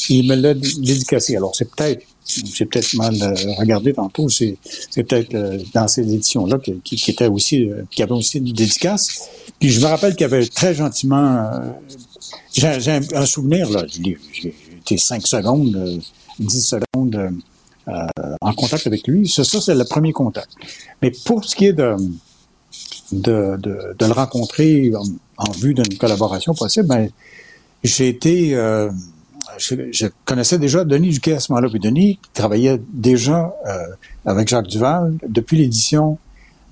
il 0.09 0.27
me 0.27 0.35
l'a 0.35 0.53
dédicacé. 0.53 1.35
Alors 1.35 1.55
c'est 1.55 1.69
peut-être 1.69 2.03
j'ai 2.27 2.65
peut-être 2.65 2.93
mal 2.95 3.15
euh, 3.21 3.35
regardé 3.57 3.93
tantôt, 3.93 4.29
c'est, 4.29 4.57
c'est 4.89 5.03
peut-être 5.03 5.33
euh, 5.35 5.59
dans 5.73 5.87
ces 5.87 6.01
éditions-là 6.01 6.57
qui, 6.59 6.79
qui 6.81 7.11
était 7.11 7.27
aussi, 7.27 7.69
euh, 7.69 7.83
qui 7.91 8.01
avait 8.01 8.13
aussi 8.13 8.39
une 8.39 8.45
dédicace. 8.45 9.29
Puis 9.59 9.69
je 9.69 9.79
me 9.79 9.85
rappelle 9.85 10.13
qu'il 10.13 10.21
y 10.21 10.25
avait 10.25 10.45
très 10.47 10.73
gentiment, 10.73 11.37
euh, 11.53 11.69
j'ai, 12.53 12.99
un, 13.13 13.25
souvenir, 13.25 13.69
là, 13.69 13.85
j'ai 13.87 14.17
été 14.79 14.97
cinq 14.97 15.27
secondes, 15.27 16.01
euh, 16.39 16.43
dix 16.45 16.61
secondes 16.61 17.15
euh, 17.15 17.29
euh, 17.87 18.35
en 18.41 18.53
contact 18.53 18.87
avec 18.87 19.07
lui. 19.07 19.27
Ça, 19.27 19.43
ça, 19.43 19.61
c'est 19.61 19.75
le 19.75 19.85
premier 19.85 20.13
contact. 20.13 20.49
Mais 21.01 21.11
pour 21.25 21.45
ce 21.45 21.55
qui 21.55 21.67
est 21.67 21.73
de, 21.73 21.95
de, 23.11 23.57
de, 23.61 24.05
le 24.05 24.11
rencontrer 24.11 24.91
en, 24.95 25.03
en 25.37 25.51
vue 25.51 25.73
d'une 25.73 25.97
collaboration 25.97 26.53
possible, 26.53 26.87
ben, 26.87 27.09
j'ai 27.83 28.07
été... 28.09 28.55
euh, 28.55 28.89
je, 29.57 30.07
connaissais 30.25 30.57
déjà 30.57 30.83
Denis 30.83 31.11
Duquet 31.11 31.33
à 31.33 31.39
ce 31.39 31.51
moment-là. 31.51 31.69
Puis 31.69 31.79
Denis 31.79 32.19
travaillait 32.33 32.81
déjà 32.91 33.53
euh, 33.67 33.87
avec 34.25 34.47
Jacques 34.47 34.67
Duval 34.67 35.13
depuis 35.27 35.57
l'édition 35.57 36.17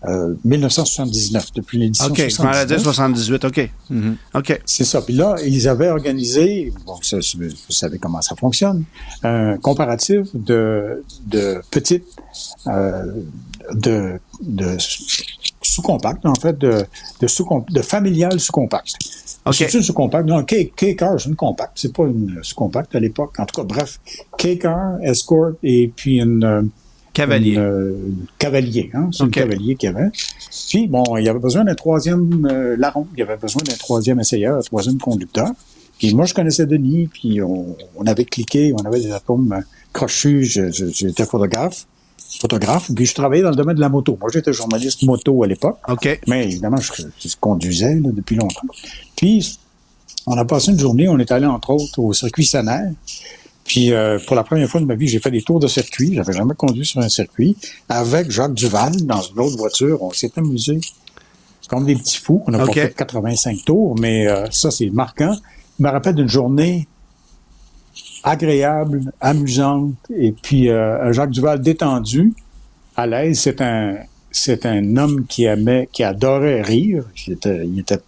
euh, 0.05 0.35
1979. 0.43 1.53
Depuis 1.53 1.77
l'édition 1.77 2.07
OK, 2.07 2.27
je 2.27 2.41
m'en 2.41 2.49
allais 2.49 2.65
dire 2.65 2.79
78, 2.79 3.45
OK. 3.45 3.69
Mhm. 3.89 4.17
OK. 4.35 4.61
C'est 4.65 4.83
ça. 4.83 5.01
Puis 5.01 5.13
là, 5.13 5.35
ils 5.45 5.67
avaient 5.67 5.89
organisé, 5.89 6.73
bon, 6.85 6.97
ça, 7.01 7.17
vous 7.17 7.49
savez 7.69 7.99
comment 7.99 8.21
ça 8.21 8.35
fonctionne, 8.35 8.83
un 9.23 9.57
comparatif 9.57 10.27
de, 10.33 11.03
de 11.27 11.61
petites, 11.71 12.05
euh, 12.67 13.05
de, 13.73 14.19
de 14.41 14.77
sous-compact, 15.61 16.25
en 16.25 16.35
fait, 16.35 16.57
de, 16.57 16.85
de, 17.21 17.27
sous 17.27 17.47
de 17.69 17.81
familial 17.81 18.39
sous-compact. 18.39 18.95
C'est 19.51 19.73
une 19.73 19.83
sous-compact. 19.83 20.27
Non, 20.27 20.43
K-Car, 20.43 21.19
c'est 21.19 21.29
une 21.29 21.35
compact. 21.35 21.73
C'est 21.75 21.93
pas 21.93 22.03
une 22.03 22.39
sous-compact 22.41 22.95
à 22.95 22.99
l'époque. 22.99 23.39
En 23.39 23.45
tout 23.45 23.61
cas, 23.61 23.67
bref, 23.67 23.99
K-Car, 24.37 24.99
Escort 25.01 25.53
et 25.63 25.91
puis 25.95 26.19
une, 26.19 26.43
euh, 26.43 26.61
Cavalier. 27.13 27.53
une, 27.53 27.59
euh, 27.59 27.95
cavalier, 28.39 28.89
hein? 28.93 29.09
C'est 29.11 29.23
OK. 29.23 29.37
un 29.37 29.41
cavalier 29.41 29.75
qu'il 29.75 29.91
y 29.91 29.93
avait. 29.93 30.09
Puis, 30.69 30.87
bon, 30.87 31.03
il 31.17 31.23
y 31.23 31.29
avait 31.29 31.39
besoin 31.39 31.63
d'un 31.63 31.75
troisième 31.75 32.47
euh, 32.51 32.75
larron. 32.77 33.07
Il 33.13 33.19
y 33.19 33.21
avait 33.21 33.37
besoin 33.37 33.61
d'un 33.61 33.75
troisième 33.75 34.19
essayeur, 34.19 34.57
un 34.57 34.61
troisième 34.61 34.97
conducteur. 34.97 35.51
Puis 35.99 36.13
moi, 36.15 36.25
je 36.25 36.33
connaissais 36.33 36.65
Denis, 36.65 37.07
puis 37.07 37.41
on, 37.41 37.75
on 37.97 38.05
avait 38.07 38.25
cliqué, 38.25 38.73
on 38.73 38.83
avait 38.85 38.99
des 38.99 39.11
atomes 39.11 39.53
euh, 39.53 39.61
crochus. 39.93 40.45
J'étais 40.45 41.25
photographe, 41.25 41.85
photographe, 42.39 42.89
puis 42.95 43.05
je 43.05 43.13
travaillais 43.13 43.43
dans 43.43 43.51
le 43.51 43.55
domaine 43.55 43.75
de 43.75 43.81
la 43.81 43.89
moto. 43.89 44.17
Moi, 44.19 44.29
j'étais 44.33 44.51
journaliste 44.51 45.03
moto 45.03 45.43
à 45.43 45.47
l'époque. 45.47 45.77
OK. 45.87 46.19
Mais 46.27 46.45
évidemment, 46.45 46.77
je, 46.77 46.91
je 47.19 47.35
conduisais 47.39 47.93
là, 47.93 48.09
depuis 48.11 48.35
longtemps. 48.35 48.67
Puis, 49.15 49.59
on 50.25 50.37
a 50.37 50.45
passé 50.45 50.71
une 50.71 50.79
journée, 50.79 51.07
on 51.07 51.19
est 51.19 51.31
allé 51.31 51.45
entre 51.45 51.71
autres 51.71 51.99
au 51.99 52.11
circuit 52.13 52.45
Sanaire. 52.45 52.91
Puis, 53.65 53.93
euh, 53.93 54.19
pour 54.27 54.35
la 54.35 54.43
première 54.43 54.67
fois 54.69 54.81
de 54.81 54.85
ma 54.85 54.95
vie, 54.95 55.07
j'ai 55.07 55.19
fait 55.19 55.31
des 55.31 55.41
tours 55.41 55.59
de 55.59 55.67
circuit. 55.67 56.13
J'avais 56.15 56.33
jamais 56.33 56.53
conduit 56.55 56.85
sur 56.85 56.99
un 56.99 57.09
circuit. 57.09 57.55
Avec 57.89 58.29
Jacques 58.29 58.53
Duval, 58.53 58.95
dans 59.05 59.21
une 59.21 59.39
autre 59.39 59.57
voiture, 59.57 60.01
on 60.03 60.11
s'est 60.11 60.31
amusé. 60.35 60.79
Comme 61.69 61.85
des 61.85 61.95
petits 61.95 62.17
fous. 62.17 62.43
On 62.45 62.51
n'a 62.51 62.57
pas 62.59 62.65
fait 62.87 62.93
85 62.95 63.63
tours, 63.65 63.95
mais 63.97 64.27
euh, 64.27 64.47
ça, 64.51 64.69
c'est 64.69 64.89
marquant. 64.89 65.33
Je 65.79 65.83
me 65.85 65.89
rappelle 65.89 66.15
d'une 66.15 66.27
journée 66.27 66.87
agréable, 68.23 69.11
amusante, 69.21 69.93
et 70.15 70.31
puis 70.31 70.69
euh, 70.69 71.11
Jacques 71.13 71.31
Duval 71.31 71.61
détendu, 71.61 72.33
à 72.95 73.07
l'aise. 73.07 73.39
C'est 73.39 73.61
un, 73.61 73.95
c'est 74.31 74.65
un 74.65 74.97
homme 74.97 75.25
qui 75.27 75.45
aimait, 75.45 75.89
qui 75.91 76.03
adorait 76.03 76.61
rire. 76.61 77.05
Il 77.27 77.33
était, 77.33 77.65
il 77.65 77.79
était, 77.79 77.99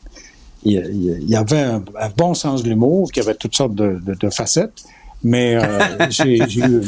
il 0.64 1.36
avait 1.36 1.60
un, 1.62 1.84
un 2.00 2.10
bon 2.16 2.34
sens 2.34 2.64
de 2.64 2.70
l'humour, 2.70 3.12
qui 3.12 3.20
avait 3.20 3.36
toutes 3.36 3.56
sortes 3.56 3.76
de, 3.76 4.00
de- 4.06 4.16
de 4.16 4.30
facettes. 4.30 4.84
Mais 5.26 5.56
euh, 5.56 6.08
j'ai, 6.10 6.38
eu, 6.38 6.82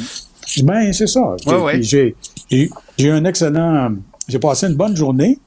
ben 0.63 0.93
c'est 0.93 1.07
ça. 1.07 1.35
J'ai, 1.45 1.51
Ouais, 1.51 2.15
eu- 2.99 3.09
un 3.09 3.25
excellent, 3.25 3.89
j'ai 4.29 4.39
passé 4.39 4.67
une 4.67 4.75
bonne 4.75 4.95
journée. 4.95 5.37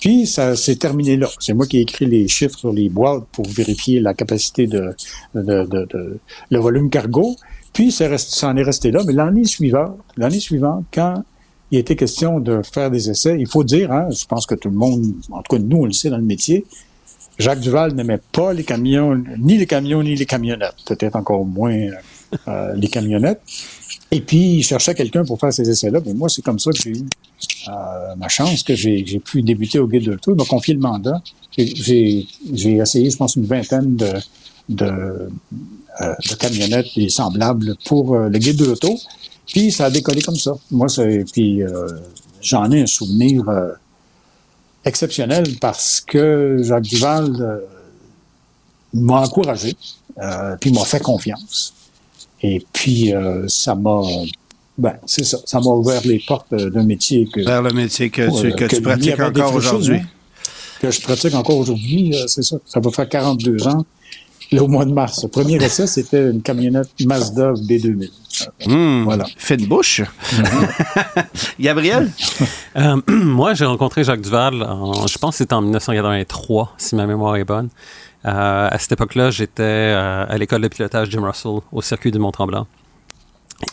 Puis 0.00 0.26
ça 0.26 0.56
s'est 0.56 0.76
terminé 0.76 1.18
là. 1.18 1.28
C'est 1.38 1.52
moi 1.52 1.66
qui 1.66 1.76
ai 1.76 1.82
écrit 1.82 2.06
les 2.06 2.26
chiffres 2.26 2.58
sur 2.58 2.72
les 2.72 2.88
boîtes 2.88 3.24
pour 3.32 3.46
vérifier 3.46 4.00
la 4.00 4.14
capacité 4.14 4.66
de, 4.66 4.96
de, 5.34 5.64
de- 5.64 5.86
de- 5.92 6.18
le 6.50 6.58
volume 6.58 6.88
cargo. 6.88 7.36
Puis 7.74 7.92
ça 7.92 8.08
reste, 8.08 8.30
ça 8.30 8.48
en 8.48 8.56
est 8.56 8.62
resté 8.62 8.90
là. 8.90 9.02
Mais 9.06 9.12
l'année 9.12 9.44
suivante, 9.44 9.98
l'année 10.16 10.40
suivante, 10.40 10.84
quand 10.92 11.22
il 11.70 11.78
était 11.78 11.96
question 11.96 12.40
de 12.40 12.62
faire 12.62 12.90
des 12.90 13.10
essais, 13.10 13.36
il 13.38 13.46
faut 13.46 13.62
dire, 13.62 13.92
hein, 13.92 14.08
je 14.10 14.24
pense 14.24 14.46
que 14.46 14.54
tout 14.54 14.70
le 14.70 14.74
monde, 14.76 15.04
en 15.30 15.42
tout 15.42 15.54
cas 15.56 15.62
nous 15.62 15.76
on 15.76 15.84
le 15.84 15.92
sait 15.92 16.08
dans 16.10 16.16
le 16.16 16.24
métier, 16.24 16.64
Jacques 17.38 17.60
Duval 17.60 17.92
n'aimait 17.94 18.20
pas 18.32 18.52
les 18.54 18.64
camions, 18.64 19.22
ni 19.38 19.56
les 19.58 19.66
camions 19.66 20.02
ni 20.02 20.14
les 20.16 20.26
camionnettes. 20.26 20.74
Peut-être 20.86 21.14
encore 21.16 21.44
moins 21.44 21.76
euh, 22.48 22.74
les 22.74 22.88
camionnettes. 22.88 23.42
Et 24.12 24.20
puis, 24.20 24.56
il 24.58 24.62
cherchait 24.64 24.94
quelqu'un 24.94 25.24
pour 25.24 25.38
faire 25.38 25.52
ces 25.52 25.68
essais-là. 25.68 26.00
Mais 26.04 26.14
moi, 26.14 26.28
c'est 26.28 26.42
comme 26.42 26.58
ça 26.58 26.70
que 26.72 26.78
j'ai 26.82 26.90
eu 26.90 27.04
euh, 27.68 28.14
ma 28.16 28.28
chance, 28.28 28.62
que 28.64 28.74
j'ai 28.74 29.20
pu 29.24 29.42
débuter 29.42 29.78
au 29.78 29.86
Guide 29.86 30.04
de 30.04 30.10
l'Auto. 30.12 30.32
Il 30.32 30.36
m'a 30.36 30.44
confié 30.44 30.74
le 30.74 30.80
mandat. 30.80 31.22
J'ai- 31.56 32.26
essayé, 32.54 33.10
je 33.10 33.16
pense, 33.16 33.36
une 33.36 33.46
vingtaine 33.46 33.96
de, 33.96 34.12
euh, 34.82 35.28
camionnettes 36.38 36.88
et 36.96 37.08
semblables 37.08 37.76
pour 37.86 38.16
le 38.16 38.38
Guide 38.38 38.56
de 38.56 38.64
l'Auto. 38.64 38.98
Puis, 39.46 39.70
ça 39.70 39.86
a 39.86 39.90
décollé 39.90 40.22
comme 40.22 40.36
ça. 40.36 40.54
Moi, 40.70 40.86
puis 41.32 41.60
j'en 42.40 42.70
ai 42.72 42.82
un 42.82 42.86
souvenir 42.86 43.44
exceptionnel 44.84 45.44
parce 45.60 46.00
que 46.00 46.60
Jacques 46.62 46.84
Duval 46.84 47.60
m'a 48.94 49.20
encouragé, 49.20 49.76
puis 50.60 50.72
m'a 50.72 50.84
fait 50.84 51.00
confiance. 51.00 51.74
Et 52.42 52.64
puis, 52.72 53.14
euh, 53.14 53.46
ça 53.48 53.74
m'a... 53.74 54.00
Ben, 54.78 54.94
c'est 55.04 55.24
ça. 55.24 55.38
Ça 55.44 55.60
m'a 55.60 55.70
ouvert 55.70 56.00
les 56.04 56.22
portes 56.26 56.52
euh, 56.54 56.70
d'un 56.70 56.84
métier 56.84 57.28
que, 57.32 57.40
Vers 57.44 57.60
le 57.62 57.72
métier 57.72 58.08
que 58.08 58.22
tu, 58.40 58.46
euh, 58.46 58.50
que 58.52 58.64
tu 58.64 58.80
pratiques 58.80 59.20
encore 59.20 59.54
aujourd'hui. 59.54 59.96
hein, 59.98 60.06
que 60.80 60.90
je 60.90 61.00
pratique 61.02 61.34
encore 61.34 61.58
aujourd'hui. 61.58 62.14
euh, 62.14 62.24
c'est 62.26 62.42
ça. 62.42 62.56
Ça 62.64 62.80
va 62.80 62.90
faire 62.90 63.08
42 63.08 63.66
ans. 63.68 63.84
Là, 64.52 64.64
au 64.64 64.68
mois 64.68 64.84
de 64.84 64.92
mars. 64.92 65.22
Le 65.22 65.28
premier 65.28 65.62
essai, 65.62 65.86
c'était 65.86 66.28
une 66.30 66.42
camionnette 66.42 66.88
Mazda 67.04 67.52
B2000. 67.52 68.08
Hmm, 68.66 69.04
Voilà. 69.04 69.24
Fait 69.36 69.56
de 69.56 69.64
bouche. 69.66 70.02
Gabriel? 71.60 72.10
Euh, 72.76 73.00
moi, 73.08 73.54
j'ai 73.54 73.64
rencontré 73.64 74.02
Jacques 74.04 74.22
Duval, 74.22 74.62
en- 74.62 75.06
je 75.06 75.18
pense 75.18 75.34
que 75.34 75.38
c'était 75.38 75.54
en 75.54 75.62
1983, 75.62 76.74
si 76.78 76.94
ma 76.96 77.06
mémoire 77.06 77.36
est 77.36 77.44
bonne. 77.44 77.68
Euh, 78.26 78.68
à 78.70 78.78
cette 78.78 78.92
époque-là, 78.92 79.30
j'étais 79.30 79.62
euh, 79.62 80.26
à 80.28 80.36
l'école 80.38 80.60
de 80.62 80.68
pilotage 80.68 81.10
Jim 81.10 81.22
Russell 81.24 81.60
au 81.72 81.82
circuit 81.82 82.10
du 82.10 82.18
Mont-Tremblant. 82.18 82.66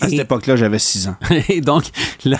À 0.01 0.09
cette 0.09 0.19
époque-là, 0.19 0.55
j'avais 0.57 0.79
6 0.79 1.07
ans. 1.07 1.15
Et 1.49 1.61
donc, 1.61 1.85
le, 2.25 2.35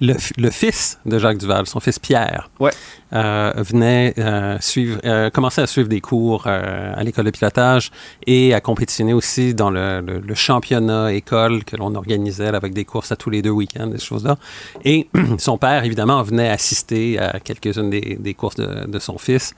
le, 0.00 0.14
le 0.38 0.50
fils 0.50 0.98
de 1.04 1.18
Jacques 1.18 1.36
Duval, 1.36 1.66
son 1.66 1.80
fils 1.80 1.98
Pierre, 1.98 2.48
Ouais. 2.60 2.70
euh, 3.12 3.52
venait 3.58 4.14
suivre, 4.60 4.98
commencer 5.30 5.60
à 5.60 5.66
suivre 5.66 5.88
des 5.88 6.00
cours 6.00 6.46
à 6.46 7.02
l'école 7.04 7.26
de 7.26 7.30
pilotage 7.30 7.90
et 8.26 8.54
à 8.54 8.62
compétitionner 8.62 9.12
aussi 9.12 9.52
dans 9.54 9.70
le, 9.70 10.22
championnat 10.34 11.12
école 11.12 11.62
que 11.64 11.76
l'on 11.76 11.94
organisait 11.94 12.48
avec 12.48 12.72
des 12.72 12.86
courses 12.86 13.12
à 13.12 13.16
tous 13.16 13.28
les 13.28 13.42
deux 13.42 13.50
week-ends, 13.50 13.86
des 13.88 13.98
choses-là. 13.98 14.38
Et 14.84 15.08
son 15.38 15.58
père, 15.58 15.84
évidemment, 15.84 16.22
venait 16.22 16.48
assister 16.48 17.18
à 17.18 17.38
quelques-unes 17.38 17.90
des, 17.90 18.16
des 18.18 18.32
courses 18.32 18.56
de, 18.56 18.86
de 18.86 18.98
son 18.98 19.18
fils. 19.18 19.54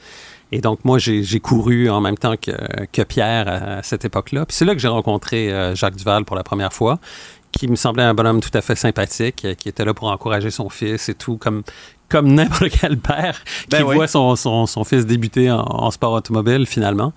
Et 0.53 0.61
donc, 0.61 0.85
moi, 0.85 0.99
j'ai 0.99 1.41
couru 1.41 1.89
en 1.91 2.01
même 2.01 2.17
temps 2.17 2.37
que, 2.37 2.53
que 2.93 3.03
Pierre 3.03 3.49
à, 3.49 3.83
cette 3.83 4.05
époque-là. 4.05 4.47
Puis 4.47 4.57
c'est 4.57 4.65
là 4.65 4.75
que 4.75 4.81
j'ai 4.81 4.89
rencontré 4.89 5.53
euh, 5.53 5.75
Jacques 5.75 5.97
Duval 5.97 6.25
pour 6.25 6.37
la 6.37 6.45
première 6.45 6.73
fois, 6.73 6.99
qui 7.53 7.69
me 7.69 7.77
semblait 7.77 8.05
un 8.05 8.15
bonhomme 8.15 8.41
tout 8.41 8.51
à 8.55 8.61
fait 8.61 8.77
sympathique, 8.77 9.45
euh, 9.45 9.55
qui 9.55 9.69
était 9.69 9.85
là 9.85 9.95
pour 9.95 10.09
encourager 10.09 10.51
son 10.51 10.69
fils 10.69 11.09
et 11.09 11.15
tout, 11.15 11.37
comme, 11.39 11.63
comme 12.09 12.33
n'importe 12.33 12.71
quel 12.81 12.99
père 12.99 13.43
Ben 13.71 13.79
qui 13.79 13.85
oui. 13.85 13.97
voit 13.97 14.09
son, 14.09 14.37
son, 14.37 14.67
son 14.67 14.85
fils 14.85 15.07
débuter 15.07 15.51
en, 15.51 15.61
en 15.63 15.91
sport 15.91 16.13
automobile, 16.13 16.67
finalement. 16.67 17.13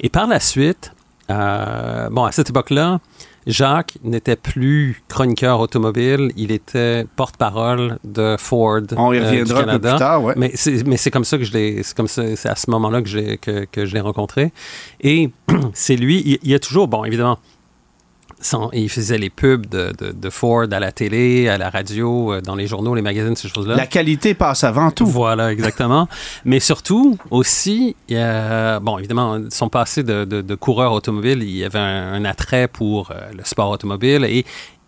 Et 0.00 0.08
par 0.08 0.26
la 0.26 0.40
suite, 0.40 0.92
euh, 1.30 2.08
bon, 2.10 2.24
à 2.24 2.32
cette 2.32 2.50
époque-là, 2.50 3.00
Jacques 3.46 3.96
n'était 4.04 4.36
plus 4.36 5.02
chroniqueur 5.08 5.60
automobile, 5.60 6.30
il 6.36 6.52
était 6.52 7.06
porte-parole 7.16 7.98
de 8.04 8.36
Ford 8.38 8.80
On 8.96 9.12
y 9.12 9.18
euh, 9.18 9.20
du 9.20 9.26
reviendra 9.26 9.60
un 9.60 9.62
peu 9.62 9.66
Canada. 9.66 9.90
plus 9.90 9.98
tard, 9.98 10.24
ouais. 10.24 10.34
Mais 10.36 10.52
c'est, 10.54 11.10
comme 11.10 11.24
ça 11.24 11.38
que 11.38 11.44
je 11.44 11.52
l'ai, 11.52 11.82
c'est 11.82 11.96
comme 11.96 12.08
ça, 12.08 12.36
c'est 12.36 12.48
à 12.48 12.56
ce 12.56 12.70
moment-là 12.70 13.02
que, 13.02 13.08
j'ai, 13.08 13.38
que, 13.38 13.64
que 13.64 13.86
je 13.86 13.94
l'ai 13.94 14.00
rencontré. 14.00 14.52
Et 15.00 15.30
c'est 15.72 15.96
lui, 15.96 16.22
il, 16.24 16.38
il 16.42 16.50
y 16.50 16.54
a 16.54 16.58
toujours, 16.58 16.88
bon, 16.88 17.04
évidemment, 17.04 17.38
il 18.72 18.88
faisait 18.88 19.18
les 19.18 19.30
pubs 19.30 19.66
de, 19.66 19.92
de, 19.98 20.12
de 20.12 20.30
Ford 20.30 20.66
à 20.70 20.80
la 20.80 20.92
télé, 20.92 21.48
à 21.48 21.58
la 21.58 21.70
radio, 21.70 22.32
euh, 22.34 22.40
dans 22.40 22.54
les 22.54 22.66
journaux, 22.66 22.94
les 22.94 23.02
magazines, 23.02 23.36
ces 23.36 23.48
choses-là. 23.48 23.76
La 23.76 23.86
qualité 23.86 24.34
passe 24.34 24.64
avant 24.64 24.90
tout. 24.90 25.06
Voilà, 25.06 25.52
exactement. 25.52 26.08
Mais 26.44 26.60
surtout, 26.60 27.18
aussi, 27.30 27.94
il 28.08 28.16
y 28.16 28.18
a- 28.18 28.80
bon, 28.80 28.98
évidemment, 28.98 29.38
son 29.50 29.68
passé 29.68 30.02
de, 30.02 30.24
de- 30.24 30.54
coureur 30.54 30.92
automobile, 30.92 31.42
il 31.42 31.56
y 31.56 31.64
avait 31.64 31.78
un, 31.78 32.12
un 32.14 32.24
attrait 32.24 32.68
pour 32.68 33.10
euh, 33.10 33.14
le 33.36 33.44
sport 33.44 33.70
automobile 33.70 34.24
et 34.24 34.44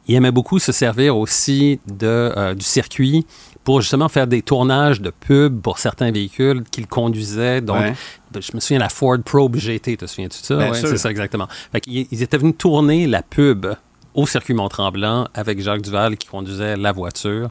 il 0.09 0.15
aimait 0.17 0.33
beaucoup 0.33 0.59
se 0.59 0.73
servir 0.73 1.17
aussi 1.17 1.79
de, 1.87 2.07
euh, 2.37 2.55
du 2.55 2.65
circuit 2.65 3.25
pour 3.65 3.81
justement 3.81 4.09
faire 4.09 4.27
des 4.27 4.43
tournages 4.43 5.01
de 5.01 5.11
pubs 5.11 5.61
pour 5.61 5.79
certains 5.79 6.11
véhicules 6.11 6.63
qu'il 6.71 6.87
conduisait. 6.87 7.61
Donc, 7.61 7.77
Ouais. 7.77 7.95
je 8.41 8.51
me 8.55 8.61
souviens 8.61 8.79
la 8.81 8.89
Ford 8.89 9.19
Probe 9.25 9.57
GT, 9.57 9.97
te 9.97 10.07
souviens-tu 10.07 10.41
de 10.41 10.45
ça? 10.47 10.57
Ouais, 10.59 10.75
sûr. 10.75 10.89
c'est 10.89 10.97
ça, 10.99 11.11
exactement. 11.11 11.47
Fait 11.71 11.83
ils 11.87 12.23
étaient 12.23 12.39
venus 12.39 12.55
tourner 12.59 13.07
la 13.07 13.23
pub 13.23 13.67
au 14.15 14.27
circuit 14.27 14.55
Mont-Tremblant 14.55 15.29
avec 15.35 15.61
Jacques 15.61 15.83
Duval 15.83 16.17
qui 16.17 16.27
conduisait 16.29 16.77
la 16.77 16.93
voiture. 16.93 17.51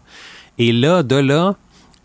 Et 0.58 0.72
là, 0.74 1.02
de 1.02 1.16
là, 1.16 1.56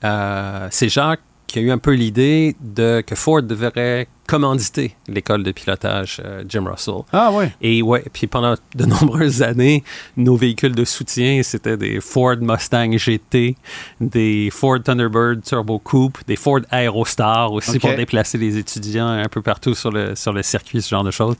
euh, 0.04 0.68
c'est 0.70 0.88
Jacques 0.88 1.20
qui 1.46 1.58
a 1.58 1.62
eu 1.62 1.70
un 1.70 1.78
peu 1.78 1.92
l'idée 1.92 2.56
de 2.60 3.02
que 3.06 3.14
Ford 3.14 3.42
devrait 3.42 4.08
commanditer 4.26 4.94
l'école 5.08 5.42
de 5.42 5.52
pilotage 5.52 6.20
euh, 6.24 6.44
Jim 6.48 6.64
Russell. 6.66 7.02
Ah 7.12 7.32
ouais. 7.32 7.52
Et 7.60 7.82
ouais, 7.82 8.04
puis 8.12 8.26
pendant 8.26 8.54
de 8.74 8.84
nombreuses 8.84 9.42
années, 9.42 9.84
nos 10.16 10.36
véhicules 10.36 10.74
de 10.74 10.84
soutien, 10.84 11.42
c'était 11.42 11.76
des 11.76 12.00
Ford 12.00 12.36
Mustang 12.40 12.96
GT, 12.96 13.56
des 14.00 14.50
Ford 14.50 14.82
Thunderbird 14.82 15.42
Turbo 15.42 15.78
Coupe, 15.78 16.18
des 16.26 16.36
Ford 16.36 16.60
Aerostar 16.70 17.52
aussi 17.52 17.78
pour 17.78 17.94
déplacer 17.94 18.38
les 18.38 18.58
étudiants 18.58 19.08
un 19.08 19.28
peu 19.28 19.42
partout 19.42 19.74
sur 19.74 19.90
le, 19.90 20.14
sur 20.14 20.32
le 20.32 20.42
circuit, 20.42 20.82
ce 20.82 20.90
genre 20.90 21.04
de 21.04 21.10
choses. 21.10 21.36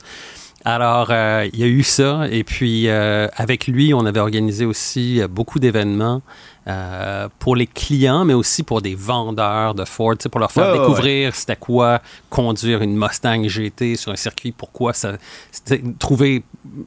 Alors, 0.65 1.09
euh, 1.11 1.47
il 1.53 1.59
y 1.59 1.63
a 1.63 1.67
eu 1.67 1.83
ça. 1.83 2.27
Et 2.29 2.43
puis, 2.43 2.89
euh, 2.89 3.27
avec 3.35 3.67
lui, 3.67 3.93
on 3.93 4.05
avait 4.05 4.19
organisé 4.19 4.65
aussi 4.65 5.21
beaucoup 5.29 5.59
d'événements 5.59 6.21
euh, 6.67 7.29
pour 7.39 7.55
les 7.55 7.67
clients, 7.67 8.25
mais 8.25 8.33
aussi 8.33 8.63
pour 8.63 8.81
des 8.81 8.93
vendeurs 8.95 9.73
de 9.73 9.85
Ford, 9.85 10.15
pour 10.31 10.39
leur 10.39 10.51
faire 10.51 10.65
Ouais, 10.65 10.71
ouais, 10.73 10.79
découvrir 10.79 11.35
c'était 11.35 11.55
quoi 11.55 12.01
conduire 12.29 12.81
une 12.81 12.97
Mustang 12.97 13.47
GT 13.47 13.95
sur 13.95 14.11
un 14.11 14.15
circuit, 14.17 14.51
pourquoi 14.51 14.93
ça. 14.93 15.13
trouver, 15.99 16.43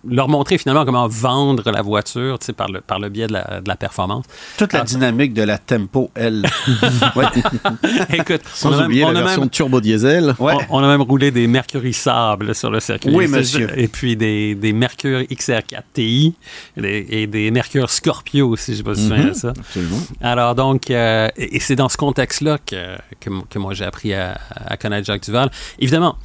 leur 0.06 0.28
montrer 0.28 0.58
finalement 0.58 0.84
comment 0.84 1.08
vendre 1.08 1.70
la 1.70 1.80
voiture 1.82 2.38
par, 2.56 2.68
le, 2.68 2.80
par 2.82 2.98
le 2.98 3.08
biais 3.08 3.26
de 3.26 3.32
la, 3.32 3.60
de 3.62 3.68
la 3.68 3.76
performance. 3.76 4.24
Toute 4.58 4.72
la 4.74 4.80
Ah. 4.80 4.84
dynamique 4.84 5.32
de 5.32 5.42
la 5.42 5.56
Tempo 5.58 6.10
L. 6.14 6.44
ouais. 7.16 7.24
Écoute, 8.18 8.42
Sans 8.52 8.70
on 8.70 8.72
a 8.72 8.76
même- 8.78 8.86
oublier 8.86 9.04
on 9.04 9.10
la 9.12 9.20
a 9.20 9.22
version 9.22 9.40
même- 9.42 9.50
turbo 9.50 9.80
diesel. 9.80 10.34
Ouais. 10.38 10.54
On, 10.70 10.80
on 10.80 10.84
a 10.84 10.88
même 10.88 11.02
roulé 11.02 11.30
des 11.30 11.46
Mercury 11.46 11.92
Sable 11.92 12.54
sur 12.54 12.70
le 12.70 12.80
circuit. 12.80 13.10
Oui, 13.14 13.26
monsieur. 13.28 13.68
Et 13.78 13.88
puis 13.88 14.16
des, 14.16 14.54
des 14.54 14.72
Mercury 14.72 15.24
XR4 15.30 15.82
TI 15.94 16.34
des- 16.76 17.06
et 17.10 17.26
des 17.26 17.50
Mercury 17.50 17.86
Scorpio 17.88 18.48
aussi, 18.50 18.72
je 18.72 18.78
sais 18.78 18.82
pas 18.82 18.94
si 18.94 19.08
souviens 19.08 19.24
de 19.28 19.32
ça. 19.32 19.52
Absolument. 19.70 19.98
Alors 20.20 20.54
donc, 20.54 20.90
euh, 20.90 21.28
et 21.36 21.56
et 21.56 21.60
c'est 21.60 21.76
dans 21.76 21.88
ce 21.88 21.96
contexte-là 21.96 22.58
que, 22.66 22.96
que, 23.20 23.30
que 23.48 23.58
moi 23.58 23.74
j'ai 23.74 23.84
appris 23.84 24.12
à, 24.14 24.38
à 24.66 24.76
connaître 24.76 25.06
Jacques 25.06 25.22
Duval. 25.22 25.50
Évidemment, 25.78 26.16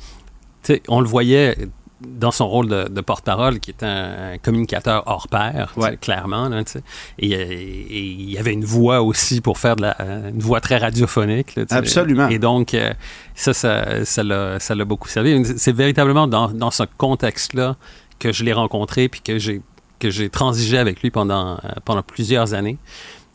on 0.88 1.00
le 1.00 1.08
voyait 1.08 1.56
dans 2.02 2.32
son 2.32 2.48
rôle 2.48 2.68
de, 2.68 2.88
de 2.90 3.02
porte-parole, 3.02 3.60
qui 3.60 3.72
était 3.72 3.86
un, 3.86 4.34
un 4.34 4.38
communicateur 4.38 5.04
hors 5.06 5.28
pair, 5.30 5.72
Ouais. 5.78 5.96
clairement. 5.98 6.50
Là, 6.50 6.62
sais. 6.66 6.84
et, 7.20 7.32
il 8.20 8.30
y 8.30 8.38
avait 8.38 8.52
une 8.54 8.66
voix 8.66 9.02
aussi 9.02 9.40
pour 9.42 9.58
faire 9.58 9.76
de 9.78 9.84
la, 9.84 9.96
une 10.30 10.40
voix 10.40 10.60
très 10.60 10.78
radiophonique. 10.78 11.56
là. 11.56 11.64
Absolument. 11.72 12.28
Et 12.28 12.38
donc, 12.38 12.74
euh, 12.74 12.94
ça, 13.34 13.54
ça, 13.54 14.06
ça 14.06 14.24
l'a 14.76 14.86
beaucoup 14.86 15.08
servi. 15.08 15.42
C'est 15.58 15.72
véritablement 15.76 16.28
dans, 16.28 16.50
dans 16.50 16.70
ce 16.72 16.84
contexte-là 16.98 17.76
que 18.20 18.32
je 18.34 18.44
l'ai 18.44 18.54
rencontré 18.54 19.08
puis 19.08 19.22
que 19.22 19.40
j'ai 19.40 19.62
que 19.98 20.10
j'ai 20.10 20.30
transigé 20.30 20.78
avec 20.78 21.02
lui 21.02 21.10
pendant, 21.10 21.54
euh, 21.54 21.58
pendant 21.86 22.04
plusieurs 22.04 22.54
années. 22.54 22.78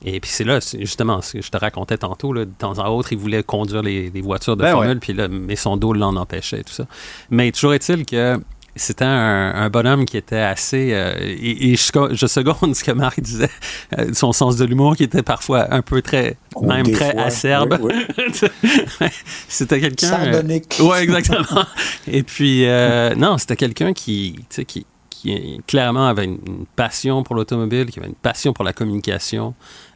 Et 0.05 0.18
puis 0.20 0.30
c'est 0.30 0.44
là, 0.44 0.61
justement, 0.78 1.20
ce 1.20 1.34
que 1.34 1.42
je 1.42 1.51
te 1.51 1.59
racontais 1.59 1.98
tantôt, 1.98 2.32
là, 2.32 2.44
de 2.46 2.51
temps 2.51 2.78
en 2.78 2.88
autre, 2.88 3.12
il 3.12 3.18
voulait 3.18 3.42
conduire 3.42 3.82
les, 3.82 4.11
les 4.11 4.20
voitures 4.22 4.57
de 4.57 4.62
Ben 4.62 4.72
Formule, 4.72 4.92
ouais. 4.92 4.96
puis 4.96 5.12
là, 5.12 5.28
mais 5.28 5.57
son 5.57 5.76
dos 5.76 5.92
l'en 5.92 6.16
empêchait 6.16 6.62
tout 6.62 6.72
ça. 6.72 6.86
Mais 7.30 7.53
toujours 7.53 7.74
est-il 7.74 8.07
que 8.07 8.40
c'était 8.76 9.05
un, 9.05 9.53
un 9.55 9.68
bonhomme 9.68 10.07
qui 10.07 10.16
était 10.16 10.36
assez... 10.38 10.92
euh, 10.94 11.12
et 11.20 11.72
et 11.72 11.76
je, 11.76 11.90
je 12.12 12.26
seconde 12.26 12.74
ce 12.76 12.82
que 12.84 12.92
Marc 12.92 13.20
disait, 13.20 13.51
euh, 13.98 14.14
son 14.14 14.32
sens 14.32 14.57
de 14.57 14.64
l'humour 14.64 14.96
qui 14.96 15.03
était 15.03 15.22
parfois 15.24 15.66
un 15.74 15.82
peu 15.82 16.01
très, 16.01 16.36
Oh, 16.55 16.64
même 16.64 16.90
très 16.90 17.12
fois, 17.12 17.22
acerbe. 17.22 17.78
oui, 17.82 17.92
c'était 19.48 19.80
quelqu'un... 19.80 20.07
euh, 20.07 20.32
Sardonique. 20.32 20.76
Ouais, 20.80 21.03
exactement. 21.03 21.64
Et 22.07 22.22
puis, 22.22 22.64
euh, 22.66 23.14
non, 23.16 23.38
c'était 23.38 23.57
quelqu'un 23.57 23.92
qui, 23.92 24.36
tu 24.38 24.44
sais, 24.51 24.64
qui, 24.64 24.86
qui 25.11 25.61
clairement 25.66 26.07
avait 26.07 26.24
une, 26.24 26.38
une 26.46 26.64
passion 26.76 27.22
pour 27.22 27.34
l'automobile, 27.34 27.86
qui 27.86 27.98
avait 27.98 28.09
une 28.09 28.14
passion 28.14 28.53
pour 28.53 28.64
la 28.64 28.72
communication, 28.72 29.55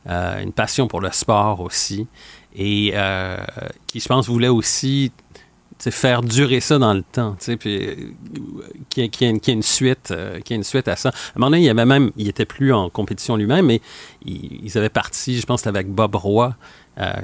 euh, 0.08 0.42
une 0.42 0.52
passion 0.52 0.86
pour 0.88 1.00
le 1.00 1.10
sport 1.12 1.60
aussi, 1.60 2.06
et 2.56 2.92
euh, 2.94 3.36
qui, 3.86 4.00
je 4.00 4.06
pense, 4.08 4.28
voulait 4.28 4.48
aussi 4.48 5.12
faire 5.90 6.22
durer 6.22 6.60
ça 6.60 6.78
dans 6.78 6.94
le 6.94 7.02
temps, 7.02 7.36
puis 7.58 7.84
euh, 7.84 7.94
ait 8.96 9.10
une- 9.52 9.62
suite, 9.62 10.12
ait 10.12 10.54
une 10.54 10.62
suite 10.64 10.88
à 10.88 10.96
ça. 10.96 11.08
À 11.08 11.12
un 11.12 11.14
moment 11.40 11.50
donné, 11.50 11.62
il 11.62 11.66
y 11.66 11.68
avait 11.68 11.84
même, 11.84 12.10
il 12.16 12.28
était 12.28 12.44
plus 12.46 12.72
en 12.72 12.88
compétition 12.88 13.36
lui-même, 13.36 13.66
mais 13.66 13.80
ils, 14.24 14.60
ils 14.64 14.78
avaient 14.78 14.88
parti, 14.88 15.38
je 15.38 15.44
pense, 15.46 15.66
avec 15.66 15.88
Bob 15.88 16.14
Roy, 16.14 16.54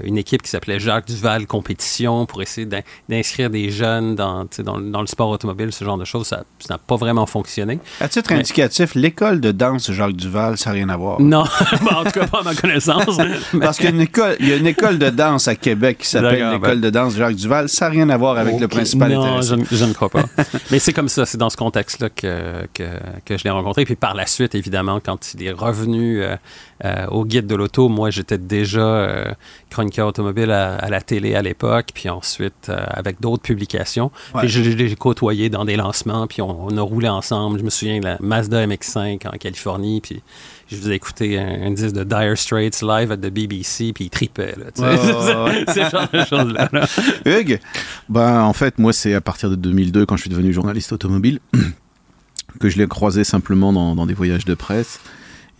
une 0.04 0.18
équipe 0.18 0.42
qui 0.42 0.50
s'appelait 0.50 0.80
Jacques 0.80 1.06
Duval 1.06 1.46
Compétition 1.46 2.26
pour 2.26 2.42
essayer 2.42 2.66
d'in- 2.66 2.80
d'inscrire 3.08 3.50
des 3.50 3.70
jeunes 3.70 4.14
dans, 4.16 4.42
le- 4.58 4.90
dans 4.90 5.00
le 5.00 5.06
sport 5.06 5.28
automobile, 5.28 5.72
ce 5.72 5.84
genre 5.84 5.96
de 5.98 6.04
choses. 6.04 6.26
Ça 6.26 6.42
n'a 6.68 6.78
pas 6.78 6.96
vraiment 6.96 7.26
fonctionné. 7.26 7.78
À 8.00 8.08
titre 8.08 8.30
Mais- 8.32 8.40
indicatif, 8.40 8.94
l'école 8.94 9.40
de 9.40 9.52
danse 9.52 9.90
Jacques 9.92 10.16
Duval, 10.16 10.58
ça 10.58 10.70
n'a 10.70 10.74
rien 10.74 10.88
à 10.88 10.96
voir. 10.96 11.20
Non, 11.20 11.44
en 11.94 12.04
tout 12.04 12.10
cas 12.10 12.26
pas 12.26 12.40
à 12.40 12.42
ma 12.42 12.54
connaissance. 12.54 13.18
Mais- 13.52 13.60
Parce 13.60 13.76
qu'il 13.76 13.86
y 13.86 13.88
a 13.88 13.92
une 13.94 14.00
école, 14.00 14.36
il 14.40 14.48
y 14.48 14.52
a 14.52 14.56
une 14.56 14.66
école 14.66 14.98
de 14.98 15.10
danse 15.10 15.46
à 15.48 15.54
Québec 15.54 15.98
qui 15.98 16.06
s'appelle 16.08 16.50
l'école 16.52 16.60
ben- 16.60 16.80
de 16.80 16.90
danse 16.90 17.14
Jacques 17.16 17.36
Duval. 17.36 17.68
Ça 17.68 17.86
n'a 17.86 17.90
rien 17.92 18.08
à 18.10 18.16
voir 18.16 18.36
avec 18.38 18.58
le 18.58 18.66
principal 18.68 19.12
non, 19.12 19.40
je, 19.42 19.54
ne- 19.54 19.64
je 19.70 19.84
ne 19.84 19.92
crois 19.92 20.08
pas. 20.08 20.24
Mais 20.70 20.78
c'est 20.78 20.92
comme 20.92 21.08
ça, 21.08 21.26
c'est 21.26 21.38
dans 21.38 21.50
ce 21.50 21.56
contexte-là 21.56 22.08
que, 22.10 22.66
que, 22.74 22.84
que 23.24 23.36
je 23.38 23.44
l'ai 23.44 23.50
rencontré. 23.50 23.84
Puis 23.84 23.96
par 23.96 24.14
la 24.14 24.26
suite, 24.26 24.54
évidemment, 24.54 25.00
quand 25.04 25.34
il 25.34 25.44
est 25.44 25.50
revenu 25.52 26.22
euh, 26.22 26.36
euh, 26.84 27.06
au 27.08 27.24
guide 27.24 27.46
de 27.46 27.54
l'auto, 27.54 27.88
moi, 27.88 28.10
j'étais 28.10 28.38
déjà 28.38 28.80
euh, 28.80 29.32
chroniqueur 29.68 30.08
automobile 30.08 30.50
à, 30.50 30.76
à 30.76 30.88
la 30.88 31.00
télé 31.02 31.34
à 31.34 31.42
l'époque, 31.42 31.88
puis 31.94 32.08
ensuite 32.08 32.68
euh, 32.68 32.84
avec 32.88 33.20
d'autres 33.20 33.42
publications. 33.42 34.10
Ouais. 34.34 34.40
Puis 34.40 34.48
l'ai 34.62 34.96
côtoyé 34.96 35.50
dans 35.50 35.64
des 35.64 35.76
lancements, 35.76 36.26
puis 36.26 36.40
on, 36.40 36.66
on 36.66 36.76
a 36.76 36.80
roulé 36.80 37.08
ensemble. 37.08 37.58
Je 37.58 37.64
me 37.64 37.70
souviens 37.70 38.00
de 38.00 38.04
la 38.04 38.16
Mazda 38.20 38.66
MX-5 38.66 39.28
en 39.28 39.36
Californie, 39.36 40.00
puis 40.00 40.22
je 40.70 40.76
vous 40.76 40.90
ai 40.90 40.94
écouté 40.94 41.38
un, 41.38 41.66
un 41.66 41.70
disque 41.72 41.94
de 41.94 42.04
Dire 42.04 42.38
Straits 42.38 42.80
live 42.82 43.12
à 43.12 43.16
the 43.16 43.30
BBC, 43.30 43.92
puis 43.92 44.04
il 44.04 44.10
tripait. 44.10 44.54
Ouais. 44.78 45.64
C'est 45.68 45.84
ce 45.84 45.90
genre 45.90 46.08
de 46.12 46.24
choses-là. 46.24 46.68
là. 46.72 46.86
Hugues, 47.26 47.60
Ben, 48.08 48.42
en 48.42 48.52
fait, 48.52 48.78
moi, 48.78 48.92
c'est 48.92 49.14
à 49.14 49.20
partir 49.20 49.50
de 49.50 49.54
2002, 49.56 50.06
quand 50.06 50.16
je 50.16 50.22
suis 50.22 50.30
devenu 50.30 50.52
journaliste 50.52 50.92
automobile, 50.92 51.40
que 52.60 52.68
je 52.68 52.78
l'ai 52.78 52.86
croisé 52.86 53.24
simplement 53.24 53.72
dans, 53.72 53.94
dans 53.94 54.06
des 54.06 54.14
voyages 54.14 54.44
de 54.44 54.54
presse. 54.54 55.00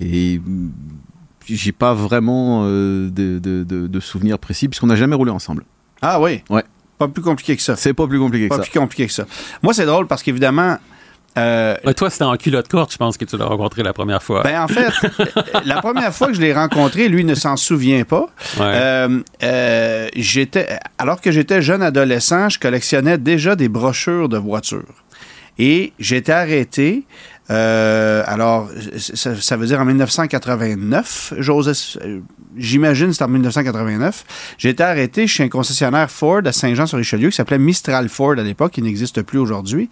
Et 0.01 0.41
j'ai 1.57 1.73
pas 1.73 1.95
vraiment 1.95 2.63
euh, 2.65 3.09
de, 3.11 3.39
de- 3.39 3.65
de- 3.65 3.87
de 3.87 4.01
souvenirs 4.01 4.39
précis, 4.39 4.69
puisqu'on 4.69 4.87
n'a 4.89 4.97
jamais 4.97 5.17
roulé 5.17 5.31
ensemble. 5.31 5.65
ah 6.03 6.21
oui? 6.21 6.43
Ouais. 6.51 6.65
Pas 6.99 7.09
plus 7.09 7.23
compliqué 7.23 7.57
que 7.57 7.63
ça. 7.63 7.77
C'est 7.77 7.95
pas 7.95 8.07
plus 8.07 8.19
compliqué 8.19 8.45
que 8.45 8.51
Pas 8.51 8.63
ça. 8.63 8.69
plus 8.71 8.79
compliqué 8.79 9.07
que 9.07 9.13
ça. 9.13 9.25
Moi, 9.63 9.73
c'est 9.73 9.87
drôle 9.87 10.07
parce 10.07 10.23
qu'évidemment, 10.23 10.77
Euh, 11.39 11.77
Ouais, 11.85 11.95
toi, 11.95 12.11
c'était 12.11 12.25
en 12.25 12.37
culotte 12.37 12.69
courte, 12.69 12.93
je 12.93 12.97
pense 12.99 13.17
que 13.17 13.25
tu 13.25 13.37
l'as 13.39 13.45
rencontré 13.47 13.85
la 13.85 13.93
première 13.93 14.21
fois. 14.21 14.43
ben, 14.43 14.63
en 14.63 14.67
fait, 14.67 14.91
la 15.65 15.81
première 15.81 16.13
fois 16.13 16.27
que 16.27 16.35
je 16.35 16.41
l'ai 16.41 16.53
rencontré, 16.53 17.09
lui 17.09 17.25
ne 17.25 17.37
s'en 17.37 17.57
souvient 17.57 18.03
pas. 18.03 18.27
Ouais. 18.59 18.63
Euh, 18.67 19.21
euh, 19.45 20.09
j'étais, 20.17 20.79
alors 20.99 21.21
que 21.21 21.31
j'étais 21.31 21.63
jeune 21.63 21.83
adolescent, 21.83 22.49
je 22.49 22.59
collectionnais 22.59 23.17
déjà 23.17 23.55
des 23.55 23.69
brochures 23.69 24.29
de 24.29 24.39
voitures. 24.39 25.05
Et 25.57 25.93
j'étais 26.01 26.33
arrêté. 26.33 27.05
Euh, 27.51 28.23
alors, 28.27 28.69
ça, 28.97 29.57
veut 29.57 29.67
dire 29.67 29.81
en 29.81 29.85
1989, 29.85 31.35
j'ose, 31.39 31.99
euh, 32.05 32.21
j'imagine 32.57 33.13
c'est 33.13 33.25
en 33.25 33.29
1989. 33.29 34.55
J'ai 34.57 34.69
été 34.69 34.83
arrêté 34.85 35.27
chez 35.27 35.43
un 35.43 35.49
concessionnaire 35.49 36.11
Ford 36.11 36.43
à 36.45 36.53
Saint-Jean-sur-Richelieu 36.53 37.31
qui 37.31 37.37
s'appelait 37.37 37.59
Mistral 37.59 38.09
Ford 38.09 38.33
à 38.33 38.43
l'époque, 38.43 38.73
qui 38.73 38.83
n'existe 38.83 39.23
plus 39.23 39.39
aujourd'hui, 39.39 39.91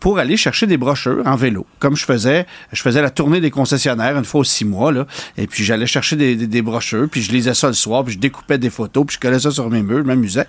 pour 0.00 0.18
aller 0.18 0.36
chercher 0.36 0.66
des 0.66 0.76
brochures 0.76 1.22
en 1.24 1.36
vélo. 1.36 1.66
Comme 1.78 1.96
je 1.96 2.04
faisais, 2.04 2.46
je 2.72 2.82
faisais 2.82 3.00
la 3.00 3.10
tournée 3.10 3.40
des 3.40 3.50
concessionnaires 3.50 4.16
une 4.18 4.24
fois 4.24 4.42
aux 4.42 4.44
six 4.44 4.66
mois, 4.66 4.92
là, 4.92 5.06
et 5.38 5.46
puis 5.46 5.64
j'allais 5.64 5.86
chercher 5.86 6.16
des 6.16 6.62
brochures, 6.62 7.08
puis 7.10 7.22
je 7.22 7.32
lisais 7.32 7.54
ça 7.54 7.68
le 7.68 7.72
soir, 7.72 8.04
puis 8.04 8.14
je 8.14 8.18
découpais 8.18 8.58
des 8.58 8.70
photos, 8.70 9.06
puis 9.06 9.14
je 9.14 9.20
collais 9.20 9.38
ça 9.38 9.50
sur 9.50 9.70
mes 9.70 9.82
murs, 9.82 9.98
je 9.98 10.04
m'amusais. 10.04 10.46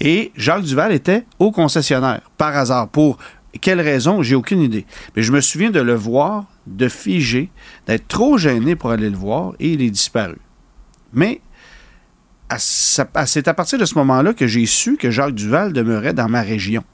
Et 0.00 0.32
Jacques 0.36 0.62
Duval 0.62 0.92
était 0.92 1.26
au 1.38 1.52
concessionnaire, 1.52 2.20
par 2.38 2.56
hasard, 2.56 2.88
pour 2.88 3.18
quelle 3.60 3.80
raison, 3.80 4.22
j'ai 4.22 4.34
aucune 4.34 4.60
idée. 4.60 4.86
Mais 5.16 5.22
je 5.22 5.32
me 5.32 5.40
souviens 5.40 5.70
de 5.70 5.80
le 5.80 5.94
voir, 5.94 6.46
de 6.66 6.88
figer, 6.88 7.50
d'être 7.86 8.08
trop 8.08 8.38
gêné 8.38 8.76
pour 8.76 8.90
aller 8.90 9.10
le 9.10 9.16
voir, 9.16 9.54
et 9.60 9.72
il 9.72 9.82
est 9.82 9.90
disparu. 9.90 10.36
Mais 11.12 11.40
c'est 12.56 13.48
à 13.48 13.54
partir 13.54 13.78
de 13.78 13.84
ce 13.84 13.94
moment-là 13.96 14.32
que 14.32 14.46
j'ai 14.46 14.66
su 14.66 14.96
que 14.96 15.10
Jacques 15.10 15.34
Duval 15.34 15.72
demeurait 15.72 16.14
dans 16.14 16.28
ma 16.28 16.42
région. 16.42 16.84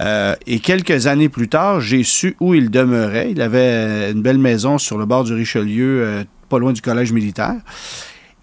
Euh, 0.00 0.34
et 0.46 0.60
quelques 0.60 1.06
années 1.06 1.28
plus 1.28 1.48
tard, 1.48 1.80
j'ai 1.80 2.04
su 2.04 2.36
où 2.40 2.54
il 2.54 2.70
demeurait. 2.70 3.30
Il 3.30 3.40
avait 3.40 4.10
une 4.12 4.22
belle 4.22 4.38
maison 4.38 4.78
sur 4.78 4.98
le 4.98 5.06
bord 5.06 5.24
du 5.24 5.32
Richelieu, 5.32 6.04
euh, 6.04 6.24
pas 6.48 6.58
loin 6.58 6.72
du 6.72 6.82
collège 6.82 7.12
militaire. 7.12 7.56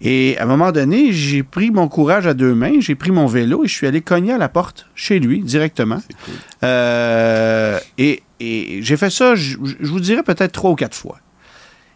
Et 0.00 0.36
à 0.38 0.42
un 0.42 0.46
moment 0.46 0.72
donné, 0.72 1.12
j'ai 1.12 1.42
pris 1.42 1.70
mon 1.70 1.88
courage 1.88 2.26
à 2.26 2.34
deux 2.34 2.54
mains, 2.54 2.80
j'ai 2.80 2.94
pris 2.94 3.10
mon 3.10 3.26
vélo 3.26 3.64
et 3.64 3.68
je 3.68 3.74
suis 3.74 3.86
allé 3.86 4.02
cogner 4.02 4.32
à 4.32 4.38
la 4.38 4.48
porte 4.48 4.86
chez 4.94 5.18
lui 5.18 5.40
directement. 5.40 6.02
Euh, 6.62 7.78
et 7.96 8.22
et 8.38 8.80
j'ai 8.82 8.96
fait 8.96 9.10
ça, 9.10 9.34
je, 9.34 9.56
je 9.80 9.90
vous 9.90 10.00
dirais 10.00 10.22
peut-être 10.22 10.52
trois 10.52 10.70
ou 10.70 10.74
quatre 10.74 10.94
fois. 10.96 11.18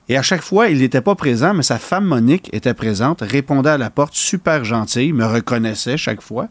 Et 0.08 0.16
à 0.16 0.22
chaque 0.22 0.42
fois, 0.42 0.68
il 0.68 0.78
n'était 0.78 1.02
pas 1.02 1.14
présent, 1.14 1.54
mais 1.54 1.62
sa 1.62 1.78
femme 1.78 2.04
Monique 2.04 2.52
était 2.52 2.74
présente, 2.74 3.20
répondait 3.20 3.70
à 3.70 3.78
la 3.78 3.90
porte, 3.90 4.14
super 4.14 4.64
gentille, 4.64 5.12
me 5.12 5.24
reconnaissait 5.24 5.96
chaque 5.96 6.20
fois. 6.20 6.48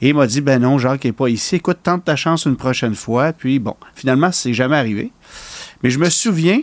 Et 0.00 0.12
m'a 0.12 0.28
dit, 0.28 0.40
ben 0.40 0.62
non, 0.62 0.78
Jacques 0.78 1.04
n'est 1.04 1.12
pas 1.12 1.26
ici, 1.26 1.56
écoute, 1.56 1.78
tente 1.82 2.04
ta 2.04 2.14
chance 2.14 2.44
une 2.44 2.54
prochaine 2.54 2.94
fois. 2.94 3.32
Puis 3.32 3.58
bon, 3.58 3.74
finalement, 3.96 4.30
c'est 4.30 4.54
jamais 4.54 4.76
arrivé. 4.76 5.10
Mais 5.82 5.90
je 5.90 5.98
me 5.98 6.08
souviens, 6.08 6.60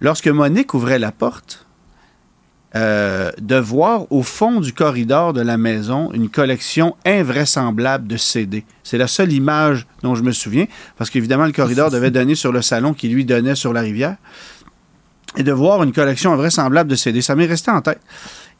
lorsque 0.00 0.28
Monique 0.28 0.72
ouvrait 0.72 0.98
la 0.98 1.12
porte, 1.12 1.66
euh, 2.78 3.32
de 3.40 3.56
voir 3.56 4.06
au 4.12 4.22
fond 4.22 4.60
du 4.60 4.72
corridor 4.72 5.32
de 5.32 5.40
la 5.40 5.58
maison 5.58 6.12
une 6.12 6.28
collection 6.28 6.94
invraisemblable 7.04 8.06
de 8.06 8.16
CD. 8.16 8.64
C'est 8.84 8.98
la 8.98 9.08
seule 9.08 9.32
image 9.32 9.84
dont 10.04 10.14
je 10.14 10.22
me 10.22 10.30
souviens, 10.30 10.66
parce 10.96 11.10
qu'évidemment, 11.10 11.46
le 11.46 11.52
corridor 11.52 11.90
devait 11.90 12.12
donner 12.12 12.36
sur 12.36 12.52
le 12.52 12.62
salon 12.62 12.94
qui 12.94 13.08
lui 13.08 13.24
donnait 13.24 13.56
sur 13.56 13.72
la 13.72 13.80
rivière. 13.80 14.16
Et 15.36 15.42
de 15.42 15.50
voir 15.50 15.82
une 15.82 15.92
collection 15.92 16.32
invraisemblable 16.32 16.88
de 16.88 16.94
CD, 16.94 17.20
ça 17.20 17.34
m'est 17.34 17.46
resté 17.46 17.72
en 17.72 17.80
tête. 17.80 18.00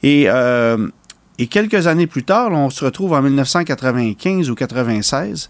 Et, 0.02 0.24
euh, 0.26 0.88
et 1.38 1.46
quelques 1.46 1.86
années 1.86 2.08
plus 2.08 2.24
tard, 2.24 2.50
là, 2.50 2.56
on 2.56 2.70
se 2.70 2.84
retrouve 2.84 3.12
en 3.12 3.22
1995 3.22 4.50
ou 4.50 4.56
96. 4.56 5.48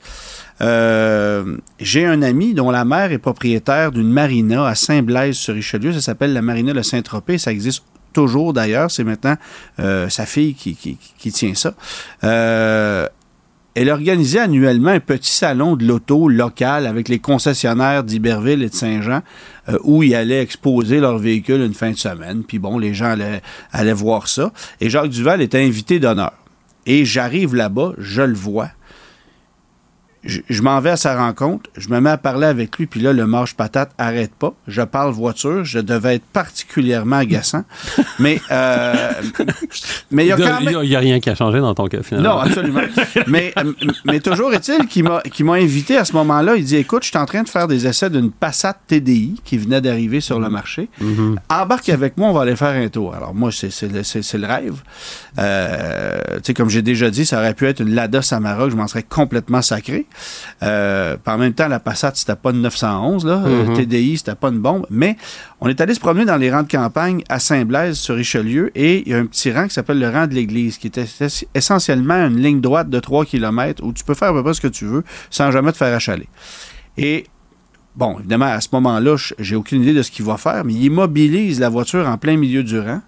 Euh, 0.60 1.56
j'ai 1.80 2.04
un 2.04 2.20
ami 2.20 2.52
dont 2.52 2.70
la 2.70 2.84
mère 2.84 3.12
est 3.12 3.18
propriétaire 3.18 3.92
d'une 3.92 4.10
marina 4.10 4.66
à 4.66 4.74
Saint-Blaise-sur-Richelieu. 4.74 5.94
Ça 5.94 6.02
s'appelle 6.02 6.34
la 6.34 6.42
marina 6.42 6.74
de 6.74 6.82
Saint-Tropez. 6.82 7.38
Ça 7.38 7.50
existe 7.50 7.84
toujours 8.18 8.52
d'ailleurs. 8.52 8.90
C'est 8.90 9.04
maintenant 9.04 9.36
euh, 9.78 10.08
sa 10.08 10.26
fille 10.26 10.54
qui, 10.54 11.30
tient 11.30 11.54
ça. 11.54 11.74
Euh, 12.24 13.06
elle 13.76 13.90
organisait 13.90 14.40
annuellement 14.40 14.90
un 14.90 14.98
petit 14.98 15.30
salon 15.30 15.76
de 15.76 15.86
l'auto 15.86 16.28
local 16.28 16.86
avec 16.86 17.08
les 17.08 17.20
concessionnaires 17.20 18.02
d'Iberville 18.02 18.64
et 18.64 18.70
de 18.70 18.74
Saint-Jean 18.74 19.20
euh, 19.68 19.78
où 19.84 20.02
ils 20.02 20.16
allaient 20.16 20.42
exposer 20.42 20.98
leurs 20.98 21.18
véhicules 21.18 21.60
une 21.60 21.74
fin 21.74 21.92
de 21.92 21.96
semaine. 21.96 22.42
Puis 22.42 22.58
bon, 22.58 22.76
les 22.76 22.92
gens 22.92 23.10
allaient, 23.10 23.40
allaient 23.70 23.92
voir 23.92 24.26
ça. 24.26 24.52
Et 24.80 24.90
Jacques 24.90 25.10
Duval 25.10 25.40
était 25.40 25.62
invité 25.62 26.00
d'honneur. 26.00 26.32
Et 26.86 27.04
j'arrive 27.04 27.54
là-bas, 27.54 27.92
je 27.98 28.22
le 28.22 28.34
vois. 28.34 28.70
Je, 30.24 30.40
je 30.48 30.62
m'en 30.62 30.80
vais 30.80 30.90
à 30.90 30.96
sa 30.96 31.16
rencontre, 31.16 31.70
je 31.76 31.88
me 31.88 32.00
mets 32.00 32.10
à 32.10 32.18
parler 32.18 32.46
avec 32.46 32.76
lui, 32.78 32.86
puis 32.86 33.00
là, 33.00 33.12
le 33.12 33.26
marche 33.26 33.54
patate 33.54 33.90
arrête 33.98 34.32
pas. 34.34 34.54
Je 34.66 34.82
parle 34.82 35.12
voiture, 35.12 35.64
je 35.64 35.78
devais 35.78 36.16
être 36.16 36.24
particulièrement 36.32 37.16
agaçant. 37.16 37.64
mais 38.18 38.40
euh, 38.50 39.12
mais 40.10 40.24
il 40.24 40.28
y 40.28 40.32
a 40.32 40.36
quand 40.36 40.60
même... 40.60 40.78
Il 40.82 40.88
n'y 40.88 40.96
a 40.96 40.98
rien 40.98 41.20
qui 41.20 41.30
a 41.30 41.34
changé 41.34 41.60
dans 41.60 41.74
ton 41.74 41.86
cas, 41.86 42.02
finalement. 42.02 42.36
Non, 42.36 42.40
absolument. 42.40 42.80
mais, 43.26 43.54
mais 44.04 44.20
toujours 44.20 44.52
est-il 44.52 44.86
qu'il 44.86 45.04
m'a, 45.04 45.52
invité 45.54 45.96
à 45.96 46.04
ce 46.04 46.12
moment-là. 46.14 46.56
Il 46.56 46.64
dit 46.64 46.76
Écoute, 46.76 47.04
je 47.04 47.08
suis 47.08 47.18
en 47.18 47.26
train 47.26 47.42
de 47.42 47.48
faire 47.48 47.68
des 47.68 47.86
essais 47.86 48.10
d'une 48.10 48.30
Passat 48.30 48.76
TDI 48.86 49.40
qui 49.44 49.58
venait 49.58 49.80
d'arriver 49.80 50.20
sur 50.20 50.40
le 50.40 50.48
marché. 50.48 50.88
Embarque 51.48 51.88
avec 51.88 52.16
moi, 52.16 52.28
on 52.28 52.32
va 52.32 52.42
aller 52.42 52.56
faire 52.56 52.68
un 52.68 52.88
tour. 52.88 53.14
Alors, 53.14 53.34
moi, 53.34 53.50
c'est, 53.52 53.70
c'est, 53.70 53.88
le, 53.88 54.40
le 54.40 54.46
rêve. 54.46 54.82
Euh, 55.38 56.18
tu 56.36 56.40
sais, 56.44 56.54
comme 56.54 56.68
j'ai 56.68 56.82
déjà 56.82 57.10
dit, 57.10 57.26
ça 57.26 57.38
aurait 57.38 57.54
pu 57.54 57.66
être 57.66 57.80
une 57.80 57.94
Lada 57.94 58.22
Samara, 58.22 58.68
je 58.68 58.76
m'en 58.76 58.88
serais 58.88 59.02
complètement 59.02 59.62
sacré. 59.62 60.06
Euh, 60.62 61.16
en 61.26 61.38
même 61.38 61.52
temps, 61.54 61.68
la 61.68 61.80
Passat, 61.80 62.12
c'était 62.14 62.36
pas 62.36 62.50
une 62.50 62.62
911, 62.62 63.24
là. 63.26 63.42
Euh, 63.46 63.74
TDI, 63.76 64.18
c'était 64.18 64.34
pas 64.34 64.48
une 64.48 64.59
bombe. 64.61 64.86
Mais 64.90 65.16
on 65.61 65.68
est 65.68 65.80
allé 65.80 65.94
se 65.94 66.00
promener 66.00 66.24
dans 66.24 66.36
les 66.36 66.50
rangs 66.50 66.62
de 66.62 66.68
campagne 66.70 67.22
à 67.28 67.38
Saint-Blaise, 67.38 67.96
sur 67.98 68.14
Richelieu, 68.16 68.70
et 68.74 69.02
il 69.06 69.09
y 69.09 69.14
a 69.14 69.18
un 69.18 69.26
petit 69.26 69.52
rang 69.52 69.66
qui 69.68 69.74
s'appelle 69.74 69.98
le 69.98 70.09
rang 70.09 70.26
de 70.26 70.34
l'église, 70.34 70.78
qui 70.78 70.86
était 70.88 71.04
es- 71.20 71.46
essentiellement 71.54 72.14
une 72.26 72.40
ligne 72.40 72.61
droite 72.61 72.90
de 72.90 73.00
3 73.00 73.24
km 73.24 73.84
où 73.84 73.92
tu 73.92 74.04
peux 74.04 74.14
faire 74.14 74.28
à 74.28 74.32
peu 74.32 74.42
près 74.42 74.54
ce 74.54 74.61
que 74.61 74.68
tu 74.68 74.84
veux 74.84 75.04
sans 75.30 75.50
jamais 75.50 75.72
te 75.72 75.76
faire 75.76 75.94
achaler. 75.94 76.28
Et 76.96 77.26
bon, 77.96 78.18
évidemment, 78.18 78.46
à 78.46 78.61
ce 78.61 78.68
moment-là, 78.72 79.16
je- 79.16 79.34
j'ai 79.38 79.56
aucune 79.56 79.82
idée 79.82 79.94
de 79.94 80.02
ce 80.02 80.11
qu'il 80.11 80.24
va 80.24 80.36
faire, 80.36 80.64
mais 80.64 80.72
il 80.74 80.84
immobilise 80.84 81.61
la 81.61 81.68
voiture 81.68 82.06
en 82.09 82.18
plein 82.18 82.36
milieu 82.36 82.62
du 82.62 82.78
rang. 82.78 83.00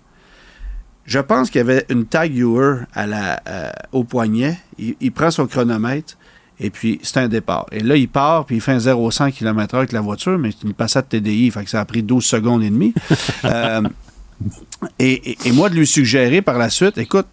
Je 1.06 1.18
pense 1.18 1.50
qu'il 1.50 1.58
y 1.58 1.62
avait 1.62 1.84
une 1.88 2.04
tag 2.06 2.38
Heuer 2.38 2.82
à 2.94 3.06
la, 3.06 3.40
euh, 3.48 3.70
au 3.90 4.04
poignet. 4.04 4.58
Il, 4.78 4.94
il 5.00 5.10
prend 5.10 5.30
son 5.32 5.46
chronomètre 5.48 6.16
et 6.60 6.70
puis 6.70 7.00
c'est 7.02 7.16
un 7.18 7.28
départ. 7.28 7.66
Et 7.72 7.80
là, 7.80 7.96
il 7.96 8.08
part 8.08 8.44
puis 8.46 8.56
il 8.56 8.60
fait 8.60 8.72
un 8.72 8.78
0-100 8.78 9.32
km/h 9.32 9.78
avec 9.78 9.92
la 9.92 10.00
voiture, 10.00 10.38
mais 10.38 10.50
c'est 10.52 10.66
une 10.66 10.74
Passat 10.74 11.02
TDI, 11.02 11.50
fait 11.50 11.64
que 11.64 11.70
ça 11.70 11.80
a 11.80 11.84
pris 11.84 12.02
12 12.02 12.24
secondes 12.24 12.62
et 12.62 12.70
demie. 12.70 12.94
Euh, 13.46 13.82
et, 14.98 15.30
et- 15.32 15.38
et 15.46 15.52
moi, 15.52 15.68
de 15.68 15.74
lui 15.74 15.86
suggérer 15.86 16.40
par 16.42 16.56
la 16.58 16.70
suite, 16.70 16.96
écoute, 16.98 17.26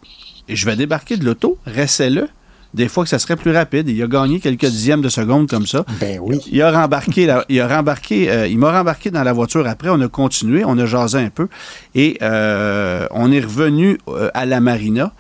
je 0.50 0.66
vais 0.66 0.76
débarquer 0.76 1.16
de 1.18 1.24
l'auto, 1.26 1.58
restez-le. 1.66 2.28
Des 2.74 2.88
fois 2.88 3.04
que 3.04 3.10
ça 3.10 3.18
serait 3.20 3.36
plus 3.38 3.52
rapide. 3.52 3.88
Il 3.90 4.02
a 4.04 4.08
gagné 4.08 4.40
quelques 4.40 4.66
dixièmes 4.66 5.02
de 5.02 5.10
seconde 5.10 5.50
comme 5.50 5.66
ça. 5.66 5.86
Ben 6.00 6.20
oui. 6.22 6.40
Il 6.52 6.62
a 6.62 6.72
rembarqué, 6.72 7.26
la- 7.26 7.46
il 7.50 7.60
a 7.62 7.68
rembarqué, 7.68 8.30
euh, 8.30 8.48
il 8.48 8.58
m'a 8.60 8.72
rembarqué 8.72 9.10
dans 9.10 9.24
la 9.24 9.34
voiture 9.34 9.68
après. 9.68 9.90
On 9.90 10.00
a 10.02 10.08
continué, 10.08 10.64
on 10.66 10.78
a 10.78 10.86
jasé 10.86 11.18
un 11.20 11.30
peu 11.30 11.48
et 11.96 12.18
euh, 12.22 13.08
on 13.12 13.32
est 13.32 13.40
revenu 13.40 13.98
euh, 14.10 14.30
à 14.34 14.46
la 14.46 14.60
marina. 14.60 15.14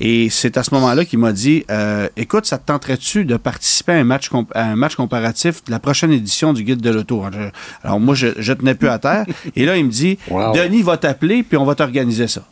Et 0.00 0.28
c'est 0.30 0.56
à 0.56 0.62
ce 0.64 0.74
moment-là 0.74 1.04
qu'il 1.04 1.18
m'a 1.20 1.32
dit, 1.32 1.64
euh, 1.70 2.08
écoute, 2.16 2.46
ça 2.46 2.58
te 2.58 2.66
tenterait-tu 2.66 3.24
de 3.24 3.36
participer 3.36 3.92
à 3.92 3.96
un 3.96 4.04
match, 4.04 4.28
à 4.54 4.64
un 4.64 4.76
match 4.76 4.96
comparatif 4.96 5.62
de 5.64 5.70
la 5.70 5.78
prochaine 5.78 6.10
édition 6.12 6.52
du 6.52 6.64
guide 6.64 6.80
de 6.80 6.90
l'auto? 6.90 7.22
Alors, 7.84 8.00
moi, 8.00 8.14
je, 8.14 8.28
je 8.38 8.52
tenais 8.52 8.74
plus 8.74 8.88
à 8.88 8.98
terre. 8.98 9.24
Et 9.54 9.64
là, 9.66 9.76
il 9.76 9.84
me 9.84 9.90
dit, 9.90 10.18
Wow. 10.28 10.52
Denis 10.54 10.82
va 10.82 10.96
t'appeler 10.96 11.42
puis 11.42 11.56
on 11.56 11.64
va 11.64 11.74
t'organiser 11.74 12.26
ça. 12.28 12.42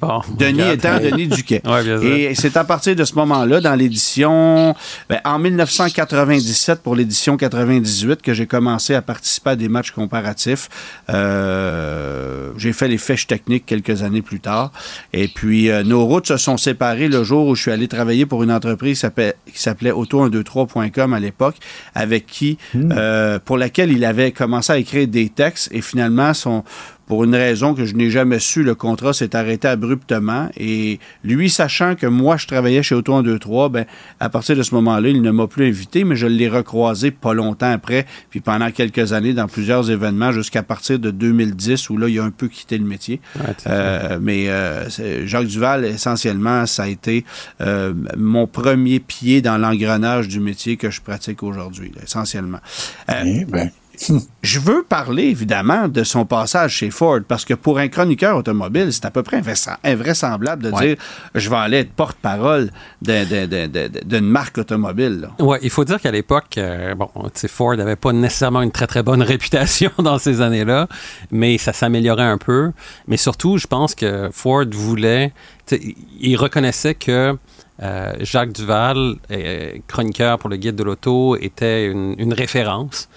Bon, 0.00 0.20
Denis 0.38 0.62
regarde. 0.62 0.74
étant 0.78 0.98
Denis 1.16 1.26
Duquet. 1.28 1.60
Ouais, 1.64 1.82
bien 1.82 2.00
sûr. 2.00 2.06
Et 2.12 2.34
c'est 2.34 2.56
à 2.56 2.64
partir 2.64 2.94
de 2.94 3.04
ce 3.04 3.14
moment-là, 3.16 3.60
dans 3.60 3.74
l'édition, 3.74 4.74
ben, 5.08 5.20
en 5.24 5.38
1997 5.38 6.82
pour 6.82 6.94
l'édition 6.94 7.36
98, 7.36 8.22
que 8.22 8.32
j'ai 8.34 8.46
commencé 8.46 8.94
à 8.94 9.02
participer 9.02 9.50
à 9.50 9.56
des 9.56 9.68
matchs 9.68 9.90
comparatifs. 9.90 10.68
Euh, 11.10 12.50
j'ai 12.56 12.72
fait 12.72 12.88
les 12.88 12.98
fiches 12.98 13.26
techniques 13.26 13.66
quelques 13.66 14.02
années 14.02 14.22
plus 14.22 14.40
tard. 14.40 14.72
Et 15.12 15.28
puis, 15.28 15.70
euh, 15.70 15.82
nos 15.82 16.04
routes 16.06 16.28
se 16.28 16.36
sont 16.36 16.56
séparées 16.56 17.08
le 17.08 17.24
jour 17.24 17.46
où 17.46 17.54
je 17.54 17.62
suis 17.62 17.70
allé 17.72 17.88
travailler 17.88 18.26
pour 18.26 18.42
une 18.42 18.52
entreprise 18.52 18.96
qui 18.98 19.00
s'appelait- 19.00 19.34
qui 19.52 19.60
s'appelait 19.60 19.90
auto123.com 19.92 21.12
à 21.14 21.20
l'époque, 21.20 21.56
avec 21.94 22.26
qui, 22.26 22.58
euh, 22.74 23.38
pour 23.44 23.58
laquelle 23.58 23.92
il 23.92 24.04
avait 24.04 24.32
commencé 24.32 24.72
à 24.72 24.78
écrire 24.78 25.08
des 25.08 25.28
textes 25.28 25.68
et 25.72 25.80
finalement, 25.80 26.34
son, 26.34 26.64
pour 27.08 27.24
une 27.24 27.34
raison 27.34 27.74
que 27.74 27.86
je 27.86 27.94
n'ai 27.94 28.10
jamais 28.10 28.38
su, 28.38 28.62
le 28.62 28.74
contrat 28.74 29.14
s'est 29.14 29.34
arrêté 29.34 29.66
abruptement. 29.66 30.50
Et 30.58 31.00
lui, 31.24 31.48
sachant 31.48 31.94
que 31.94 32.06
moi, 32.06 32.36
je 32.36 32.46
travaillais 32.46 32.82
chez 32.82 32.94
Auto 32.94 33.12
123, 33.12 33.70
ben, 33.70 33.86
à 34.20 34.28
partir 34.28 34.54
de 34.56 34.62
ce 34.62 34.74
moment-là, 34.74 35.08
il 35.08 35.22
ne 35.22 35.30
m'a 35.30 35.46
plus 35.46 35.66
invité, 35.66 36.04
mais 36.04 36.16
je 36.16 36.26
l'ai 36.26 36.48
recroisé 36.48 37.10
pas 37.10 37.32
longtemps 37.32 37.72
après, 37.72 38.04
puis 38.28 38.40
pendant 38.40 38.70
quelques 38.70 39.14
années 39.14 39.32
dans 39.32 39.48
plusieurs 39.48 39.90
événements, 39.90 40.32
jusqu'à 40.32 40.62
partir 40.62 40.98
de 40.98 41.10
2010, 41.10 41.88
où 41.88 41.96
là, 41.96 42.08
il 42.08 42.18
a 42.18 42.24
un 42.24 42.30
peu 42.30 42.46
quitté 42.48 42.76
le 42.76 42.84
métier. 42.84 43.20
Euh, 43.66 44.18
mais 44.20 44.50
euh, 44.50 44.84
Jacques 45.24 45.46
Duval, 45.46 45.86
essentiellement, 45.86 46.66
ça 46.66 46.82
a 46.82 46.88
été 46.88 47.24
euh, 47.62 47.94
mon 48.18 48.46
premier 48.46 49.00
pied 49.00 49.40
dans 49.40 49.56
l'engrenage 49.56 50.28
du 50.28 50.40
métier 50.40 50.76
que 50.76 50.90
je 50.90 51.00
pratique 51.00 51.42
aujourd'hui, 51.42 51.90
essentiellement. 52.02 52.60
Ben. 53.08 53.70
Je 54.42 54.60
veux 54.60 54.82
parler 54.82 55.24
évidemment 55.24 55.88
de 55.88 56.04
son 56.04 56.24
passage 56.24 56.76
chez 56.76 56.90
Ford 56.90 57.20
parce 57.26 57.44
que 57.44 57.54
pour 57.54 57.78
un 57.78 57.88
chroniqueur 57.88 58.36
automobile, 58.36 58.92
c'est 58.92 59.04
à 59.04 59.10
peu 59.10 59.22
près 59.22 59.42
invraisemblable 59.84 60.62
de 60.62 60.70
dire 60.70 60.96
je 61.34 61.50
vais 61.50 61.56
aller 61.56 61.78
être 61.78 61.92
porte-parole 61.92 62.70
d'une 63.02 64.20
marque 64.20 64.58
automobile. 64.58 65.28
Oui, 65.38 65.58
il 65.62 65.70
faut 65.70 65.84
dire 65.84 66.00
qu'à 66.00 66.10
l'époque, 66.10 66.58
euh, 66.58 66.94
bon, 66.94 67.08
Ford 67.48 67.76
n'avait 67.76 67.96
pas 67.96 68.12
nécessairement 68.12 68.62
une 68.62 68.72
très 68.72 68.86
très 68.86 69.02
bonne 69.02 69.22
réputation 69.34 69.90
dans 69.98 70.18
ces 70.18 70.40
années-là, 70.40 70.88
mais 71.30 71.58
ça 71.58 71.72
s'améliorait 71.72 72.22
un 72.22 72.38
peu. 72.38 72.72
Mais 73.06 73.16
surtout, 73.16 73.58
je 73.58 73.66
pense 73.66 73.94
que 73.94 74.30
Ford 74.32 74.64
voulait, 74.70 75.32
il 76.20 76.36
reconnaissait 76.36 76.94
que 76.94 77.36
euh, 77.80 78.12
Jacques 78.20 78.52
Duval, 78.52 79.16
euh, 79.30 79.72
chroniqueur 79.86 80.38
pour 80.38 80.50
le 80.50 80.56
guide 80.56 80.74
de 80.76 80.82
l'auto, 80.82 81.36
était 81.36 81.86
une 81.86 82.32
référence. 82.32 83.08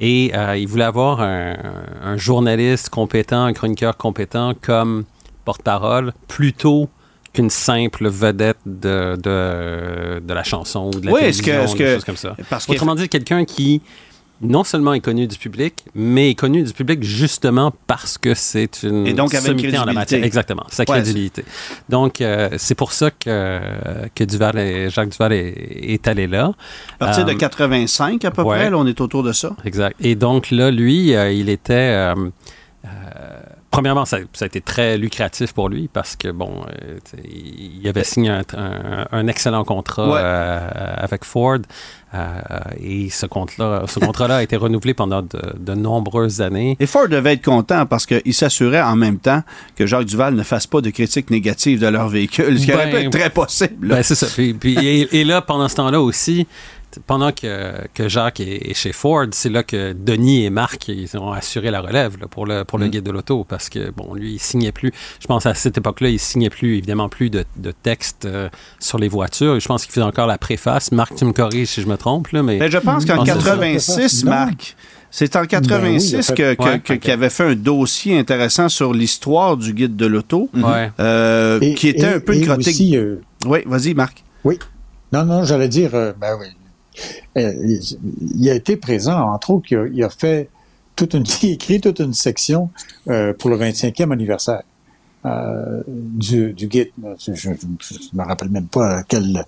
Et 0.00 0.30
euh, 0.34 0.56
il 0.56 0.68
voulait 0.68 0.84
avoir 0.84 1.20
un, 1.20 2.16
journaliste 2.16 2.88
compétent, 2.88 3.44
un 3.44 3.52
chroniqueur 3.52 3.96
compétent 3.96 4.52
comme 4.60 5.04
porte-parole, 5.44 6.12
plutôt 6.28 6.88
qu'une 7.32 7.50
simple 7.50 8.08
vedette 8.08 8.58
de, 8.64 9.16
de, 9.16 10.20
de, 10.20 10.34
la 10.34 10.44
chanson 10.44 10.90
ou 10.94 11.00
de 11.00 11.06
la 11.06 11.12
oui, 11.12 11.20
télévision, 11.20 11.54
que, 11.74 11.78
des 11.78 11.94
choses 11.94 12.04
comme 12.04 12.16
ça. 12.16 12.36
Parce 12.48 12.68
Autrement 12.68 12.94
dit, 12.94 13.08
quelqu'un 13.08 13.44
qui 13.44 13.82
non 14.40 14.64
seulement 14.64 14.94
est 14.94 15.00
connu 15.00 15.26
du 15.26 15.36
public, 15.36 15.84
mais 15.94 16.30
est 16.30 16.34
connu 16.34 16.62
du 16.62 16.72
public 16.72 17.02
justement 17.02 17.72
parce 17.86 18.18
que 18.18 18.34
c'est 18.34 18.82
une 18.82 19.06
Et 19.06 19.12
donc 19.12 19.34
avec 19.34 19.58
en 19.76 19.84
la 19.84 19.92
matière. 19.92 20.22
Exactement, 20.22 20.64
sa 20.68 20.84
crédibilité. 20.84 21.44
Donc, 21.88 22.20
euh, 22.20 22.50
c'est 22.56 22.74
pour 22.74 22.92
ça 22.92 23.10
que, 23.10 23.60
que 24.14 24.24
Duval 24.24 24.58
et, 24.58 24.90
Jacques 24.90 25.10
Duval 25.10 25.32
est, 25.32 26.06
allé 26.06 26.26
là. 26.26 26.52
À 27.00 27.06
partir 27.06 27.24
de 27.24 27.32
85 27.32 28.24
euh, 28.24 28.28
à 28.28 28.30
peu 28.30 28.44
près, 28.44 28.70
là, 28.70 28.78
on 28.78 28.86
est 28.86 29.00
autour 29.00 29.22
de 29.22 29.32
ça. 29.32 29.56
Exact. 29.64 29.96
Et 30.00 30.14
donc 30.14 30.50
là, 30.50 30.70
lui, 30.70 31.14
euh, 31.14 31.32
il 31.32 31.48
était 31.48 32.14
premièrement, 33.70 34.04
ça, 34.04 34.16
a 34.16 34.44
été 34.44 34.60
très 34.60 34.98
lucratif 34.98 35.52
pour 35.52 35.68
lui 35.68 35.88
parce 35.88 36.16
que, 36.16 36.28
bon, 36.28 36.64
euh, 36.68 36.98
il 37.24 37.86
avait 37.88 38.04
signé 38.04 38.30
un, 38.30 39.28
excellent 39.28 39.64
contrat 39.64 40.16
euh, 40.16 40.94
avec 40.96 41.24
Ford 41.24 41.58
et 42.80 43.10
ce 43.10 43.26
contrat-là 43.26 43.84
ce 43.86 43.98
contrat 43.98 44.26
a 44.36 44.42
été 44.42 44.56
renouvelé 44.56 44.94
pendant 44.94 45.22
de, 45.22 45.74
nombreuses 45.74 46.40
années. 46.40 46.76
Et 46.80 46.86
Ford 46.86 47.08
devait 47.08 47.34
être 47.34 47.44
content 47.44 47.86
parce 47.86 48.06
qu'il 48.06 48.34
s'assurait 48.34 48.82
en 48.82 48.96
même 48.96 49.18
temps 49.18 49.42
que 49.76 49.86
Jacques 49.86 50.06
Duval 50.06 50.34
ne 50.34 50.42
fasse 50.42 50.66
pas 50.66 50.80
de 50.80 50.90
critiques 50.90 51.30
négatives 51.30 51.80
de 51.80 51.86
leur 51.86 52.08
véhicule, 52.08 52.58
ce 52.58 52.66
qui 52.66 52.72
aurait 52.72 52.90
pu 52.90 52.96
être 52.96 53.10
très 53.10 53.30
possible. 53.30 53.88
Ben, 53.88 54.02
c'est 54.02 54.14
ça. 54.14 54.26
et, 54.38 55.24
là, 55.24 55.42
pendant 55.42 55.68
ce 55.68 55.76
temps-là 55.76 56.00
aussi, 56.00 56.46
pendant 57.06 57.32
que, 57.32 57.86
que 57.94 58.08
Jacques 58.08 58.40
est, 58.40 58.74
chez 58.74 58.92
Ford, 58.92 59.26
c'est 59.32 59.50
là 59.50 59.62
que 59.62 59.92
Denis 59.92 60.44
et 60.44 60.50
Marc 60.50 60.88
ils 60.88 61.16
ont 61.16 61.32
assuré 61.32 61.70
la 61.70 61.80
relève 61.80 62.16
pour 62.30 62.46
le, 62.46 62.64
pour 62.64 62.78
le 62.78 62.86
mm. 62.86 62.90
guide 62.90 63.04
de 63.04 63.10
l'auto 63.10 63.44
parce 63.44 63.68
que, 63.68 63.90
bon, 63.90 64.14
lui, 64.14 64.34
il 64.34 64.38
signait 64.38 64.72
plus. 64.72 64.92
Je 65.20 65.26
pense 65.26 65.46
à 65.46 65.54
cette 65.54 65.78
époque-là, 65.78 66.08
il 66.08 66.18
signait 66.18 66.50
plus, 66.50 66.76
évidemment, 66.76 67.08
plus 67.08 67.30
de, 67.30 67.44
de 67.56 67.72
texte 67.72 68.24
euh, 68.24 68.48
sur 68.78 68.98
les 68.98 69.08
voitures. 69.08 69.60
Je 69.60 69.68
pense 69.68 69.84
qu'il 69.84 69.92
faisait 69.92 70.06
encore 70.06 70.26
la 70.26 70.38
préface. 70.38 70.92
Marc, 70.92 71.14
tu 71.14 71.24
me 71.24 71.32
corriges 71.32 71.68
si 71.68 71.82
je 71.82 71.86
me 71.86 71.96
trompe, 71.96 72.28
là, 72.28 72.42
mais. 72.42 72.58
mais 72.58 72.70
je 72.70 72.78
pense 72.78 73.04
qu'en 73.04 73.24
86, 73.24 74.24
Marc. 74.24 74.76
C'est 75.10 75.36
en 75.36 75.46
86 75.46 76.32
ben 76.36 76.80
qu'il 76.80 77.10
avait 77.10 77.30
fait 77.30 77.44
un 77.44 77.54
dossier 77.54 78.18
intéressant 78.18 78.68
sur 78.68 78.92
l'histoire 78.92 79.56
du 79.56 79.72
guide 79.72 79.96
de 79.96 80.04
l'auto, 80.04 80.50
euh, 81.00 81.58
qui 81.76 81.88
était 81.88 82.04
un 82.04 82.20
peu 82.20 82.34
une 82.34 82.44
critique. 82.44 82.94
Euh, 82.94 83.22
oui, 83.46 83.60
vas-y, 83.64 83.94
Marc. 83.94 84.22
Oui. 84.44 84.58
Non, 85.10 85.24
non, 85.24 85.44
j'allais 85.44 85.68
dire, 85.68 85.92
ben 85.92 86.36
oui, 86.38 86.48
il 87.36 88.50
a 88.50 88.54
été 88.54 88.76
présent, 88.76 89.18
entre 89.32 89.50
autres, 89.50 89.66
il 89.70 90.02
a, 90.02 90.10
fait 90.10 90.48
toute 90.96 91.14
une, 91.14 91.24
il 91.42 91.50
a 91.50 91.52
écrit 91.52 91.80
toute 91.80 92.00
une 92.00 92.14
section 92.14 92.70
euh, 93.08 93.32
pour 93.32 93.50
le 93.50 93.58
25e 93.58 94.12
anniversaire 94.12 94.62
euh, 95.26 95.82
du, 95.86 96.54
guide. 96.54 96.90
Je 97.18 97.50
ne 97.50 97.56
me 98.14 98.24
rappelle 98.24 98.50
même 98.50 98.68
pas 98.68 99.02
quelle, 99.04 99.44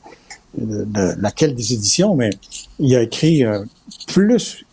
laquelle 0.56 1.54
des 1.54 1.72
éditions, 1.74 2.14
mais 2.14 2.30
il 2.78 2.94
a 2.96 3.02
écrit 3.02 3.44
plus 4.06 4.64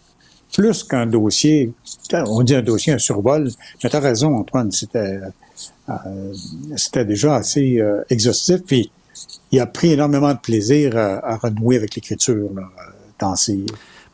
plus 0.53 0.83
qu'un 0.83 1.05
dossier, 1.05 1.71
on 2.11 2.41
dit 2.41 2.55
un 2.55 2.63
dossier, 2.63 2.93
un 2.93 2.97
survol, 2.97 3.51
mais 3.83 3.89
tu 3.91 3.95
as 3.95 3.99
raison, 3.99 4.35
Antoine, 4.37 4.71
c'était 4.71 5.19
c'était 6.75 7.05
déjà 7.05 7.35
assez 7.35 7.79
exhaustif. 8.09 8.63
Puis 8.65 8.89
il 9.51 9.59
a 9.59 9.65
pris 9.65 9.93
énormément 9.93 10.33
de 10.33 10.39
plaisir 10.39 10.97
à, 10.97 11.37
renouer 11.37 11.77
avec 11.77 11.95
l'écriture 11.95 12.49
dans 13.19 13.35
ses, 13.35 13.65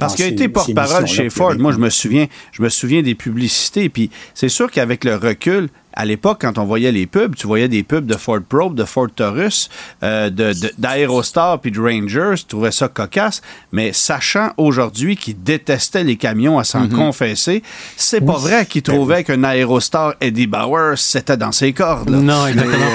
parce 0.04 0.16
qu'il 0.16 0.26
a 0.26 0.30
été 0.30 0.48
porte-parole 0.50 1.08
chez 1.08 1.30
Ford. 1.30 1.56
Moi, 1.58 1.72
je 1.72 1.78
me 1.78 1.90
souviens, 1.90 2.28
je 2.52 2.62
me 2.62 2.70
souviens 2.70 3.02
des 3.02 3.16
publicités. 3.16 3.90
Puis 3.90 4.10
c'est 4.34 4.50
sûr 4.50 4.70
qu'avec 4.70 5.04
le 5.04 5.16
recul, 5.16 5.70
à 5.96 6.06
l'époque, 6.06 6.40
quand 6.42 6.58
on 6.58 6.66
voyait 6.66 6.92
les 6.92 7.06
pubs, 7.06 7.36
tu 7.36 7.46
voyais 7.46 7.68
des 7.68 7.84
pubs 7.84 8.06
de 8.06 8.16
Ford 8.16 8.40
Probe, 8.48 8.76
de 8.76 8.84
Ford 8.84 9.10
Taurus, 9.16 9.70
euh, 10.02 10.30
d'Aerostar 10.78 11.60
puis 11.62 11.72
de 11.72 11.80
Rangers. 11.80 12.36
Tu 12.38 12.46
trouvais 12.46 12.72
ça 12.72 12.88
cocasse. 12.88 13.42
Mais 13.72 13.94
sachant 13.94 14.52
aujourd'hui 14.58 15.16
qu'il 15.16 15.42
détestait 15.42 16.04
les 16.04 16.16
camions 16.16 16.58
à 16.58 16.64
s'en 16.64 16.82
mhm. 16.82 16.94
confesser, 16.94 17.62
c'est 17.96 18.22
pas 18.22 18.38
vrai 18.38 18.66
qu'il 18.66 18.82
ben 18.82 18.94
trouvait 18.94 19.24
qu'un 19.24 19.44
Aerostar 19.44 20.16
Eddie 20.20 20.48
Bauer, 20.48 20.98
c'était 20.98 21.38
dans 21.38 21.52
ses 21.52 21.74
cordes. 21.74 22.10
Non, 22.10 22.48
exactement. 22.48 22.86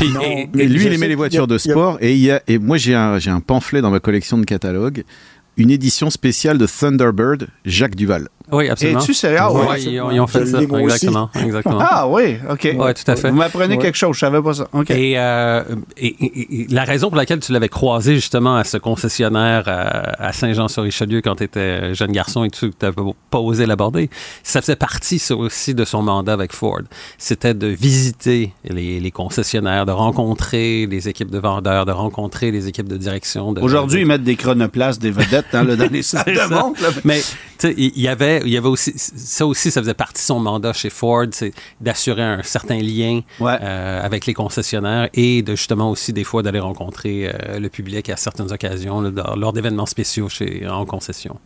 Mais, 0.54 0.64
lui, 0.64 0.84
il 0.84 0.92
aimait 0.92 1.08
les 1.08 1.14
voitures 1.14 1.46
de 1.46 1.58
sport. 1.58 1.98
Et, 2.00 2.14
il 2.14 2.20
y 2.20 2.30
a, 2.30 2.42
et 2.48 2.58
moi, 2.58 2.76
j'ai 2.76 2.94
un, 2.94 3.18
un 3.24 3.40
pamphlet 3.40 3.80
dans 3.80 3.90
ma 3.90 4.00
collection 4.00 4.38
de 4.38 4.44
catalogues 4.44 5.04
une 5.58 5.70
édition 5.70 6.08
spéciale 6.08 6.56
de 6.56 6.66
Thunderbird, 6.66 7.48
Jacques 7.64 7.96
Duval. 7.96 8.28
Oui, 8.50 8.68
absolument. 8.68 9.00
Es-tu 9.00 9.14
sérieux? 9.14 9.38
Oui, 9.50 9.66
ouais, 9.66 9.82
ils, 9.82 10.20
ont, 10.20 10.26
fait 10.26 10.46
ça. 10.46 10.60
Exactement, 10.60 11.30
exactement. 11.34 11.78
Ah 11.80 12.08
oui, 12.08 12.36
OK. 12.48 12.74
Oui, 12.78 12.94
tout 12.94 13.10
à 13.10 13.16
fait. 13.16 13.30
Vous 13.30 13.36
m'apprenez 13.36 13.78
quelque 13.78 13.96
chose, 13.96 14.14
je 14.14 14.20
savais 14.20 14.40
pas 14.40 14.54
ça. 14.54 14.68
OK. 14.72 14.90
Euh, 14.90 15.64
et, 15.96 16.62
et, 16.62 16.66
la 16.70 16.84
raison 16.84 17.08
pour 17.08 17.16
laquelle 17.16 17.40
tu 17.40 17.52
l'avais 17.52 17.68
croisé 17.68 18.14
justement 18.14 18.56
à 18.56 18.64
ce 18.64 18.76
concessionnaire 18.76 19.64
à, 19.66 20.32
Saint-Jean-sur-Richelieu 20.32 21.20
quand 21.20 21.36
tu 21.36 21.44
étais 21.44 21.94
jeune 21.94 22.12
garçon 22.12 22.44
et 22.44 22.50
tu 22.50 22.70
n'avais 22.80 23.02
pas 23.30 23.38
osé 23.38 23.66
l'aborder, 23.66 24.08
ça 24.42 24.60
faisait 24.60 24.76
partie 24.76 25.18
ça 25.18 25.36
aussi 25.36 25.74
de 25.74 25.84
son 25.84 26.02
mandat 26.02 26.32
avec 26.32 26.52
Ford. 26.52 26.82
C'était 27.18 27.54
de 27.54 27.66
visiter 27.66 28.52
les, 28.64 29.00
les, 29.00 29.10
concessionnaires, 29.10 29.86
de 29.86 29.92
rencontrer 29.92 30.86
les 30.86 31.08
équipes 31.08 31.30
de 31.30 31.38
vendeurs, 31.38 31.86
de 31.86 31.92
rencontrer 31.92 32.50
les 32.50 32.68
équipes 32.68 32.88
de 32.88 32.96
direction. 32.96 33.54
Aujourd'hui, 33.60 34.02
ils 34.02 34.06
mettent 34.06 34.24
des 34.24 34.36
chronoplaces, 34.36 34.98
des 34.98 35.10
vedettes 35.10 35.46
dans, 35.52 35.64
le, 35.64 35.76
dans 35.76 35.90
les 35.90 36.02
salles 36.08 36.24
de 36.26 36.54
montre. 36.54 36.80
Mais 37.04 37.20
il 37.64 38.00
y 38.00 38.08
avait 38.08 38.37
il 38.44 38.50
y 38.50 38.56
avait 38.56 38.68
aussi, 38.68 38.92
ça 38.96 39.46
aussi, 39.46 39.70
ça 39.70 39.80
faisait 39.80 39.94
partie 39.94 40.22
de 40.22 40.26
son 40.26 40.40
mandat 40.40 40.72
chez 40.72 40.90
Ford, 40.90 41.26
c'est 41.30 41.52
d'assurer 41.80 42.22
un 42.22 42.42
certain 42.42 42.78
lien 42.78 43.20
euh, 43.40 44.02
avec 44.02 44.26
les 44.26 44.34
concessionnaires 44.34 45.08
et 45.14 45.42
de 45.42 45.54
justement 45.54 45.90
aussi 45.90 46.12
des 46.12 46.24
fois 46.24 46.42
d'aller 46.42 46.60
rencontrer 46.60 47.28
euh, 47.28 47.58
le 47.58 47.68
public 47.68 48.08
à 48.08 48.16
certaines 48.16 48.52
occasions 48.52 49.00
lors 49.36 49.52
d'événements 49.52 49.86
spéciaux 49.86 50.28
chez, 50.28 50.66
en 50.68 50.84
concession. 50.84 51.38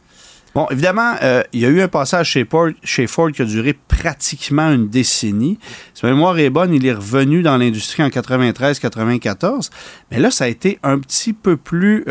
Bon, 0.54 0.66
évidemment, 0.70 1.14
euh, 1.22 1.42
il 1.54 1.60
y 1.60 1.66
a 1.66 1.68
eu 1.68 1.80
un 1.80 1.88
passage 1.88 2.30
chez 2.30 2.44
Ford, 2.44 2.68
chez 2.84 3.06
Ford 3.06 3.32
qui 3.32 3.40
a 3.40 3.46
duré 3.46 3.72
pratiquement 3.72 4.70
une 4.70 4.88
décennie. 4.88 5.58
Si 5.94 6.04
ma 6.04 6.12
mémoire 6.12 6.38
est 6.38 6.50
bonne, 6.50 6.74
il 6.74 6.84
est 6.84 6.92
revenu 6.92 7.42
dans 7.42 7.56
l'industrie 7.56 8.02
en 8.02 8.08
93-94. 8.08 9.70
Mais 10.10 10.18
là, 10.18 10.30
ça 10.30 10.44
a 10.44 10.48
été 10.48 10.78
un 10.82 10.98
petit 10.98 11.32
peu 11.32 11.56
plus... 11.56 12.04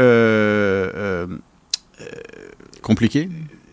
Compliqué? 2.81 3.29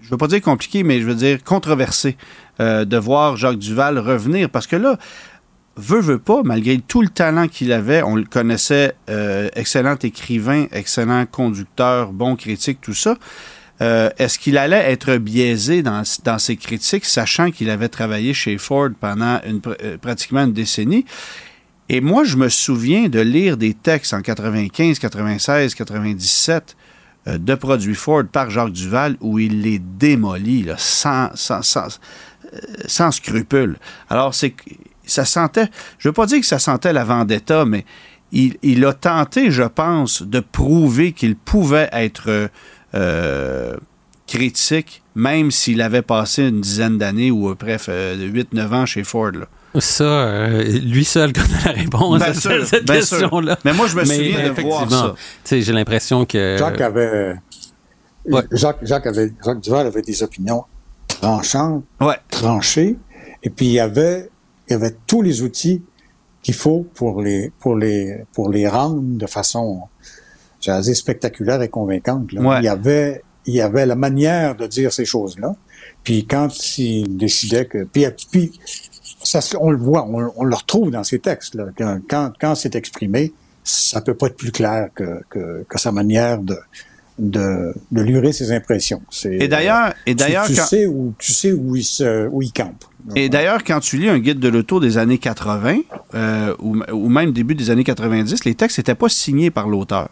Je 0.09 0.15
veux 0.15 0.17
pas 0.17 0.27
dire 0.27 0.41
compliqué, 0.41 0.85
mais 0.85 1.03
je 1.03 1.07
veux 1.07 1.15
dire 1.15 1.45
controversé 1.45 2.17
euh, 2.61 2.87
de 2.87 2.97
voir 2.97 3.37
Jacques 3.37 3.59
Duval 3.59 3.99
revenir 3.99 4.49
parce 4.49 4.67
que 4.67 4.75
là, 4.75 4.97
veut, 5.77 6.01
veut 6.01 6.19
pas, 6.19 6.41
malgré 6.43 6.79
tout 6.79 7.03
le 7.03 7.11
talent 7.11 7.47
qu'il 7.47 7.73
avait, 7.73 8.03
on 8.03 8.17
le 8.17 8.25
connaissait, 8.25 8.95
euh, 9.11 9.51
excellent 9.55 9.97
écrivain, 10.03 10.65
excellent 10.73 11.27
conducteur, 11.27 12.15
bon 12.15 12.37
critique, 12.37 12.81
tout 12.81 12.95
ça. 12.95 13.19
Euh, 13.83 14.09
est-ce 14.17 14.39
qu'il 14.39 14.57
allait 14.57 14.91
être 14.91 15.19
biaisé 15.19 15.83
dans, 15.83 16.05
ses 16.39 16.57
critiques, 16.57 17.05
sachant 17.05 17.51
qu'il 17.51 17.69
avait 17.69 17.91
travaillé 17.91 18.33
chez 18.33 18.57
Ford 18.57 18.89
pendant 18.99 19.39
pratiquement 20.01 20.45
une 20.45 20.55
décennie? 20.55 21.05
Et 21.91 22.01
moi, 22.01 22.25
je 22.25 22.37
me 22.37 22.49
souviens 22.49 23.11
de 23.11 23.21
lire 23.21 23.59
des 23.59 23.75
textes 23.75 24.15
en 24.15 24.23
95, 24.23 24.99
96, 24.99 25.75
97 25.75 26.77
euh, 26.77 26.88
de 27.37 27.55
produits 27.55 27.95
Ford 27.95 28.25
par 28.31 28.51
Jacques 28.51 28.73
Duval 28.73 29.17
où 29.21 29.39
il 29.39 29.63
les 29.63 29.79
démolit 29.79 30.67
sans, 30.79 31.31
sans, 31.35 31.61
sans 32.87 33.11
scrupule. 33.11 33.77
Alors, 34.09 34.35
c'est 34.35 34.55
ça 35.09 35.25
sentait, 35.25 35.69
je 35.99 36.09
veux 36.09 36.13
pas 36.13 36.27
dire 36.27 36.41
que 36.41 36.47
ça 36.47 36.59
sentait 36.59 36.93
la 36.93 37.05
vendetta, 37.05 37.65
mais 37.65 37.85
il, 38.31 38.85
a 38.85 38.93
tenté, 38.93 39.51
je 39.51 39.63
pense, 39.63 40.23
de 40.23 40.41
prouver 40.41 41.13
qu'il 41.13 41.35
pouvait 41.35 41.89
être 41.93 42.51
euh, 42.95 43.77
critique, 44.27 45.03
même 45.15 45.51
s'il 45.51 45.81
avait 45.81 46.03
passé 46.03 46.49
une 46.49 46.61
dizaine 46.61 46.99
d'années 46.99 47.31
ou 47.31 47.55
bref, 47.55 47.89
8-9 47.89 48.75
ans 48.75 48.87
chez 48.87 49.03
Ford. 49.03 49.33
Ça, 49.79 50.49
lui 50.49 51.05
seul 51.05 51.33
connaît 51.33 51.65
la 51.65 51.73
réponse 51.73 52.23
à 52.23 52.35
cette 52.35 52.85
question-là. 52.85 53.59
Mais 53.65 53.73
moi, 53.73 53.87
je 53.87 53.97
me 53.97 54.05
souviens 54.05 54.53
de 54.53 54.61
voir 54.61 54.91
ça. 54.91 55.15
J'ai 55.51 55.73
l'impression 55.73 56.25
que... 56.25 56.57
Jacques 56.59 56.81
avait... 56.81 57.35
Jacques, 58.53 58.79
Jacques, 58.83 59.07
avait, 59.07 59.33
Jacques 59.43 59.61
Duval 59.61 59.87
avait 59.87 60.03
des 60.03 60.23
opinions 60.23 60.65
tranchantes, 61.07 61.85
tranchées, 62.29 62.97
et 63.43 63.51
puis 63.51 63.67
il 63.67 63.73
y 63.73 63.81
avait, 63.81 64.29
il 64.69 64.73
y 64.73 64.77
avait 64.77 64.95
tous 65.07 65.23
les 65.23 65.41
outils 65.43 65.83
qu'il 66.43 66.55
faut 66.55 66.87
pour 66.95 67.23
les, 67.23 67.51
pour 67.59 67.75
les, 67.75 68.25
pour 68.35 68.51
les 68.51 68.69
rendre 68.69 69.01
de 69.03 69.27
façon, 69.27 69.83
j'allais 70.61 70.83
dire, 70.83 70.97
spectaculaire 70.97 71.63
et 71.63 71.69
convaincante. 71.69 72.29
Il 72.33 72.65
y 72.65 72.69
avait, 72.69 73.23
il 73.47 73.55
y 73.55 73.61
avait 73.63 73.87
la 73.87 73.97
manière 73.97 74.57
de 74.57 74.67
dire 74.67 74.93
ces 74.93 75.07
choses-là. 75.07 75.57
Puis 76.05 76.27
quand 76.27 76.49
il 76.79 77.17
décidait 77.17 77.65
que, 77.65 77.85
puis, 77.85 78.07
puis 78.31 78.61
ça, 79.23 79.41
on 79.61 79.71
le 79.71 79.79
voit, 79.79 80.07
on, 80.07 80.45
le 80.45 80.55
retrouve 80.55 80.91
dans 80.91 81.05
ses 81.05 81.19
textes. 81.19 81.55
Là. 81.55 81.67
Quand, 82.09 82.33
quand 82.41 82.55
c'est 82.55 82.75
exprimé, 82.75 83.33
ça 83.65 84.01
peut 84.01 84.15
pas 84.15 84.29
être 84.29 84.37
plus 84.37 84.53
clair 84.53 84.89
que, 84.95 85.21
que, 85.29 85.65
que 85.69 85.79
sa 85.79 85.93
manière 85.93 86.39
de, 86.39 86.57
de, 87.19 87.75
de 87.91 88.01
lurer 88.01 88.33
ses 88.33 88.53
impressions. 88.53 89.03
Et 89.25 89.49
d'ailleurs, 89.49 89.95
et 90.07 90.15
d'ailleurs, 90.15 90.47
tu, 90.47 90.55
sais 90.55 90.87
où 90.87 91.15
tu 91.19 91.33
sais 91.33 91.53
où 91.53 91.77
il 91.77 91.85
se, 91.85 92.29
où 92.29 92.43
il 92.43 92.53
campe. 92.53 92.85
Et 93.17 93.29
d'ailleurs, 93.29 93.65
quand 93.65 93.81
tu 93.81 93.97
lis 93.97 94.09
un 94.09 94.19
guide 94.19 94.39
de 94.39 94.49
l'auto 94.49 94.81
des 94.81 94.99
années 94.99 95.19
80 95.19 95.79
euh, 96.15 96.55
ou, 96.61 96.77
ou, 96.93 97.09
même 97.09 97.33
début 97.33 97.55
des 97.55 97.71
années 97.71 97.85
90, 97.85 98.45
les 98.45 98.55
textes 98.55 98.79
n'étaient 98.79 98.95
pas 98.95 99.09
signés 99.09 99.51
par 99.51 99.69
l'auteur. 99.69 100.09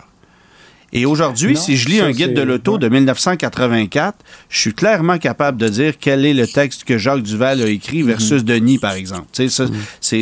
Et 0.93 1.05
aujourd'hui, 1.05 1.57
si 1.57 1.77
je 1.77 1.89
lis 1.89 2.01
un 2.01 2.13
guide 2.13 2.35
de 2.35 2.43
l'auto 2.43 2.79
de 2.79 2.89
1984, 2.89 4.17
je 4.49 4.59
suis 4.59 4.73
clairement 4.73 5.19
capable 5.19 5.59
de 5.59 5.69
dire 5.69 5.95
quel 6.01 6.25
est 6.25 6.33
le 6.33 6.47
texte 6.47 6.85
que 6.85 6.97
Jacques 6.97 7.23
Duval 7.23 7.61
a 7.61 7.67
écrit 7.67 8.03
mhm. 8.03 8.09
versus 8.09 8.45
Denis, 8.45 8.79
par 8.79 8.93
exemple. 8.93 9.27
Tu 9.33 9.49
sais, 9.49 9.65
mhm. 9.65 9.73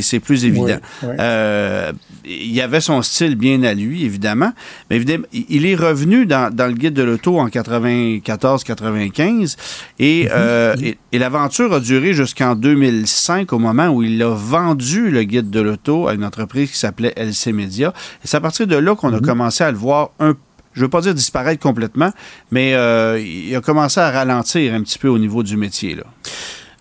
c'est 0.01 0.21
plus 0.21 0.47
évident. 0.47 0.79
Euh, 1.05 1.93
il 2.25 2.53
y 2.53 2.63
avait 2.63 2.81
son 2.81 3.03
style 3.03 3.37
bien 3.37 3.63
à 3.63 3.75
lui, 3.75 4.05
évidemment. 4.05 4.53
Mais 4.89 4.97
évidemment, 4.97 5.27
il 5.33 5.67
est 5.67 5.75
revenu 5.75 6.25
dans, 6.25 6.51
le 6.57 6.73
guide 6.73 6.95
de 6.95 7.03
l'auto 7.03 7.39
en 7.39 7.49
94-95 7.49 9.57
et, 9.99 10.25
mhm. 10.25 10.31
euh, 10.33 10.75
et, 10.83 10.97
et 11.13 11.19
l'aventure 11.19 11.75
a 11.75 11.81
duré 11.81 12.15
jusqu'en 12.15 12.55
2005 12.55 13.53
au 13.53 13.59
moment 13.59 13.89
où 13.89 14.03
il 14.03 14.23
a 14.23 14.35
vendu 14.35 15.11
le 15.11 15.25
guide 15.25 15.51
de 15.51 15.61
l'auto 15.61 16.09
à 16.09 16.15
une 16.15 16.25
entreprise 16.25 16.71
qui 16.71 16.79
s'appelait 16.79 17.13
LC 17.17 17.53
Media. 17.53 17.93
Et 18.25 18.27
c'est 18.27 18.39
à 18.39 18.41
partir 18.41 18.67
de 18.67 18.77
là 18.77 18.95
qu'on 18.95 19.13
a 19.13 19.21
commencé 19.21 19.63
à 19.63 19.71
le 19.71 19.77
voir 19.77 20.13
un 20.19 20.33
peu 20.33 20.39
je 20.75 20.81
ne 20.81 20.85
veux 20.85 20.91
pas 20.91 21.01
dire 21.01 21.15
disparaître 21.15 21.63
complètement, 21.63 22.11
mais 22.51 22.75
euh, 22.75 23.19
il 23.21 23.55
a 23.57 23.61
commencé 23.61 24.01
à 24.01 24.11
ralentir 24.11 24.75
un 24.75 24.83
petit 24.83 24.99
peu 24.99 25.09
au 25.09 25.19
niveau 25.19 25.43
du 25.43 25.57
métier. 25.57 25.95
Là. 25.95 26.05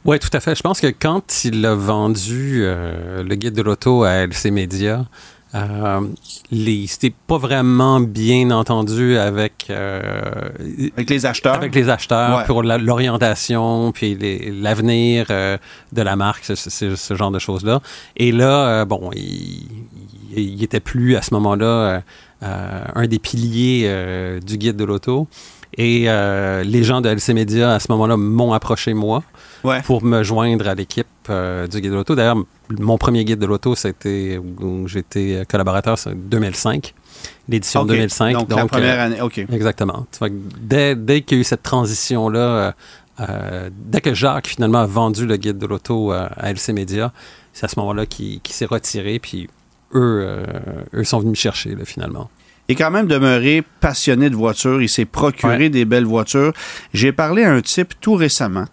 Oui, 0.06 0.20
tout 0.20 0.30
à 0.34 0.40
fait. 0.40 0.56
Je 0.56 0.62
pense 0.62 0.82
que 0.82 0.88
quand 0.88 1.46
il 1.46 1.66
a 1.66 1.76
vendu 1.76 2.62
euh, 2.64 3.24
le 3.24 3.36
guide 3.36 3.54
de 3.54 3.62
l'auto 3.62 4.04
à 4.04 4.26
LC 4.26 4.52
Media, 4.52 5.06
euh, 5.56 6.02
c'était 6.88 7.14
pas 7.28 7.38
vraiment 7.38 8.02
bien 8.02 8.52
entendu 8.52 9.18
avec 9.18 9.68
euh, 9.70 10.02
avec 10.98 11.10
les 11.12 11.28
acheteurs 11.28 11.54
avec 11.54 11.76
les 11.76 11.90
acheteurs 11.90 12.44
pour 12.46 12.64
l'orientation 12.64 13.92
puis 13.92 14.18
l'avenir 14.52 15.28
de 15.28 16.02
la 16.02 16.16
marque 16.16 16.44
ce, 16.44 16.56
ce, 16.56 17.16
genre 17.16 17.30
de 17.30 17.38
choses 17.38 17.64
là 17.64 17.82
et 18.18 18.32
là 18.32 18.84
bon 18.86 19.12
il, 19.14 19.68
il, 20.36 20.64
était 20.64 20.80
plus 20.80 21.16
à 21.18 21.22
ce 21.22 21.36
moment 21.36 21.54
là 21.54 22.02
un 22.44 23.08
des 23.08 23.20
piliers 23.20 23.84
euh, 23.86 24.40
du 24.40 24.58
guide 24.58 24.76
de 24.76 24.84
l'auto. 24.84 25.28
Et 25.76 26.06
euh, 26.08 26.64
les 26.64 26.84
gens 26.84 27.02
de 27.02 27.10
LC 27.10 27.30
Media, 27.34 27.74
à 27.74 27.80
ce 27.80 27.92
moment-là, 27.92 28.16
m'ont 28.16 28.54
approché 28.54 28.94
moi 28.94 29.24
pour 29.86 30.04
me 30.04 30.22
joindre 30.22 30.68
à 30.68 30.76
l'équipe 30.76 31.08
du 31.28 31.82
guide 31.82 31.92
de 31.92 31.96
l'auto. 31.96 32.16
D'ailleurs, 32.16 32.38
mon 32.70 32.98
premier 32.98 33.26
guide 33.26 33.40
de 33.40 33.46
l'auto, 33.46 33.74
c'était 33.74 34.38
où 34.38 34.88
j'étais 34.88 35.44
collaborateur, 35.50 35.98
c'est 35.98 36.14
2005 36.14 36.94
l'édition 37.48 37.86
2005. 37.86 38.34
Donc, 38.34 38.50
la 38.52 38.66
première 38.66 39.00
année, 39.00 39.22
OK. 39.22 39.38
Exactement. 39.52 40.06
Dès, 40.60 40.96
dès 40.96 41.22
qu'il 41.22 41.38
y 41.38 41.40
a 41.40 41.42
eu 41.42 41.46
cette 41.46 41.64
transition-là, 41.64 42.76
dès 43.72 44.02
que 44.02 44.14
Jacques, 44.14 44.48
finalement, 44.48 44.80
a 44.80 44.86
vendu 44.86 45.26
le 45.26 45.38
guide 45.38 45.58
de 45.58 45.66
l'auto 45.66 46.12
à 46.12 46.52
LC 46.52 46.74
Media, 46.74 47.12
c'est 47.54 47.66
à 47.66 47.68
ce 47.68 47.80
moment-là 47.80 48.06
qu'il 48.06 48.42
s'est 48.50 48.66
retiré, 48.66 49.20
puis 49.20 49.48
eux, 49.96 50.24
euh, 50.26 50.46
eux 50.94 51.04
sont 51.04 51.20
venus 51.20 51.32
me 51.32 51.36
chercher, 51.36 51.76
finalement. 51.86 52.30
Est 52.70 52.76
quand 52.76 52.92
même 52.92 53.08
demeuré 53.08 53.64
passionné 53.82 54.30
de 54.30 54.36
voitures. 54.36 54.82
Il 54.82 54.90
s'est 54.90 55.06
procuré 55.06 55.70
des 55.70 55.86
belles 55.86 56.06
voitures. 56.06 56.54
J'ai 56.94 57.12
parlé 57.12 57.44
à 57.44 57.52
un 57.52 57.62
type 57.62 57.94
tout 58.00 58.16
récemment 58.16 58.66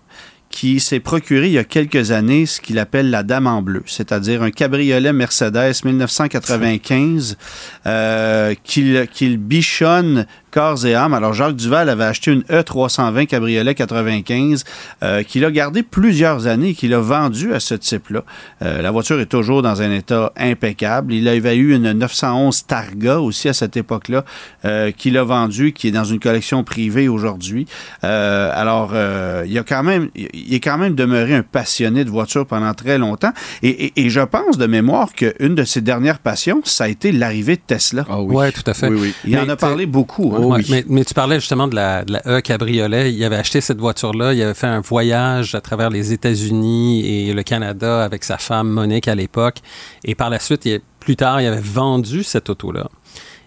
qui 0.51 0.80
s'est 0.80 1.01
procuré 1.01 1.47
il 1.47 1.53
y 1.53 1.59
a 1.59 1.64
quelques 1.64 2.11
années 2.11 2.45
ce 2.45 2.61
qu'il 2.61 2.78
appelle 2.78 3.11
la 3.11 3.22
Dame 3.22 3.47
en 3.47 3.62
bleu, 3.62 3.82
c'est-à-dire 3.86 4.43
un 4.43 4.51
cabriolet 4.51 5.12
Mercedes 5.12 5.84
1995 5.84 7.38
euh, 7.86 8.55
qu'il 8.64 9.38
bichonne 9.38 10.26
corps 10.51 10.84
et 10.86 10.94
âme. 10.94 11.14
Alors, 11.14 11.32
Jacques 11.32 11.57
Duval 11.57 11.88
avait 11.88 12.05
acheté 12.05 12.32
une 12.32 12.42
E320 12.42 13.26
cabriolet 13.26 13.74
95 13.74 14.64
euh, 15.03 15.22
qu'il 15.22 15.44
a 15.44 15.51
gardé 15.51 15.82
plusieurs 15.82 16.46
années 16.46 16.70
et 16.70 16.74
qu'il 16.74 16.94
a 16.94 17.01
vendu 17.01 17.55
à 17.55 17.61
ce 17.61 17.74
type-là. 17.74 18.24
Euh, 18.62 18.82
la 18.82 18.90
voiture 18.90 19.20
est 19.20 19.26
toujours 19.26 19.62
dans 19.62 19.82
un 19.82 19.90
état 19.90 20.32
impeccable. 20.36 21.14
Il 21.14 21.28
avait 21.28 21.57
eu 21.57 21.74
une 21.74 21.92
911 21.92 22.66
Targa 22.66 23.20
aussi 23.20 23.48
à 23.48 23.53
cette 23.53 23.76
époque-là 23.76 24.24
euh, 24.64 24.90
qu'il 24.90 25.16
a 25.16 25.24
vendue, 25.24 25.72
qui 25.72 25.88
est 25.88 25.92
dans 25.92 26.05
une 26.05 26.20
collection 26.20 26.64
privée 26.64 27.09
aujourd'hui. 27.09 27.66
Euh, 28.05 28.51
alors, 28.55 28.90
euh, 28.94 29.44
il 29.46 29.57
a 29.59 29.62
quand 29.62 29.82
même, 29.82 30.09
il 30.14 30.55
est 30.55 30.61
quand 30.61 30.78
même 30.78 30.94
demeuré 30.94 31.34
un 31.34 31.42
passionné 31.42 32.05
de 32.05 32.11
voitures 32.11 32.46
pendant 32.46 32.74
très 32.74 32.98
longtemps. 32.98 33.32
Et, 33.62 33.68
et, 33.68 33.92
et 34.07 34.11
je 34.11 34.20
pense 34.20 34.59
de 34.59 34.66
mémoire 34.66 35.12
qu'une 35.12 35.55
de 35.55 35.64
ses 35.64 35.80
dernières 35.80 36.18
passions, 36.18 36.61
ça 36.64 36.84
a 36.84 36.88
été 36.88 37.12
l'arrivée 37.12 37.57
de 37.57 37.62
Tesla. 37.66 38.05
Ah 38.09 38.20
oui. 38.20 38.34
Ouais, 38.34 38.53
tout 38.53 38.62
à 38.66 38.74
fait. 38.74 38.88
Oui, 38.88 38.98
oui. 39.01 39.14
Il 39.24 39.38
en 39.38 39.48
a 39.48 39.57
parlé 39.57 39.86
beaucoup. 39.86 40.32
Hein. 40.34 40.39
Oh 40.43 40.57
mais, 40.88 41.05
tu 41.05 41.14
parlais 41.14 41.41
justement 41.41 41.68
de 41.68 41.74
la, 41.74 42.05
de 42.05 42.12
la 42.12 42.22
E 42.26 42.41
cabriolet. 42.41 43.12
Il 43.12 43.22
avait 43.24 43.36
acheté 43.36 43.61
cette 43.61 43.78
voiture-là. 43.78 44.34
Il 44.34 44.43
avait 44.43 44.55
fait 44.55 44.66
un 44.66 44.80
voyage 44.80 45.55
à 45.55 45.61
travers 45.61 45.91
les 45.91 46.12
États-Unis 46.12 47.07
et 47.07 47.32
le 47.32 47.43
Canada 47.43 48.05
avec 48.05 48.24
sa 48.24 48.38
femme 48.38 48.68
Monique 48.68 49.09
à 49.09 49.14
l'époque. 49.14 49.59
Et 50.05 50.14
par 50.14 50.30
la 50.30 50.38
suite, 50.38 50.68
plus 50.99 51.16
tard, 51.16 51.41
il 51.41 51.47
avait 51.47 51.61
vendu 51.61 52.22
cette 52.22 52.51
auto-là. 52.51 52.88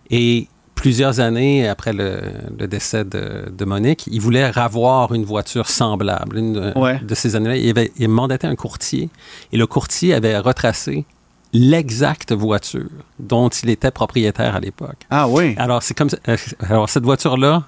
Et 0.10 0.48
plusieurs 0.76 1.20
années 1.20 1.68
après 1.68 1.94
le, 1.94 2.22
décès 2.68 3.06
de, 3.06 3.66
Monique, 3.66 4.08
il 4.12 4.20
voulait 4.20 4.50
ravoir 4.50 5.14
une 5.14 5.24
voiture 5.24 5.70
semblable. 5.70 6.38
Une 6.38 6.74
de 7.02 7.16
ces 7.16 7.36
années-là, 7.36 7.58
il, 7.58 7.70
avait, 7.70 7.92
il 7.98 8.10
mandatait 8.10 8.48
un 8.48 8.56
courtier. 8.56 9.10
Et 9.52 9.58
le 9.58 9.68
courtier 9.68 10.14
avait 10.14 10.38
retracé 10.38 11.06
l'exacte 11.54 12.34
voiture 12.34 12.90
dont 13.20 13.50
il 13.50 13.70
était 13.70 13.92
propriétaire 13.92 14.56
à 14.56 14.60
l'époque. 14.60 15.06
Ah 15.10 15.28
oui. 15.28 15.54
Alors, 15.58 15.84
c'est 15.84 15.94
comme 15.94 16.10
euh, 16.28 16.38
alors 16.68 16.90
cette 16.90 17.04
voiture-là, 17.04 17.64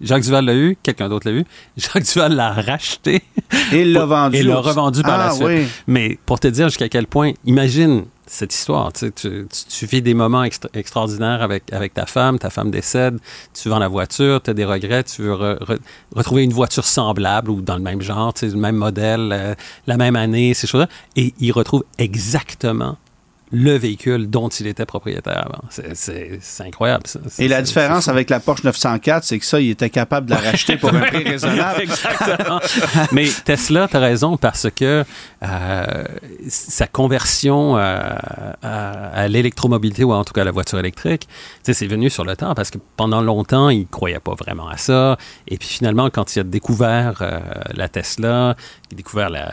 Jacques 0.00 0.22
Duval 0.22 0.44
l'a 0.44 0.54
eu, 0.54 0.76
quelqu'un 0.82 1.08
d'autre 1.08 1.28
l'a 1.30 1.36
eu. 1.36 1.44
Jacques 1.76 2.04
Duval 2.04 2.34
l'a 2.34 2.52
racheté. 2.52 3.22
Et 3.72 3.84
l'a 3.84 4.06
vendu. 4.06 4.36
Et 4.38 4.42
l'a 4.42 4.58
revendu 4.58 5.02
par 5.02 5.18
la 5.18 5.28
ah 5.28 5.32
suite. 5.32 5.68
Mais 5.86 6.18
pour 6.26 6.40
te 6.40 6.48
dire 6.48 6.68
jusqu'à 6.68 6.88
quel 6.88 7.06
point, 7.06 7.32
imagine 7.44 8.04
cette 8.26 8.52
histoire. 8.52 8.92
Tu, 8.92 9.12
tu, 9.12 9.46
tu 9.68 9.86
vis 9.86 10.02
des 10.02 10.14
moments 10.14 10.42
extraordinaires 10.42 11.42
avec, 11.42 11.72
avec 11.72 11.94
ta 11.94 12.06
femme, 12.06 12.38
ta 12.38 12.50
femme 12.50 12.70
décède, 12.70 13.18
tu 13.54 13.68
vends 13.68 13.78
la 13.78 13.88
voiture, 13.88 14.42
tu 14.42 14.50
as 14.50 14.54
des 14.54 14.64
regrets, 14.64 15.04
tu 15.04 15.22
veux 15.22 15.58
retrouver 16.14 16.42
une 16.42 16.52
voiture 16.52 16.84
semblable 16.84 17.50
ou 17.50 17.60
dans 17.60 17.76
le 17.76 17.82
même 17.82 18.02
genre, 18.02 18.34
le 18.42 18.50
même 18.54 18.76
modèle, 18.76 19.30
euh, 19.32 19.54
la 19.86 19.96
même 19.96 20.16
année, 20.16 20.54
ces 20.54 20.66
choses-là. 20.66 20.88
Et 21.14 21.34
il 21.38 21.52
retrouve 21.52 21.84
exactement 21.98 22.96
le 23.52 23.76
véhicule 23.76 24.28
dont 24.28 24.48
il 24.48 24.66
était 24.66 24.86
propriétaire 24.86 25.46
avant. 25.46 25.62
C'est 25.70 26.40
incroyable. 26.60 27.06
Ça. 27.06 27.20
Et 27.38 27.46
la 27.46 27.62
différence 27.62 28.08
avec 28.08 28.28
la 28.28 28.40
Porsche 28.40 28.64
904, 28.64 29.24
c'est 29.24 29.38
que 29.38 29.44
ça, 29.44 29.60
il 29.60 29.70
était 29.70 29.90
capable 29.90 30.26
de 30.26 30.32
la 30.32 30.40
racheter 30.40 30.76
pour 30.76 30.92
un 30.92 31.00
prix 31.00 31.24
raisonnable. 31.28 31.82
Exactement. 31.82 32.60
Mais 33.12 33.28
Tesla, 33.44 33.86
tu 33.88 33.96
as 33.96 34.00
raison, 34.00 34.36
parce 34.36 34.68
que 34.74 35.04
euh, 35.42 36.04
sa 36.48 36.86
conversion 36.88 37.76
à, 37.76 38.18
à, 38.62 39.28
l'électromobilité, 39.28 40.02
ou 40.02 40.12
en 40.12 40.24
tout 40.24 40.32
cas 40.32 40.42
à 40.42 40.44
la 40.44 40.50
voiture 40.50 40.78
électrique, 40.78 41.28
c'est 41.62 41.86
venu 41.86 42.10
sur 42.10 42.24
le 42.24 42.34
temps, 42.36 42.54
parce 42.54 42.70
que 42.70 42.78
pendant 42.96 43.20
longtemps, 43.20 43.70
il 43.70 43.80
ne 43.80 43.84
croyait 43.84 44.18
pas 44.18 44.34
vraiment 44.34 44.68
à 44.68 44.76
ça. 44.76 45.18
Et 45.46 45.56
puis 45.56 45.68
finalement, 45.68 46.10
quand 46.10 46.34
il 46.34 46.40
a 46.40 46.44
découvert 46.44 47.18
euh, 47.20 47.38
la 47.74 47.88
Tesla, 47.88 48.56
il 48.90 48.94
a 48.94 48.96
découvert 48.96 49.30
la, 49.30 49.52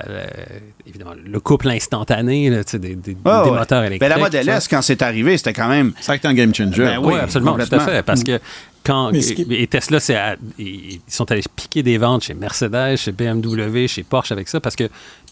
évidemment, 0.87 1.13
le 1.23 1.39
couple 1.39 1.69
instantané 1.69 2.49
des, 2.49 2.79
des, 2.79 2.95
des 2.95 3.17
moteurs 3.23 3.82
électriques. 3.83 4.01
Mais 4.01 4.09
la 4.09 4.17
Model 4.17 4.47
S, 4.49 4.67
quand 4.67 4.81
c'est 4.81 5.01
arrivé, 5.01 5.37
c'était 5.37 5.53
quand 5.53 5.67
même. 5.69 5.93
Ça 6.01 6.13
a 6.13 6.15
été 6.15 6.27
un 6.27 6.33
game 6.33 6.53
changer. 6.53 6.83
Ben 6.83 6.99
oui, 6.99 7.15
absolument, 7.15 7.55
tout 7.57 7.75
à 7.75 7.79
fait. 7.79 8.03
Parce 8.03 8.23
que 8.23 8.39
quand, 8.83 9.11
qui- 9.11 9.45
et 9.49 9.67
Tesla, 9.67 9.99
à- 10.17 10.35
ils 10.59 10.99
sont 11.07 11.31
allés 11.31 11.43
piquer 11.55 11.83
des 11.83 11.97
ventes 11.97 12.23
chez 12.23 12.33
Mercedes, 12.33 12.97
chez 12.97 13.11
BMW, 13.11 13.87
chez 13.87 14.03
Porsche 14.03 14.31
avec 14.31 14.49
ça, 14.49 14.59
parce 14.59 14.75
que 14.75 14.89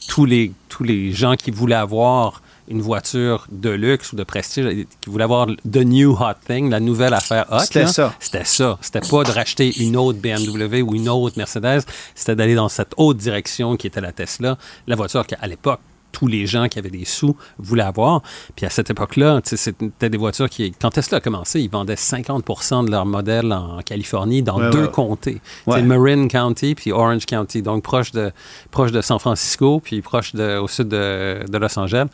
tous 0.08 0.26
les, 0.26 0.52
tous 0.70 0.84
les 0.84 1.12
gens 1.12 1.36
qui 1.36 1.52
voulaient 1.52 1.76
avoir 1.76 2.42
une 2.70 2.82
voiture 2.82 3.48
de 3.52 3.70
luxe 3.72 4.14
ou 4.14 4.16
de 4.16 4.24
prestige, 4.24 4.86
qui 5.02 5.10
voulaient 5.10 5.26
avoir 5.26 5.48
the 5.48 5.78
new 5.84 6.14
hot 6.14 6.36
thing, 6.48 6.70
la 6.70 6.80
nouvelle 6.80 7.14
affaire 7.14 7.46
hot, 7.52 7.60
C'était 7.60 7.88
ça. 7.88 8.14
C'était 8.20 8.46
ça. 8.46 8.78
C'était 8.80 9.02
pas 9.02 9.24
de 9.26 9.32
racheter 9.32 9.74
une 9.84 9.98
autre 9.98 10.20
BMW 10.20 10.82
ou 10.82 10.96
une 10.96 11.10
autre 11.10 11.38
Mercedes, 11.38 11.82
c'était 12.16 12.36
d'aller 12.36 12.56
dans 12.56 12.70
cette 12.70 12.94
autre 12.96 13.20
direction 13.20 13.76
qui 13.76 13.88
était 13.88 14.00
la 14.00 14.14
Tesla, 14.14 14.58
la 14.88 14.96
voiture 14.96 15.28
qu'à 15.28 15.46
l'époque, 15.48 15.82
tous 16.12 16.28
les 16.28 16.46
gens 16.46 16.68
qui 16.68 16.80
avaient 16.80 16.90
des 16.90 17.06
sous 17.06 17.36
voulaient 17.58 17.84
avoir. 17.84 18.22
Puis 18.56 18.66
à 18.66 18.70
cette 18.70 18.90
époque-là, 18.90 19.42
c'était 19.44 20.10
des 20.10 20.18
voitures 20.18 20.50
qui, 20.50 20.72
quand 20.72 20.92
Tesla 20.92 21.18
a 21.18 21.22
commencé, 21.22 21.62
ils 21.62 21.70
vendaient 21.70 21.96
50% 21.96 22.86
de 22.86 22.92
leurs 22.92 23.06
modèles 23.06 23.52
en 23.54 23.80
Californie 23.80 24.44
dans 24.44 24.60
Ouais, 24.60 24.70
deux 24.70 24.84
ouais. 24.84 24.92
comtés. 24.92 25.42
Ouais. 25.68 25.82
Marin 25.82 26.28
County 26.28 26.76
puis 26.76 26.92
Orange 26.92 27.26
County, 27.26 27.62
donc 27.62 27.84
proche 27.84 28.12
de, 28.12 28.32
proche 28.70 28.92
de 28.92 29.02
San 29.02 29.20
Francisco 29.20 29.80
puis 29.80 30.02
proche 30.02 30.34
de, 30.34 30.58
au 30.58 30.68
sud 30.68 30.88
de, 30.90 31.46
de 31.48 31.58
Los 31.58 31.78
Angeles. 31.80 32.08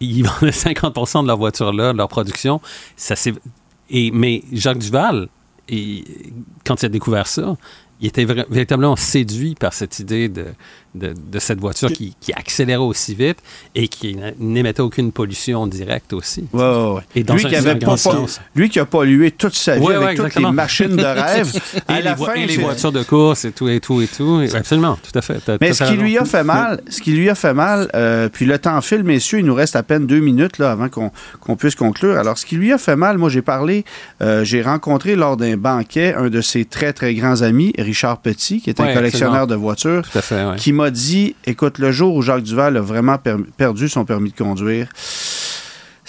Ils 0.00 0.22
vendaient 0.26 0.50
50% 0.50 1.22
de 1.22 1.26
leurs 1.26 1.36
voitures-là, 1.36 1.92
de 1.92 1.98
leur 1.98 2.08
production. 2.08 2.60
Ça, 2.96 3.14
et, 3.90 4.10
mais 4.10 4.42
Jacques 4.52 4.78
Duval, 4.78 5.28
et, 5.68 6.04
quand 6.64 6.82
il 6.82 6.86
a 6.86 6.88
découvert 6.88 7.26
ça, 7.26 7.56
il 8.00 8.06
était 8.06 8.24
véritablement 8.24 8.96
séduit 8.96 9.54
par 9.54 9.72
cette 9.72 9.98
idée 9.98 10.28
de, 10.28 10.46
de, 10.94 11.12
de 11.30 11.38
cette 11.38 11.60
voiture 11.60 11.92
qui, 11.92 12.14
qui 12.20 12.32
accélérait 12.32 12.82
aussi 12.82 13.14
vite 13.14 13.38
et 13.74 13.88
qui 13.88 14.16
n'émettait 14.38 14.80
aucune 14.80 15.12
pollution 15.12 15.66
directe 15.66 16.12
aussi. 16.12 16.44
Ouais, 16.52 16.62
ouais. 16.62 17.02
Et 17.14 17.24
dans 17.24 17.34
lui, 17.34 17.44
qui 17.44 17.56
avait 17.56 17.76
pas, 17.76 17.94
lui 18.54 18.68
qui 18.68 18.78
a 18.80 18.84
pollué 18.84 19.30
toute 19.30 19.54
sa 19.54 19.76
vie 19.78 19.86
Ouais, 19.86 19.94
avec 19.94 20.16
toutes 20.16 20.26
exactement. 20.26 20.48
les 20.50 20.54
machines 20.54 20.96
de 20.96 21.02
rêve. 21.04 21.52
à 21.86 21.98
Et, 21.98 22.02
la 22.02 22.10
les, 22.10 22.16
vo- 22.16 22.24
fin, 22.26 22.34
et 22.34 22.46
les 22.46 22.56
voitures 22.56 22.92
de 22.92 23.02
course 23.02 23.44
et 23.44 23.52
tout, 23.52 23.68
et 23.68 23.80
tout, 23.80 24.00
et 24.00 24.06
tout. 24.06 24.42
Absolument, 24.54 24.96
tout 25.02 25.16
à 25.18 25.22
fait. 25.22 25.40
Mais 25.60 25.72
ce 25.72 25.84
qui 25.84 25.90
raison. 25.90 26.02
lui 26.02 26.18
a 26.18 26.24
fait 26.24 26.44
mal, 26.44 26.80
ce 26.88 27.00
qui 27.00 27.12
lui 27.12 27.28
a 27.30 27.34
fait 27.34 27.54
mal, 27.54 27.88
euh, 27.94 28.28
puis 28.28 28.46
le 28.46 28.58
temps 28.58 28.80
file, 28.80 29.04
messieurs, 29.04 29.38
il 29.40 29.44
nous 29.44 29.54
reste 29.54 29.76
à 29.76 29.82
peine 29.82 30.06
deux 30.06 30.20
minutes 30.20 30.58
là, 30.58 30.70
avant 30.72 30.88
qu'on 30.88 31.10
qu'on 31.40 31.56
puisse 31.56 31.74
conclure. 31.74 32.16
Alors, 32.18 32.38
ce 32.38 32.46
qui 32.46 32.56
lui 32.56 32.72
a 32.72 32.78
fait 32.78 32.96
mal, 32.96 33.18
moi, 33.18 33.28
j'ai 33.28 33.42
parlé, 33.42 33.84
euh, 34.22 34.44
j'ai 34.44 34.62
rencontré 34.62 35.16
lors 35.16 35.36
d'un 35.36 35.56
banquet 35.56 36.14
un 36.14 36.28
de 36.28 36.40
ses 36.40 36.64
très, 36.64 36.92
très 36.92 37.14
grands 37.14 37.42
amis, 37.42 37.72
Richard 37.78 38.18
Petit, 38.18 38.60
qui 38.60 38.70
est 38.70 38.80
un 38.80 38.92
collectionneur 38.94 39.34
absolument. 39.42 39.46
de 39.46 39.54
voitures, 39.54 40.02
Tout 40.10 40.18
à 40.18 40.22
fait, 40.22 40.56
qui 40.56 40.72
m'a 40.78 40.90
dit, 40.90 41.34
écoute, 41.44 41.78
le 41.78 41.90
jour 41.90 42.14
où 42.14 42.22
Jacques 42.22 42.44
Duval 42.44 42.76
a 42.76 42.80
vraiment 42.80 43.18
per- 43.18 43.34
perdu 43.56 43.88
son 43.88 44.04
permis 44.04 44.30
de 44.30 44.36
conduire, 44.36 44.88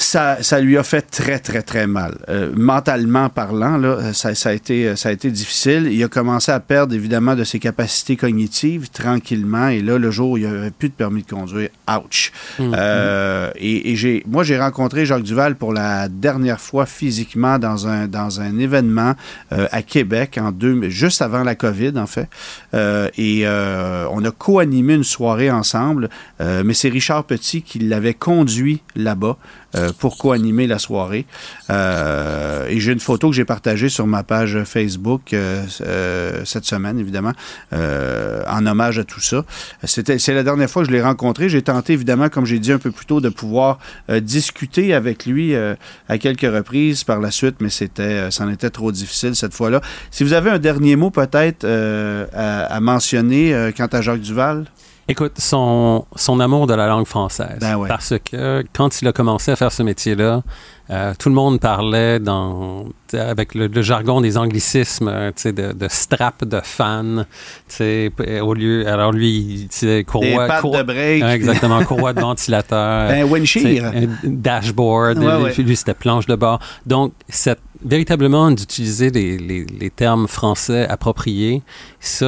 ça, 0.02 0.42
ça 0.42 0.62
lui 0.62 0.78
a 0.78 0.84
fait 0.84 1.02
très, 1.02 1.40
très, 1.40 1.62
très 1.62 1.88
mal. 1.88 2.18
Euh, 2.30 2.52
mentalement 2.56 3.30
parlant, 3.30 3.78
là, 3.78 4.14
ça, 4.14 4.34
ça 4.34 4.50
a 4.50 4.54
été, 4.54 4.96
ça 4.96 5.10
a 5.10 5.12
été 5.12 5.30
difficile. 5.30 5.90
Il 5.92 6.04
a 6.04 6.08
commencé 6.08 6.52
à 6.52 6.60
perdre, 6.60 6.96
évidemment, 6.96 7.36
de 7.36 7.44
ses 7.44 7.60
capacités 7.60 8.16
cognitives 8.16 8.90
tranquillement. 8.90 9.68
Et 9.68 9.82
là, 9.82 9.98
le 9.98 10.10
jour 10.12 10.32
où 10.32 10.38
il 10.38 10.46
n'y 10.46 10.50
avait 10.50 10.72
plus 10.72 10.90
de 10.90 10.94
permis 10.94 11.24
de 11.24 11.30
conduire, 11.30 11.70
ouch. 11.88 12.32
Mm. 12.58 12.74
Euh, 12.76 13.52
et 13.56 13.92
et 13.92 13.96
j'ai, 13.96 14.24
moi, 14.28 14.44
j'ai 14.44 14.60
rencontré 14.60 15.06
Jacques 15.06 15.24
Duval 15.24 15.56
pour 15.56 15.74
la 15.74 16.08
dernière 16.08 16.62
fois 16.62 16.86
physiquement 16.86 17.60
dans 17.60 17.88
un, 17.88 18.08
dans 18.08 18.40
un 18.40 18.58
événement 18.58 19.16
euh, 19.52 19.68
à 19.72 19.82
Québec, 19.82 20.40
en 20.42 20.52
deux, 20.52 20.90
juste 20.90 21.22
avant 21.22 21.44
la 21.44 21.56
COVID, 21.56 21.94
en 21.98 22.08
fait. 22.08 22.30
Euh, 22.74 23.10
et 23.18 23.42
euh, 23.44 24.08
on 24.12 24.24
a 24.24 24.32
co-animé 24.32 24.94
une 24.96 25.04
soirée 25.04 25.52
ensemble, 25.52 26.10
euh, 26.42 26.64
mais 26.66 26.74
c'est 26.74 26.90
Richard 26.90 27.24
Petit 27.24 27.62
qui 27.62 27.80
l'avait 27.80 28.14
conduit 28.14 28.82
là-bas 28.96 29.38
euh, 29.76 29.92
pour 29.98 30.18
co-animer 30.18 30.68
la 30.68 30.80
soirée? 30.80 31.26
Euh, 31.70 32.68
et 32.68 32.80
j'ai 32.80 32.92
une 32.92 33.00
photo 33.00 33.30
que 33.30 33.36
j'ai 33.36 33.46
partagée 33.46 33.90
sur 33.90 34.08
ma 34.08 34.24
page 34.24 34.64
Facebook 34.64 35.34
euh, 35.34 35.64
euh, 35.82 36.42
cette 36.46 36.66
semaine, 36.66 37.00
évidemment, 37.00 37.34
en 37.72 38.66
hommage 38.66 39.00
à 39.00 39.04
tout 39.04 39.20
ça. 39.20 39.46
C'était, 39.84 40.20
c'est 40.20 40.34
la 40.34 40.44
dernière 40.44 40.70
fois 40.70 40.84
que 40.84 40.90
je 40.90 40.94
l'ai 40.94 41.02
rencontré. 41.02 41.50
J'ai 41.50 41.62
tenté, 41.62 41.94
évidemment, 41.94 42.30
comme 42.30 42.46
j'ai 42.46 42.60
dit 42.60 42.72
un 42.72 42.80
peu 42.80 42.92
plus 42.92 43.06
tôt, 43.06 43.22
de 43.22 43.30
pouvoir 43.30 43.80
discuter 44.22 44.94
avec 44.94 45.26
lui 45.26 45.56
à 45.56 46.18
quelques 46.18 46.42
reprises 46.42 47.04
par 47.04 47.20
la 47.20 47.32
suite, 47.32 47.58
mais 47.60 47.70
c'était, 47.70 48.32
c'en 48.32 48.50
était 48.50 48.70
trop 48.70 48.92
difficile 48.92 49.36
cette 49.36 49.54
fois-là. 49.54 49.82
Si 50.12 50.24
vous 50.24 50.34
avez 50.34 50.50
un 50.50 50.60
dernier 50.60 50.96
mot 50.96 51.12
peut-être 51.12 51.66
à, 51.66 52.64
à 52.64 52.80
mentionner 52.80 53.72
quant 53.76 53.88
à 53.88 54.02
Jacques 54.02 54.22
Duval? 54.22 54.66
Écoute, 55.10 55.34
son, 55.40 56.06
son 56.16 56.40
amour 56.40 56.68
de 56.68 56.74
la 56.76 56.88
langue 56.88 57.08
française. 57.08 57.58
Ben 57.60 57.76
ouais. 57.78 57.88
Parce 57.90 58.14
que 58.24 58.64
quand 58.74 59.02
il 59.02 59.08
a 59.08 59.12
commencé 59.12 59.52
à 59.52 59.56
faire 59.56 59.72
ce 59.72 59.82
métier-là, 59.84 60.44
euh, 60.92 61.14
tout 61.18 61.30
le 61.30 61.36
monde 61.36 61.60
parlait 61.60 62.20
dans, 62.20 62.86
avec 63.14 63.54
le, 63.56 63.68
le 63.68 63.82
jargon 63.82 64.22
des 64.22 64.38
anglicismes, 64.38 65.08
euh, 65.08 65.30
tu 65.36 65.42
sais, 65.44 65.52
de, 65.52 65.72
de 65.74 65.88
strap, 65.90 66.46
de 66.46 66.60
fan, 66.64 67.26
tu 67.68 67.76
sais, 67.76 68.12
p- 68.16 68.40
au 68.40 68.54
lieu, 68.54 68.88
alors 68.88 69.12
lui, 69.12 69.68
sais, 69.72 69.98
Des 69.98 70.04
courroie, 70.04 70.48
courroie- 70.62 70.78
de 70.80 70.84
break. 70.84 71.24
Ouais, 71.24 71.32
exactement, 71.34 71.84
courroie 71.84 72.14
de 72.14 72.22
ventilateur. 72.22 73.10
Ben, 73.10 73.24
Windshear. 73.24 73.86
un 73.94 74.08
dashboard, 74.24 75.18
Ouais, 75.20 75.38
lui, 75.38 75.44
ouais. 75.44 75.54
lui, 75.64 75.76
c'était 75.76 75.94
planche 75.94 76.26
de 76.28 76.36
bord. 76.36 76.60
Donc, 76.86 77.14
cette, 77.30 77.60
véritablement 77.84 78.52
d'utiliser 78.52 79.10
les, 79.12 79.38
les, 79.38 79.66
les 79.66 79.90
termes 79.90 80.28
français 80.28 80.88
appropriés, 80.88 81.62
ça, 82.00 82.26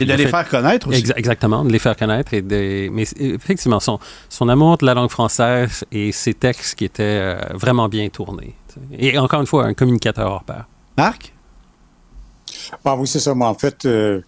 il 0.00 0.02
a, 0.02 0.02
Et 0.02 0.06
de 0.06 0.12
a 0.12 0.16
les 0.16 0.24
fait- 0.24 0.30
faire 0.30 0.48
connaître 0.48 0.88
aussi. 0.88 1.02
Exa- 1.02 1.14
exactement, 1.16 1.64
de 1.64 1.72
les 1.72 1.78
faire 1.78 1.96
connaître. 1.96 2.34
Et 2.34 2.42
de, 2.42 2.88
mais 2.90 3.04
effectivement, 3.18 3.80
son, 3.80 3.98
son 4.28 4.48
amour 4.48 4.78
de 4.78 4.86
la 4.86 4.94
langue 4.94 5.10
française 5.10 5.84
et 5.92 6.12
ses 6.12 6.34
textes 6.34 6.74
qui 6.76 6.84
étaient 6.84 7.02
euh, 7.04 7.38
vraiment 7.54 7.88
bien 7.88 8.08
tournés. 8.08 8.54
Et 8.98 9.18
encore 9.18 9.40
une 9.40 9.46
fois, 9.46 9.64
un 9.66 9.74
communicateur 9.74 10.30
hors 10.30 10.44
pair. 10.44 10.66
Marc? 10.96 11.32
Ah 12.84 12.94
oui, 12.96 13.06
c'est 13.06 13.18
ça. 13.20 13.34
Moi, 13.34 13.48
en 13.48 13.54
fait, 13.54 13.84
euh, 13.86 14.20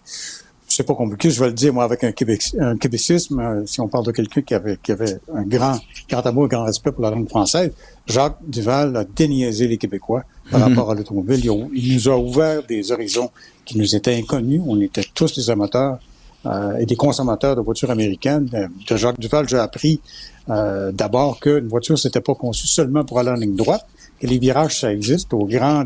c'est 0.75 0.83
pas 0.83 0.95
compliqué. 0.95 1.29
Je 1.29 1.39
vais 1.39 1.47
le 1.47 1.53
dire, 1.53 1.73
moi, 1.73 1.83
avec 1.83 2.03
un, 2.03 2.11
Québec, 2.11 2.43
un 2.59 2.77
québécisme, 2.77 3.39
euh, 3.39 3.65
si 3.65 3.81
on 3.81 3.87
parle 3.87 4.05
de 4.05 4.11
quelqu'un 4.11 4.41
qui 4.41 4.53
avait, 4.53 4.77
qui 4.81 4.91
avait 4.91 5.19
un 5.33 5.43
grand, 5.43 5.79
grand 6.09 6.25
amour, 6.25 6.45
un 6.45 6.47
grand 6.47 6.65
respect 6.65 6.91
pour 6.91 7.03
la 7.03 7.11
langue 7.11 7.29
française, 7.29 7.71
Jacques 8.07 8.37
Duval 8.47 8.95
a 8.95 9.03
déniaisé 9.03 9.67
les 9.67 9.77
Québécois 9.77 10.23
par 10.49 10.61
rapport 10.61 10.91
à 10.91 10.95
l'automobile. 10.95 11.39
Il, 11.43 11.69
il 11.73 11.95
nous 11.95 12.09
a 12.09 12.17
ouvert 12.17 12.63
des 12.63 12.91
horizons 12.91 13.29
qui 13.65 13.77
nous 13.77 13.95
étaient 13.95 14.15
inconnus. 14.15 14.61
On 14.65 14.79
était 14.81 15.05
tous 15.13 15.35
des 15.35 15.49
amateurs 15.49 15.99
euh, 16.47 16.77
et 16.77 16.87
des 16.87 16.95
consommateurs 16.95 17.55
de 17.55 17.61
voitures 17.61 17.91
américaines. 17.91 18.49
Euh, 18.55 18.67
De 18.89 18.97
Jacques 18.97 19.19
Duval, 19.19 19.47
j'ai 19.47 19.59
appris 19.59 20.01
euh, 20.49 20.91
d'abord 20.91 21.39
qu'une 21.39 21.67
voiture, 21.67 21.99
c'était 21.99 22.21
pas 22.21 22.33
conçue 22.33 22.65
seulement 22.65 23.05
pour 23.05 23.19
aller 23.19 23.29
en 23.29 23.35
ligne 23.35 23.55
droite, 23.55 23.85
que 24.19 24.25
les 24.25 24.39
virages, 24.39 24.79
ça 24.79 24.91
existe, 24.91 25.33
au 25.35 25.45
grand, 25.45 25.85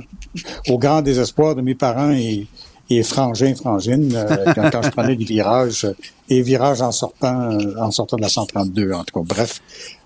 au 0.69 0.77
grand 0.77 1.01
désespoir 1.01 1.55
de 1.55 1.61
mes 1.61 1.75
parents 1.75 2.11
et, 2.11 2.47
et 2.89 3.03
frangins, 3.03 3.55
frangines, 3.55 4.13
euh, 4.15 4.51
quand, 4.55 4.69
quand 4.71 4.81
je 4.83 4.89
prenais 4.91 5.15
des 5.15 5.25
virages, 5.25 5.87
et 6.29 6.41
virages 6.41 6.81
en 6.81 6.91
sortant, 6.91 7.57
en 7.79 7.91
sortant 7.91 8.17
de 8.17 8.21
la 8.21 8.29
132, 8.29 8.91
en 8.93 9.03
tout 9.03 9.19
cas. 9.19 9.25
Bref, 9.35 9.61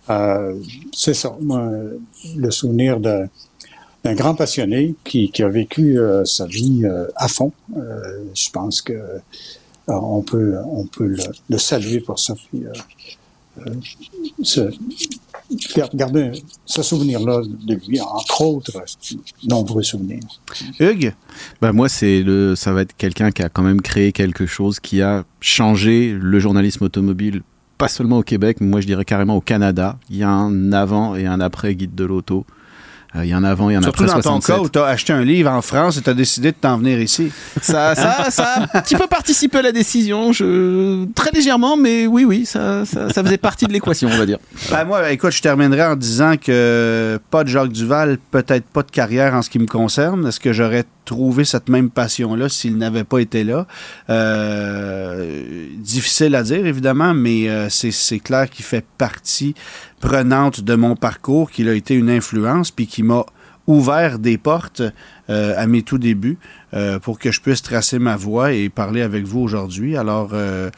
euh, 0.10 0.56
c'est 0.94 1.14
ça, 1.14 1.36
moi, 1.42 1.70
le 2.36 2.52
souvenir 2.52 3.00
de, 3.00 3.28
d'un 4.04 4.14
grand 4.16 4.36
passionné 4.36 4.96
qui, 5.04 5.30
qui 5.30 5.44
a 5.44 5.50
vécu 5.50 6.00
euh, 6.00 6.26
sa 6.26 6.46
vie 6.46 6.82
euh, 6.86 7.08
à 7.16 7.28
fond. 7.28 7.52
Euh, 7.78 8.24
je 8.34 8.50
pense 8.50 8.82
que 8.82 8.94
euh, 8.94 9.20
on 9.88 10.22
peut, 10.22 10.56
on 10.72 10.86
peut 10.86 11.08
le, 11.08 11.24
le 11.50 11.58
saluer 11.58 12.00
pour 12.00 12.20
ça. 12.20 12.34
Puis, 12.50 12.62
gar- 12.62 12.74
garder 15.94 16.32
ce 16.66 16.84
souvenir-là 16.84 17.42
de 17.66 17.80
lui, 17.88 18.00
entre 18.02 18.42
autres 18.42 18.84
nombreux 19.48 19.84
souvenirs. 19.84 20.22
Hugues? 20.80 21.14
Bah 21.62 21.72
moi, 21.74 21.88
le, 22.02 22.56
ça 22.56 22.74
va 22.74 22.82
être 22.82 22.96
quelqu'un 22.96 23.32
qui 23.32 23.42
a 23.42 23.50
quand 23.50 23.64
même 23.64 23.82
créé 23.82 24.12
quelque 24.12 24.46
chose 24.46 24.80
qui 24.80 25.02
a 25.02 25.24
changé 25.42 26.16
le 26.20 26.40
journalisme 26.40 26.86
automobile, 26.86 27.42
pas 27.78 27.88
seulement 27.88 28.20
au 28.20 28.24
Québec, 28.24 28.58
mais 28.60 28.68
moi 28.68 28.82
je 28.82 28.88
dirais 28.88 29.06
carrément 29.06 29.38
au 29.38 29.42
Canada. 29.42 29.98
Il 30.10 30.18
y 30.18 30.24
a 30.24 30.30
un 30.30 30.72
avant 30.72 31.16
et 31.16 31.26
un 31.26 31.40
après 31.40 31.76
guide 31.76 31.96
de 31.96 32.04
l'auto. 32.04 32.46
Euh, 33.16 33.26
il 33.26 33.30
y 33.30 33.34
a 33.34 33.38
un 33.38 33.44
avant 33.44 33.70
et 33.72 33.76
un 33.76 33.82
Surtout 33.82 34.04
après 34.04 34.16
dans 34.16 34.22
ton 34.22 34.42
67. 34.42 34.56
cas 34.56 34.62
où 34.62 34.70
tu 34.70 34.80
as 34.80 34.86
acheté 34.86 35.14
un 35.14 35.24
livre 35.24 35.52
en 35.52 35.64
France 35.64 35.98
et 35.98 36.02
tu 36.02 36.10
as 36.10 36.14
décidé 36.14 36.52
de 36.52 36.58
t'en 36.60 36.78
venir 36.78 37.02
ici. 37.02 37.32
Ça, 37.60 37.96
ça, 37.96 38.30
ça 38.30 38.44
a 38.44 38.78
un 38.78 38.82
petit 38.82 38.96
peu 38.96 39.08
participé 39.08 39.58
à 39.58 39.62
la 39.64 39.72
décision, 39.72 40.32
je... 40.32 41.06
très 41.14 41.32
légèrement, 41.32 41.76
mais 41.76 42.06
oui, 42.06 42.24
oui, 42.24 42.46
ça, 42.46 42.86
ça, 42.86 43.12
ça 43.12 43.24
faisait 43.24 43.38
partie 43.38 43.66
de 43.66 43.74
l'équation, 43.74 44.10
on 44.12 44.18
va 44.18 44.26
dire. 44.28 44.38
Ben 44.70 44.86
moi, 44.86 45.12
écoute, 45.12 45.32
je 45.32 45.42
terminerai 45.42 45.84
en 45.84 45.96
disant 45.96 46.36
que 46.38 47.20
pas 47.32 47.44
de 47.44 47.50
Jacques 47.50 47.72
Duval, 47.72 48.20
peut-être 48.30 48.66
pas 48.66 48.84
de 48.84 48.92
carrière 48.92 49.34
en 49.34 49.42
ce 49.42 49.50
qui 49.50 49.58
me 49.58 49.68
concerne. 49.68 50.28
Est-ce 50.28 50.40
que 50.40 50.54
j'aurais 50.54 50.86
trouvé 51.06 51.44
cette 51.46 51.70
même 51.70 51.90
passion-là 51.90 52.50
s'il 52.50 52.78
n'avait 52.78 53.04
pas 53.04 53.20
été 53.20 53.44
là? 53.44 53.66
Euh, 54.12 55.68
difficile 55.78 56.36
à 56.36 56.44
dire, 56.44 56.66
évidemment, 56.68 57.16
mais 57.16 57.50
euh, 57.50 57.70
c'est 57.70 57.92
c'est 57.92 58.20
clair 58.20 58.50
qu'il 58.50 58.66
fait 58.66 58.86
partie 58.98 59.56
prenante 60.00 60.62
de 60.62 60.76
mon 60.76 60.96
parcours, 60.96 61.52
qu'il 61.52 61.70
a 61.70 61.74
été 61.74 61.96
une 61.96 62.10
influence, 62.10 62.72
puis 62.72 62.88
qui 62.88 63.04
m'a 63.04 63.26
ouvert 63.68 64.18
des 64.18 64.40
portes 64.40 64.82
euh, 65.30 65.54
à 65.56 65.68
mes 65.68 65.84
tout 65.84 66.00
débuts 66.00 66.40
euh, 66.74 66.98
pour 66.98 67.20
que 67.20 67.32
je 67.32 67.40
puisse 67.40 67.62
tracer 67.62 68.00
ma 68.00 68.16
voie 68.16 68.52
et 68.52 68.68
parler 68.68 69.02
avec 69.04 69.26
vous 69.26 69.40
aujourd'hui. 69.42 69.96
Alors, 69.96 70.32
euh, 70.34 70.72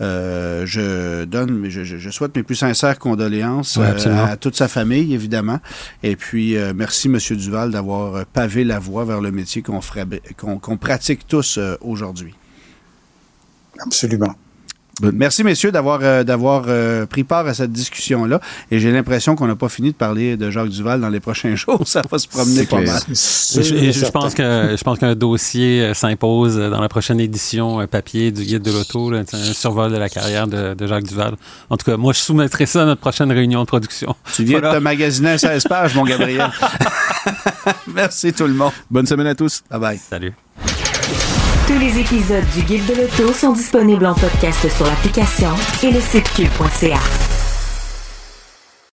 euh, 0.00 0.64
je 0.64 1.24
donne, 1.26 1.68
je, 1.68 1.84
je, 1.84 1.98
je 1.98 2.10
souhaite 2.10 2.34
mes 2.34 2.42
plus 2.42 2.54
sincères 2.54 2.98
condoléances 2.98 3.76
Ouais, 3.76 4.06
euh, 4.06 4.24
à 4.24 4.38
toute 4.38 4.56
sa 4.56 4.68
famille, 4.68 5.12
évidemment. 5.12 5.60
Et 6.02 6.16
puis, 6.16 6.56
euh, 6.56 6.72
merci, 6.74 7.10
Monsieur 7.10 7.36
Duval, 7.36 7.72
d'avoir 7.72 8.24
pavé 8.24 8.64
la 8.64 8.78
voie 8.78 9.04
vers 9.04 9.20
le 9.20 9.30
métier 9.32 9.60
qu'on 9.60 9.80
qu'on 10.38 10.58
qu'on 10.58 10.76
pratique 10.78 11.26
tous 11.26 11.58
euh, 11.58 11.76
aujourd'hui. 11.82 12.34
Absolument. 13.84 14.34
Merci, 15.12 15.44
messieurs, 15.44 15.72
d'avoir 15.72 16.00
euh, 16.02 16.24
d'avoir 16.24 16.64
euh, 16.68 17.06
pris 17.06 17.24
part 17.24 17.46
à 17.46 17.54
cette 17.54 17.72
discussion-là. 17.72 18.40
Et 18.70 18.78
j'ai 18.80 18.92
l'impression 18.92 19.36
qu'on 19.36 19.46
n'a 19.46 19.56
pas 19.56 19.68
fini 19.68 19.90
de 19.92 19.96
parler 19.96 20.36
de 20.36 20.50
Jacques 20.50 20.68
Duval 20.68 21.00
dans 21.00 21.08
les 21.08 21.20
prochains 21.20 21.54
jours. 21.56 21.82
Ça 21.86 22.02
va 22.10 22.18
se 22.18 22.28
promener 22.28 22.64
pas 22.66 22.78
clair. 22.82 22.92
mal. 22.94 23.02
Je, 23.08 23.74
et 23.74 23.92
je 23.92 24.06
pense 24.06 24.34
que 24.34 24.76
je 24.76 24.82
pense 24.84 24.98
qu'un 24.98 25.14
dossier 25.14 25.82
euh, 25.82 25.94
s'impose 25.94 26.56
dans 26.56 26.80
la 26.80 26.88
prochaine 26.88 27.20
édition 27.20 27.86
papier 27.86 28.30
du 28.30 28.42
guide 28.44 28.62
de 28.62 28.70
l'auto, 28.72 29.10
là, 29.10 29.22
c'est 29.26 29.36
un 29.36 29.52
survol 29.52 29.90
de 29.92 29.96
la 29.96 30.08
carrière 30.08 30.46
de, 30.46 30.74
de 30.74 30.86
Jacques 30.86 31.04
Duval. 31.06 31.34
En 31.70 31.76
tout 31.76 31.90
cas, 31.90 31.96
moi, 31.96 32.12
je 32.12 32.18
soumettrai 32.20 32.66
ça 32.66 32.82
à 32.82 32.86
notre 32.86 33.00
prochaine 33.00 33.30
réunion 33.32 33.60
de 33.60 33.66
production. 33.66 34.14
Tu 34.34 34.44
viens 34.44 34.58
Voilà. 34.60 34.74
de 34.74 34.78
te 34.78 34.82
magasiner 34.82 35.30
un 35.30 35.38
16 35.38 35.64
pages, 35.64 35.94
mon 35.94 36.04
Gabriel. 36.04 36.50
Merci 37.94 38.32
tout 38.32 38.46
le 38.46 38.54
monde. 38.54 38.72
Bonne 38.90 39.06
semaine 39.06 39.26
à 39.26 39.34
tous. 39.34 39.62
Bye 39.70 39.80
bye. 39.80 39.98
Salut. 39.98 40.32
Tous 41.70 41.78
les 41.78 42.00
épisodes 42.00 42.44
du 42.52 42.62
Guide 42.62 42.84
de 42.86 42.94
l'auto 42.94 43.32
sont 43.32 43.52
disponibles 43.52 44.04
en 44.04 44.14
podcast 44.14 44.68
sur 44.68 44.84
l'application 44.86 45.50
et 45.84 45.92
le 45.92 46.00
site 46.00 46.28
cube.ca. 46.32 46.98